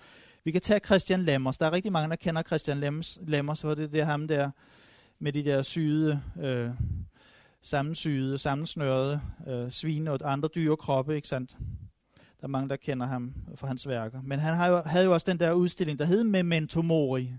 Vi 0.43 0.51
kan 0.51 0.61
tage 0.61 0.79
Christian 0.79 1.23
Lammers. 1.23 1.57
Der 1.57 1.65
er 1.65 1.71
rigtig 1.71 1.91
mange, 1.91 2.09
der 2.09 2.15
kender 2.15 2.41
Christian 2.41 2.79
Lammers, 2.79 3.19
Lemmers 3.21 3.61
for 3.61 3.75
det, 3.75 3.93
det 3.93 4.01
er 4.01 4.05
ham 4.05 4.27
der 4.27 4.51
med 5.21 5.33
de 5.33 5.43
der 5.43 5.61
syede, 5.61 6.21
øh, 6.39 6.69
sammensyede, 7.61 8.37
sammensnørede 8.37 9.21
øh, 9.47 9.69
svine 9.69 10.11
og 10.11 10.19
andre 10.31 10.49
dyre 10.55 10.77
kroppe, 10.77 11.15
ikke 11.15 11.27
sandt? 11.27 11.57
Der 12.15 12.43
er 12.43 12.47
mange, 12.47 12.69
der 12.69 12.75
kender 12.75 13.05
ham 13.05 13.33
for 13.55 13.67
hans 13.67 13.87
værker. 13.87 14.21
Men 14.21 14.39
han 14.39 14.55
havde 14.55 14.71
jo, 14.71 14.81
havde 14.81 15.05
jo 15.05 15.13
også 15.13 15.25
den 15.29 15.39
der 15.39 15.51
udstilling, 15.51 15.99
der 15.99 16.05
hed 16.05 16.23
Memento 16.23 16.81
Mori, 16.81 17.33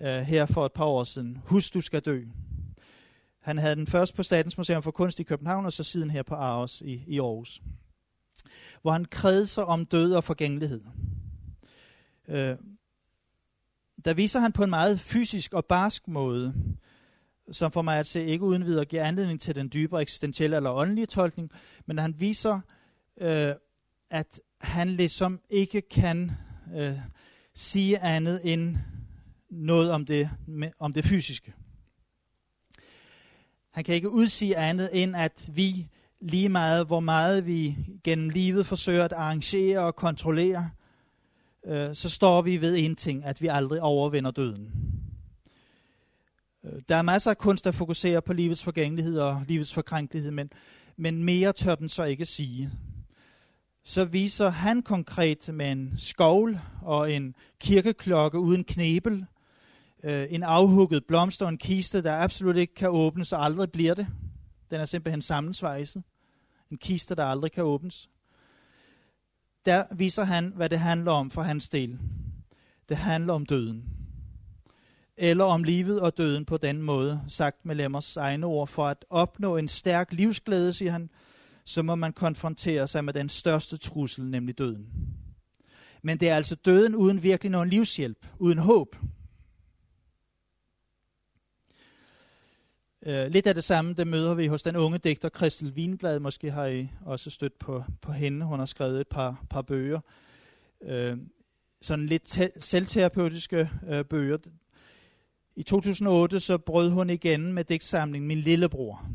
øh, 0.00 0.20
her 0.20 0.46
for 0.46 0.66
et 0.66 0.72
par 0.72 0.84
år 0.84 1.04
siden. 1.04 1.42
Husk, 1.44 1.74
du 1.74 1.80
skal 1.80 2.00
dø. 2.00 2.22
Han 3.40 3.58
havde 3.58 3.76
den 3.76 3.86
først 3.86 4.14
på 4.14 4.22
Statens 4.22 4.58
Museum 4.58 4.82
for 4.82 4.90
Kunst 4.90 5.20
i 5.20 5.22
København, 5.22 5.66
og 5.66 5.72
så 5.72 5.84
siden 5.84 6.10
her 6.10 6.22
på 6.22 6.34
Aarhus 6.34 6.80
i, 6.80 7.04
i 7.06 7.18
Aarhus. 7.18 7.62
Hvor 8.82 8.92
han 8.92 9.04
kredser 9.04 9.62
om 9.62 9.86
død 9.86 10.12
og 10.12 10.24
forgængelighed. 10.24 10.80
Øh, 12.28 12.56
der 14.04 14.14
viser 14.14 14.40
han 14.40 14.52
på 14.52 14.62
en 14.62 14.70
meget 14.70 15.00
fysisk 15.00 15.52
og 15.52 15.64
barsk 15.64 16.08
måde, 16.08 16.54
som 17.52 17.72
for 17.72 17.82
mig 17.82 17.98
at 17.98 18.06
se 18.06 18.24
ikke 18.24 18.44
uden 18.44 18.64
videre 18.64 18.84
giver 18.84 19.04
anledning 19.04 19.40
til 19.40 19.54
den 19.54 19.70
dybere 19.72 20.02
eksistentielle 20.02 20.56
eller 20.56 20.70
åndelige 20.70 21.06
tolkning, 21.06 21.50
men 21.86 21.98
han 21.98 22.14
viser 22.18 22.60
øh, 23.20 23.52
at 24.10 24.40
han 24.60 24.88
ligesom 24.88 25.40
ikke 25.50 25.80
kan 25.80 26.30
øh, 26.76 26.98
sige 27.54 27.98
andet 27.98 28.40
end 28.44 28.76
noget 29.50 29.90
om 29.90 30.06
det, 30.06 30.30
om 30.78 30.92
det 30.92 31.04
fysiske. 31.04 31.52
Han 33.70 33.84
kan 33.84 33.94
ikke 33.94 34.10
udsige 34.10 34.56
andet 34.56 34.90
end, 34.92 35.16
at 35.16 35.50
vi 35.52 35.88
lige 36.20 36.48
meget, 36.48 36.86
hvor 36.86 37.00
meget 37.00 37.46
vi 37.46 37.76
gennem 38.04 38.28
livet 38.28 38.66
forsøger 38.66 39.04
at 39.04 39.12
arrangere 39.12 39.78
og 39.78 39.96
kontrollere, 39.96 40.58
øh, 40.58 40.83
Øh, 41.66 41.94
så 41.94 42.08
står 42.08 42.42
vi 42.42 42.60
ved 42.60 42.76
en 42.78 42.96
ting, 42.96 43.24
at 43.24 43.42
vi 43.42 43.46
aldrig 43.46 43.82
overvinder 43.82 44.30
døden. 44.30 44.72
Øh, 46.64 46.80
der 46.88 46.96
er 46.96 47.02
masser 47.02 47.30
af 47.30 47.38
kunst, 47.38 47.64
der 47.64 47.72
fokuserer 47.72 48.20
på 48.20 48.32
livets 48.32 48.62
forgængelighed 48.62 49.18
og 49.18 49.42
livets 49.48 49.74
forkrænkelighed, 49.74 50.30
men, 50.30 50.50
men 50.96 51.24
mere 51.24 51.52
tør 51.52 51.74
den 51.74 51.88
så 51.88 52.04
ikke 52.04 52.26
sige 52.26 52.70
så 53.84 54.04
viser 54.04 54.48
han 54.48 54.82
konkret 54.82 55.50
med 55.52 55.72
en 55.72 55.94
skovl 55.98 56.58
og 56.82 57.12
en 57.12 57.34
kirkeklokke 57.60 58.38
uden 58.38 58.64
knebel, 58.64 59.26
øh, 60.04 60.26
en 60.30 60.42
afhugget 60.42 61.04
blomst 61.06 61.42
og 61.42 61.48
en 61.48 61.58
kiste, 61.58 62.02
der 62.02 62.22
absolut 62.22 62.56
ikke 62.56 62.74
kan 62.74 62.88
åbnes 62.90 63.32
og 63.32 63.44
aldrig 63.44 63.72
bliver 63.72 63.94
det. 63.94 64.06
Den 64.70 64.80
er 64.80 64.84
simpelthen 64.84 65.22
sammensvejset. 65.22 66.02
En 66.70 66.78
kiste, 66.78 67.14
der 67.14 67.24
aldrig 67.24 67.52
kan 67.52 67.64
åbnes. 67.64 68.08
Der 69.66 69.84
viser 69.94 70.24
han, 70.24 70.52
hvad 70.56 70.68
det 70.68 70.78
handler 70.78 71.12
om 71.12 71.30
for 71.30 71.42
hans 71.42 71.68
del. 71.68 71.98
Det 72.88 72.96
handler 72.96 73.32
om 73.32 73.46
døden. 73.46 73.84
Eller 75.16 75.44
om 75.44 75.64
livet 75.64 76.00
og 76.00 76.18
døden 76.18 76.44
på 76.44 76.56
den 76.56 76.82
måde, 76.82 77.20
sagt 77.28 77.64
med 77.64 77.74
Lemmers 77.74 78.16
egne 78.16 78.46
ord, 78.46 78.68
for 78.68 78.86
at 78.86 79.04
opnå 79.10 79.56
en 79.56 79.68
stærk 79.68 80.12
livsglæde, 80.12 80.72
siger 80.72 80.92
han, 80.92 81.10
så 81.64 81.82
må 81.82 81.94
man 81.94 82.12
konfrontere 82.12 82.88
sig 82.88 83.04
med 83.04 83.12
den 83.12 83.28
største 83.28 83.76
trussel, 83.76 84.24
nemlig 84.24 84.58
døden. 84.58 84.88
Men 86.02 86.20
det 86.20 86.28
er 86.28 86.36
altså 86.36 86.54
døden 86.54 86.94
uden 86.94 87.22
virkelig 87.22 87.50
nogen 87.50 87.70
livshjælp, 87.70 88.26
uden 88.38 88.58
håb. 88.58 88.96
Øh, 93.06 93.26
lidt 93.26 93.46
af 93.46 93.54
det 93.54 93.64
samme, 93.64 93.94
det 93.94 94.06
møder 94.06 94.34
vi 94.34 94.46
hos 94.46 94.62
den 94.62 94.76
unge 94.76 94.98
digter 94.98 95.28
Christel 95.28 95.72
Wienblad. 95.72 96.20
Måske 96.20 96.50
har 96.50 96.66
I 96.66 96.88
også 97.04 97.30
stødt 97.30 97.58
på, 97.58 97.84
på 98.00 98.12
hende. 98.12 98.46
Hun 98.46 98.58
har 98.58 98.66
skrevet 98.66 99.00
et 99.00 99.08
par, 99.08 99.44
par 99.50 99.62
bøger. 99.62 100.00
Øh, 100.82 101.16
sådan 101.82 102.06
lidt 102.06 102.38
selvterapeutiske 102.64 103.70
øh, 103.88 104.04
bøger. 104.04 104.38
I 105.56 105.62
2008 105.62 106.40
så 106.40 106.58
brød 106.58 106.90
hun 106.90 107.10
igen 107.10 107.52
med 107.52 107.64
digtsamlingen 107.64 108.28
Min 108.28 108.38
Lillebror, 108.38 109.06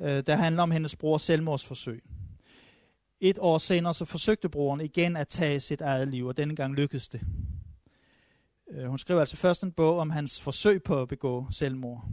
øh, 0.00 0.22
der 0.26 0.36
handler 0.36 0.62
om 0.62 0.70
hendes 0.70 0.96
brors 0.96 1.22
selvmordsforsøg. 1.22 2.02
Et 3.20 3.38
år 3.40 3.58
senere 3.58 3.94
så 3.94 4.04
forsøgte 4.04 4.48
broren 4.48 4.80
igen 4.80 5.16
at 5.16 5.28
tage 5.28 5.60
sit 5.60 5.80
eget 5.80 6.08
liv, 6.08 6.26
og 6.26 6.36
denne 6.36 6.56
gang 6.56 6.74
lykkedes 6.74 7.08
det. 7.08 7.20
Øh, 8.70 8.84
hun 8.84 8.98
skrev 8.98 9.18
altså 9.18 9.36
først 9.36 9.64
en 9.64 9.72
bog 9.72 9.98
om 9.98 10.10
hans 10.10 10.40
forsøg 10.40 10.82
på 10.82 11.02
at 11.02 11.08
begå 11.08 11.46
selvmord. 11.50 12.08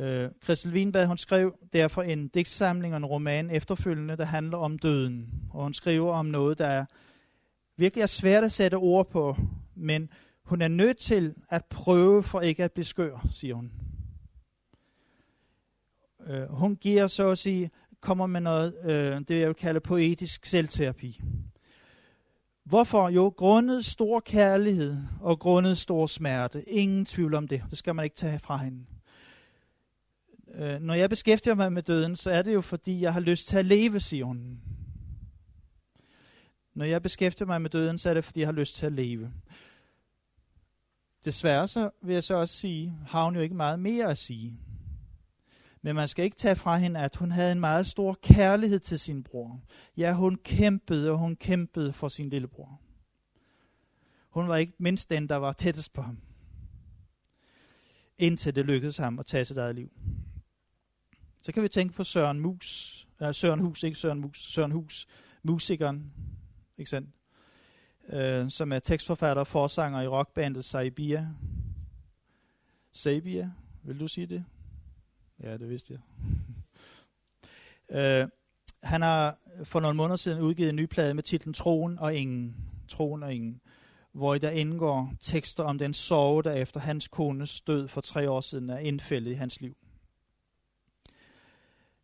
Øh, 0.00 0.30
Christel 0.44 0.72
Wienberg, 0.72 1.06
hun 1.06 1.18
skrev 1.18 1.54
derfor 1.72 2.02
en 2.02 2.28
digtsamling 2.28 2.94
og 2.94 2.96
en 2.96 3.04
roman 3.04 3.50
efterfølgende, 3.50 4.16
der 4.16 4.24
handler 4.24 4.58
om 4.58 4.78
døden. 4.78 5.30
Og 5.50 5.62
hun 5.62 5.74
skriver 5.74 6.12
om 6.12 6.26
noget, 6.26 6.58
der 6.58 6.66
er 6.66 6.84
virkelig 7.76 8.02
er 8.02 8.06
svært 8.06 8.44
at 8.44 8.52
sætte 8.52 8.74
ord 8.74 9.10
på, 9.10 9.36
men 9.74 10.08
hun 10.44 10.62
er 10.62 10.68
nødt 10.68 10.98
til 10.98 11.34
at 11.48 11.64
prøve 11.64 12.22
for 12.22 12.40
ikke 12.40 12.64
at 12.64 12.72
blive 12.72 12.84
skør, 12.84 13.26
siger 13.32 13.54
hun. 13.54 13.72
Øh, 16.26 16.48
hun 16.50 16.76
giver 16.76 17.06
så 17.06 17.28
at 17.30 17.38
sige, 17.38 17.70
kommer 18.00 18.26
med 18.26 18.40
noget, 18.40 18.74
øh, 18.84 19.20
det 19.28 19.40
jeg 19.40 19.48
vil 19.48 19.54
kalde 19.54 19.80
poetisk 19.80 20.46
selvterapi. 20.46 21.20
Hvorfor? 22.64 23.08
Jo, 23.08 23.34
grundet 23.36 23.84
stor 23.84 24.20
kærlighed 24.20 24.96
og 25.20 25.38
grundet 25.38 25.78
stor 25.78 26.06
smerte. 26.06 26.68
Ingen 26.68 27.04
tvivl 27.04 27.34
om 27.34 27.48
det. 27.48 27.62
Det 27.70 27.78
skal 27.78 27.94
man 27.94 28.04
ikke 28.04 28.16
tage 28.16 28.38
fra 28.38 28.56
hende. 28.56 28.84
Øh, 30.54 30.80
når 30.80 30.94
jeg 30.94 31.10
beskæftiger 31.10 31.54
mig 31.54 31.72
med 31.72 31.82
døden, 31.82 32.16
så 32.16 32.30
er 32.30 32.42
det 32.42 32.54
jo 32.54 32.60
fordi, 32.60 33.00
jeg 33.00 33.12
har 33.12 33.20
lyst 33.20 33.48
til 33.48 33.56
at 33.56 33.66
leve, 33.66 34.00
siger 34.00 34.24
hun. 34.24 34.60
Når 36.74 36.84
jeg 36.84 37.02
beskæftiger 37.02 37.46
mig 37.46 37.62
med 37.62 37.70
døden, 37.70 37.98
så 37.98 38.10
er 38.10 38.14
det 38.14 38.24
fordi, 38.24 38.40
jeg 38.40 38.48
har 38.48 38.52
lyst 38.52 38.74
til 38.74 38.86
at 38.86 38.92
leve. 38.92 39.32
Desværre 41.24 41.68
så 41.68 41.90
vil 42.02 42.12
jeg 42.12 42.24
så 42.24 42.34
også 42.34 42.54
sige, 42.54 42.98
har 43.06 43.24
hun 43.24 43.34
jo 43.34 43.40
ikke 43.40 43.54
meget 43.54 43.80
mere 43.80 44.10
at 44.10 44.18
sige. 44.18 44.58
Men 45.82 45.94
man 45.94 46.08
skal 46.08 46.24
ikke 46.24 46.36
tage 46.36 46.56
fra 46.56 46.76
hende, 46.76 47.00
at 47.00 47.16
hun 47.16 47.30
havde 47.30 47.52
en 47.52 47.60
meget 47.60 47.86
stor 47.86 48.16
kærlighed 48.22 48.78
til 48.78 48.98
sin 48.98 49.22
bror. 49.22 49.60
Ja, 49.96 50.12
hun 50.12 50.36
kæmpede, 50.36 51.10
og 51.10 51.18
hun 51.18 51.36
kæmpede 51.36 51.92
for 51.92 52.08
sin 52.08 52.30
lillebror. 52.30 52.80
Hun 54.30 54.48
var 54.48 54.56
ikke 54.56 54.72
mindst 54.78 55.10
den, 55.10 55.28
der 55.28 55.36
var 55.36 55.52
tættest 55.52 55.92
på 55.92 56.02
ham. 56.02 56.18
Indtil 58.18 58.56
det 58.56 58.64
lykkedes 58.64 58.96
ham 58.96 59.18
at 59.18 59.26
tage 59.26 59.44
sit 59.44 59.56
eget 59.56 59.74
liv. 59.74 59.90
Så 61.40 61.52
kan 61.52 61.62
vi 61.62 61.68
tænke 61.68 61.94
på 61.94 62.04
Søren 62.04 62.40
Mus. 62.40 63.08
eller 63.20 63.32
Søren 63.32 63.60
Hus, 63.60 63.82
ikke 63.82 63.98
Søren 63.98 64.20
Mus. 64.20 64.38
Søren 64.38 64.72
Hus, 64.72 65.06
musikeren, 65.42 66.12
ikke 66.78 66.90
sandt? 66.90 67.08
Øh, 68.12 68.50
som 68.50 68.72
er 68.72 68.78
tekstforfatter 68.78 69.40
og 69.40 69.46
forsanger 69.46 70.00
i 70.00 70.06
rockbandet 70.06 70.64
Saibia. 70.64 71.28
Sabia, 72.92 73.50
vil 73.82 74.00
du 74.00 74.08
sige 74.08 74.26
det? 74.26 74.44
Ja, 75.42 75.56
det 75.56 75.68
vidste 75.68 75.94
jeg. 75.94 76.00
øh, 78.22 78.28
han 78.82 79.02
har 79.02 79.38
for 79.64 79.80
nogle 79.80 79.96
måneder 79.96 80.16
siden 80.16 80.40
udgivet 80.40 80.70
en 80.70 80.76
ny 80.76 80.86
plade 80.86 81.14
med 81.14 81.22
titlen 81.22 81.54
Troen 81.54 81.98
og 81.98 82.14
Ingen. 82.14 82.56
Troen 82.88 83.22
og 83.22 83.34
Ingen. 83.34 83.60
Hvor 84.12 84.38
der 84.38 84.50
indgår 84.50 85.14
tekster 85.20 85.64
om 85.64 85.78
den 85.78 85.94
sorg, 85.94 86.44
der 86.44 86.52
efter 86.52 86.80
hans 86.80 87.08
kones 87.08 87.60
død 87.60 87.88
for 87.88 88.00
tre 88.00 88.30
år 88.30 88.40
siden 88.40 88.70
er 88.70 88.78
indfældet 88.78 89.30
i 89.30 89.34
hans 89.34 89.60
liv. 89.60 89.76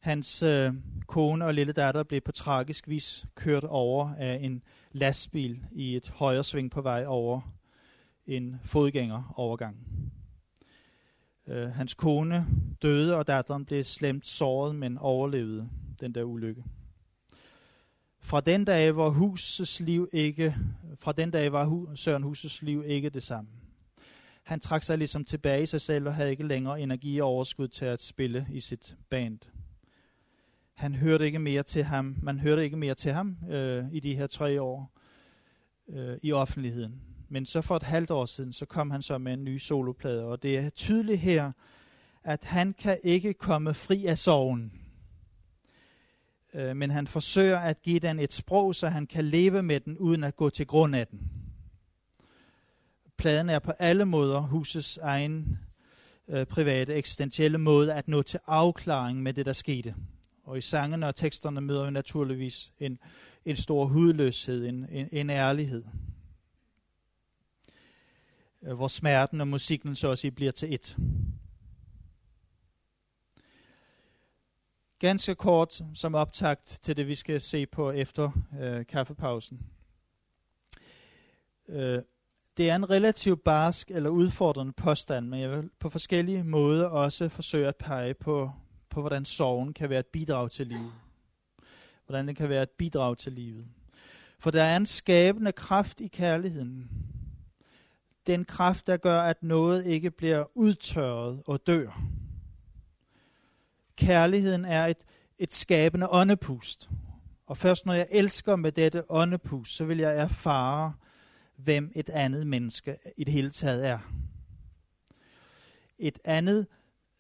Hans 0.07 0.43
øh, 0.43 0.73
kone 1.07 1.45
og 1.45 1.55
lille 1.55 1.73
datter 1.73 2.03
blev 2.03 2.21
på 2.21 2.33
tragisk 2.33 2.89
vis 2.89 3.27
kørt 3.35 3.65
over 3.65 4.15
af 4.19 4.39
en 4.43 4.63
lastbil 4.93 5.61
i 5.73 5.97
et 5.97 6.09
højre 6.09 6.45
sving 6.45 6.71
på 6.71 6.83
vej 6.83 7.05
over 7.07 7.41
en 8.27 8.61
fodgængerovergang. 8.65 9.77
Øh, 11.49 11.69
hans 11.69 11.95
kone 11.95 12.47
døde, 12.83 13.17
og 13.17 13.27
datteren 13.27 13.65
blev 13.65 13.85
slemt 13.85 14.27
såret, 14.27 14.75
men 14.75 14.99
overlevede 14.99 15.69
den 16.01 16.15
der 16.15 16.23
ulykke. 16.23 16.65
Fra 18.21 18.41
den 18.41 18.65
dag 18.65 18.97
var 18.97 19.09
husets 19.09 19.81
liv 19.81 20.09
ikke, 20.13 20.57
fra 20.99 21.13
den 21.13 21.31
dag 21.31 21.53
var 21.53 21.65
hu, 21.65 21.89
Søren 21.95 22.23
Husets 22.23 22.63
liv 22.63 22.85
ikke 22.87 23.11
det 23.11 23.23
samme. 23.23 23.51
Han 24.43 24.61
trak 24.61 24.83
sig 24.83 24.99
ligesom 24.99 25.25
tilbage 25.25 25.63
i 25.63 25.67
sig 25.67 25.81
selv 25.81 26.07
og 26.07 26.15
havde 26.15 26.31
ikke 26.31 26.47
længere 26.47 26.81
energi 26.81 27.21
og 27.21 27.29
overskud 27.29 27.69
til 27.69 27.85
at 27.85 28.03
spille 28.03 28.47
i 28.53 28.61
sit 28.61 28.97
band. 29.11 29.39
Han 30.77 30.95
hørte 30.95 31.27
ikke 31.27 31.39
mere 31.39 31.63
til 31.63 31.85
ham. 31.85 32.17
Man 32.23 32.41
hørte 32.41 32.65
ikke 32.65 32.77
mere 32.77 32.95
til 32.95 33.13
ham 33.13 33.37
øh, 33.51 33.85
i 33.93 34.01
de 34.01 34.15
her 34.15 34.27
tre 34.27 34.63
år 34.63 34.93
øh, 35.89 36.19
i 36.23 36.33
offentligheden. 36.33 37.01
Men 37.29 37.47
så 37.47 37.63
for 37.63 37.77
et 37.77 37.83
halvt 37.83 38.11
år 38.11 38.27
siden, 38.27 38.53
så 38.53 38.67
kom 38.67 38.91
han 38.91 39.03
så 39.03 39.19
med 39.19 39.33
en 39.33 39.45
ny 39.45 39.59
soloplade, 39.59 40.29
og 40.29 40.43
det 40.43 40.59
er 40.59 40.71
tydeligt 40.71 41.19
her, 41.19 41.53
at 42.25 42.45
han 42.45 42.73
kan 42.73 42.99
ikke 43.03 43.35
komme 43.35 43.75
fri 43.75 44.07
af 44.07 44.19
sorgen. 44.19 44.73
Øh, 46.55 46.77
men 46.77 46.91
han 46.91 47.07
forsøger 47.07 47.59
at 47.59 47.83
give 47.83 48.01
den 48.01 48.21
et 48.21 48.33
sprog, 48.33 48.75
så 48.75 48.89
han 48.89 49.07
kan 49.07 49.25
leve 49.25 49.63
med 49.63 49.81
den, 49.81 49.99
uden 49.99 50.25
at 50.25 50.37
gå 50.37 50.51
til 50.51 50.67
grund 50.67 50.97
af 50.97 51.07
den. 51.07 51.21
Pladen 53.17 53.49
er 53.49 53.59
på 53.59 53.71
alle 53.71 54.05
måder 54.05 54.41
husets 54.41 54.99
egen 54.99 55.59
øh, 56.29 56.47
private, 56.47 56.95
eksistentielle 56.95 57.59
måde 57.59 57.95
at 57.95 58.09
nå 58.09 58.23
til 58.23 58.41
afklaring 58.47 59.23
med 59.23 59.33
det, 59.33 59.47
der 59.47 59.53
skete. 59.53 59.95
Og 60.47 60.59
i 60.59 60.61
sangene 60.61 61.07
og 61.09 61.15
teksterne 61.15 61.61
møder 61.61 61.85
vi 61.85 61.91
naturligvis 61.91 62.73
en, 62.79 62.99
en 63.45 63.57
stor 63.57 63.85
hudløshed, 63.85 64.67
en, 64.67 64.87
en, 64.91 65.09
en 65.13 65.31
ærlighed. 65.31 65.85
Øh, 68.63 68.75
hvor 68.75 68.89
smerten 68.89 69.41
og 69.41 69.49
musikken 69.49 69.97
så 69.97 70.09
også 70.09 70.31
bliver 70.31 70.53
til 70.53 70.75
et. 70.75 70.97
Ganske 74.99 75.35
kort 75.35 75.83
som 75.95 76.15
optakt 76.15 76.79
til 76.83 76.97
det, 76.97 77.07
vi 77.07 77.15
skal 77.15 77.41
se 77.41 77.67
på 77.67 77.91
efter 77.91 78.31
øh, 78.61 78.87
kaffepausen. 78.87 79.61
Øh, 81.69 82.03
det 82.57 82.71
er 82.71 82.77
en 82.77 82.91
relativt 82.91 83.45
barsk 83.45 83.91
eller 83.91 84.11
udfordrende 84.11 84.73
påstand, 84.73 85.29
men 85.29 85.41
jeg 85.41 85.51
vil 85.51 85.71
på 85.79 85.91
forskellige 85.91 86.45
måder 86.45 86.89
også 86.89 87.29
forsøge 87.29 87.69
at 87.69 87.77
pege 87.77 88.15
på, 88.15 88.53
på 88.97 89.01
hvordan 89.01 89.25
sorgen 89.25 89.73
kan 89.73 89.91
være 89.91 90.01
et 90.01 90.07
bidrag 90.07 90.51
til 90.51 90.67
livet. 90.67 90.93
Hvordan 92.07 92.29
det 92.29 92.37
kan 92.37 92.49
være 92.49 92.63
et 92.63 92.71
bidrag 92.71 93.19
til 93.19 93.33
livet. 93.33 93.67
For 94.39 94.51
der 94.51 94.63
er 94.63 94.77
en 94.77 94.87
skabende 94.87 95.53
kraft 95.53 96.01
i 96.01 96.07
kærligheden. 96.07 96.91
Den 98.27 98.45
kraft, 98.45 98.87
der 98.87 98.97
gør, 98.97 99.21
at 99.21 99.43
noget 99.43 99.87
ikke 99.87 100.11
bliver 100.11 100.45
udtørret 100.55 101.43
og 101.47 101.67
dør. 101.67 102.03
Kærligheden 103.97 104.65
er 104.65 104.87
et, 104.87 105.05
et 105.39 105.55
skabende 105.55 106.09
åndepust. 106.11 106.91
Og 107.47 107.57
først 107.57 107.87
når 107.87 107.93
jeg 107.93 108.09
elsker 108.11 108.57
med 108.57 108.73
dette 108.73 109.11
åndepust, 109.11 109.77
så 109.77 109.85
vil 109.85 109.99
jeg 109.99 110.17
erfare, 110.17 110.93
hvem 111.57 111.93
et 111.95 112.09
andet 112.09 112.47
menneske 112.47 112.97
i 113.17 113.25
det 113.25 113.33
hele 113.33 113.51
taget 113.51 113.87
er. 113.87 113.99
Et 115.99 116.19
andet 116.25 116.67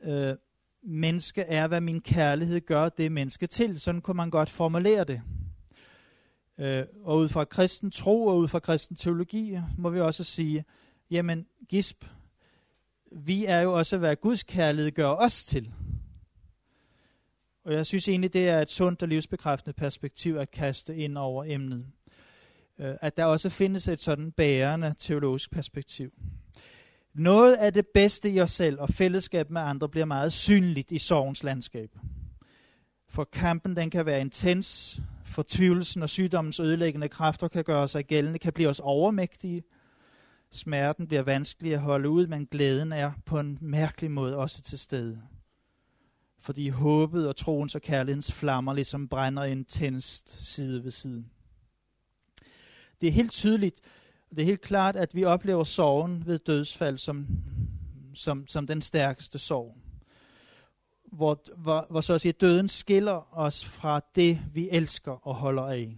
øh, 0.02 0.36
menneske 0.86 1.40
er, 1.40 1.66
hvad 1.66 1.80
min 1.80 2.00
kærlighed 2.00 2.60
gør 2.60 2.88
det 2.88 3.12
menneske 3.12 3.46
til. 3.46 3.80
Sådan 3.80 4.00
kunne 4.00 4.16
man 4.16 4.30
godt 4.30 4.50
formulere 4.50 5.04
det. 5.04 5.22
Øh, 6.58 6.84
og 7.02 7.18
ud 7.18 7.28
fra 7.28 7.44
kristen 7.44 7.90
tro 7.90 8.26
og 8.26 8.38
ud 8.38 8.48
fra 8.48 8.58
kristen 8.58 8.96
teologi 8.96 9.58
må 9.78 9.90
vi 9.90 10.00
også 10.00 10.24
sige, 10.24 10.64
jamen 11.10 11.46
gisp, 11.68 12.04
vi 13.12 13.44
er 13.44 13.60
jo 13.60 13.72
også, 13.72 13.98
hvad 13.98 14.16
Guds 14.16 14.42
kærlighed 14.42 14.90
gør 14.90 15.08
os 15.08 15.44
til. 15.44 15.72
Og 17.64 17.72
jeg 17.72 17.86
synes 17.86 18.08
egentlig, 18.08 18.32
det 18.32 18.48
er 18.48 18.60
et 18.60 18.70
sundt 18.70 19.02
og 19.02 19.08
livsbekræftende 19.08 19.72
perspektiv 19.72 20.36
at 20.36 20.50
kaste 20.50 20.96
ind 20.96 21.18
over 21.18 21.44
emnet. 21.44 21.86
Øh, 22.78 22.94
at 23.00 23.16
der 23.16 23.24
også 23.24 23.50
findes 23.50 23.88
et 23.88 24.00
sådan 24.00 24.32
bærende 24.32 24.94
teologisk 24.98 25.50
perspektiv. 25.50 26.12
Noget 27.18 27.54
af 27.54 27.72
det 27.72 27.86
bedste 27.94 28.30
i 28.30 28.40
os 28.40 28.50
selv 28.50 28.80
og 28.80 28.88
fællesskab 28.88 29.50
med 29.50 29.60
andre 29.60 29.88
bliver 29.88 30.04
meget 30.04 30.32
synligt 30.32 30.90
i 30.90 30.98
sorgens 30.98 31.42
landskab. 31.42 31.90
For 33.08 33.24
kampen 33.24 33.76
den 33.76 33.90
kan 33.90 34.06
være 34.06 34.20
intens, 34.20 35.00
fortvivlelsen 35.24 36.02
og 36.02 36.10
sygdommens 36.10 36.60
ødelæggende 36.60 37.08
kræfter 37.08 37.48
kan 37.48 37.64
gøre 37.64 37.88
sig 37.88 38.04
gældende, 38.04 38.38
kan 38.38 38.52
blive 38.52 38.68
os 38.68 38.80
overmægtige. 38.80 39.62
Smerten 40.50 41.06
bliver 41.06 41.22
vanskelig 41.22 41.72
at 41.72 41.80
holde 41.80 42.08
ud, 42.08 42.26
men 42.26 42.46
glæden 42.46 42.92
er 42.92 43.12
på 43.26 43.40
en 43.40 43.58
mærkelig 43.60 44.10
måde 44.10 44.36
også 44.36 44.62
til 44.62 44.78
stede. 44.78 45.22
Fordi 46.40 46.68
håbet 46.68 47.28
og 47.28 47.36
troens 47.36 47.74
og 47.74 47.82
kærlighedens 47.82 48.32
flammer 48.32 48.74
ligesom 48.74 49.08
brænder 49.08 49.44
intenst 49.44 50.44
side 50.54 50.84
ved 50.84 50.90
side. 50.90 51.24
Det 53.00 53.06
er 53.06 53.12
helt 53.12 53.32
tydeligt, 53.32 53.80
det 54.30 54.38
er 54.38 54.44
helt 54.44 54.60
klart, 54.60 54.96
at 54.96 55.14
vi 55.14 55.24
oplever 55.24 55.64
sorgen 55.64 56.26
ved 56.26 56.38
dødsfald 56.38 56.98
som, 56.98 57.26
som, 58.14 58.46
som 58.46 58.66
den 58.66 58.82
stærkeste 58.82 59.38
sorg. 59.38 59.76
Hvor, 61.12 61.40
hvor, 61.56 61.86
hvor 61.90 62.00
så 62.00 62.14
at 62.14 62.20
sige, 62.20 62.32
døden 62.32 62.68
skiller 62.68 63.36
os 63.36 63.64
fra 63.64 64.00
det, 64.14 64.40
vi 64.54 64.68
elsker 64.70 65.26
og 65.26 65.34
holder 65.34 65.62
af. 65.62 65.96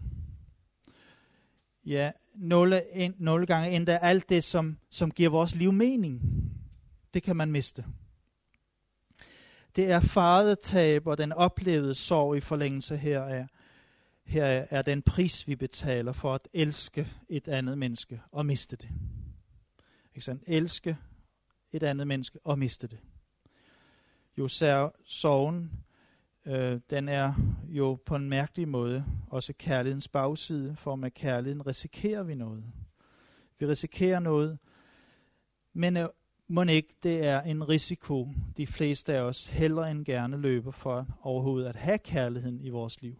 ja, 1.86 2.12
nogle, 2.34 2.82
nogle 3.18 3.46
gange 3.46 3.70
endda 3.70 3.98
alt 4.02 4.28
det, 4.28 4.44
som, 4.44 4.78
som 4.90 5.10
giver 5.10 5.30
vores 5.30 5.54
liv 5.54 5.72
mening. 5.72 6.20
Det 7.14 7.22
kan 7.22 7.36
man 7.36 7.52
miste. 7.52 7.84
Det 9.76 9.90
er 9.90 10.00
faretab 10.00 11.06
og 11.06 11.18
den 11.18 11.32
oplevede 11.32 11.94
sorg 11.94 12.36
i 12.36 12.40
forlængelse 12.40 12.96
heraf 12.96 13.46
her 14.28 14.44
er 14.44 14.82
den 14.82 15.02
pris, 15.02 15.48
vi 15.48 15.56
betaler 15.56 16.12
for 16.12 16.34
at 16.34 16.48
elske 16.52 17.08
et 17.28 17.48
andet 17.48 17.78
menneske 17.78 18.20
og 18.32 18.46
miste 18.46 18.76
det. 18.76 18.88
Ikke 20.14 20.24
sandt? 20.24 20.42
Elske 20.46 20.96
et 21.72 21.82
andet 21.82 22.06
menneske 22.06 22.38
og 22.44 22.58
miste 22.58 22.86
det. 22.86 22.98
Jo 24.38 24.48
sorgen, 24.48 25.72
øh, 26.46 26.80
den 26.90 27.08
er 27.08 27.34
jo 27.68 27.98
på 28.06 28.16
en 28.16 28.28
mærkelig 28.28 28.68
måde 28.68 29.04
også 29.26 29.52
kærlighedens 29.58 30.08
bagside, 30.08 30.76
for 30.76 30.96
med 30.96 31.10
kærligheden 31.10 31.66
risikerer 31.66 32.22
vi 32.22 32.34
noget. 32.34 32.64
Vi 33.58 33.66
risikerer 33.66 34.20
noget, 34.20 34.58
men 35.72 35.96
øh, 35.96 36.08
må 36.48 36.62
ikke 36.62 36.94
det 37.02 37.24
er 37.24 37.40
en 37.40 37.68
risiko, 37.68 38.28
de 38.56 38.66
fleste 38.66 39.14
af 39.14 39.20
os 39.20 39.46
hellere 39.46 39.90
end 39.90 40.04
gerne 40.04 40.36
løber 40.36 40.70
for 40.70 41.06
overhovedet 41.22 41.68
at 41.68 41.76
have 41.76 41.98
kærligheden 41.98 42.60
i 42.60 42.68
vores 42.68 43.02
liv 43.02 43.18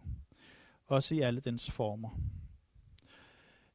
også 0.89 1.15
i 1.15 1.19
alle 1.19 1.39
dens 1.39 1.71
former. 1.71 2.09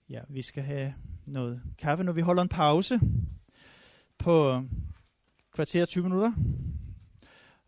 Ja, 0.08 0.20
vi 0.28 0.42
skal 0.42 0.62
have 0.62 0.94
noget 1.26 1.62
kaffe 1.78 2.04
nu. 2.04 2.12
Vi 2.12 2.20
holder 2.20 2.42
en 2.42 2.48
pause 2.48 3.00
på 4.18 4.50
øh, 4.50 4.62
kvarter 5.52 5.84
20 5.84 6.04
minutter. 6.04 6.32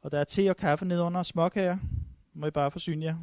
Og 0.03 0.13
der 0.13 0.19
er 0.19 0.25
te 0.25 0.51
og 0.51 0.57
kaffe 0.57 0.85
nedenunder 0.85 1.19
og 1.19 1.27
småkager. 1.27 1.79
Må 2.33 2.47
I 2.47 2.51
bare 2.51 2.71
forsyne 2.71 3.05
jer. 3.05 3.17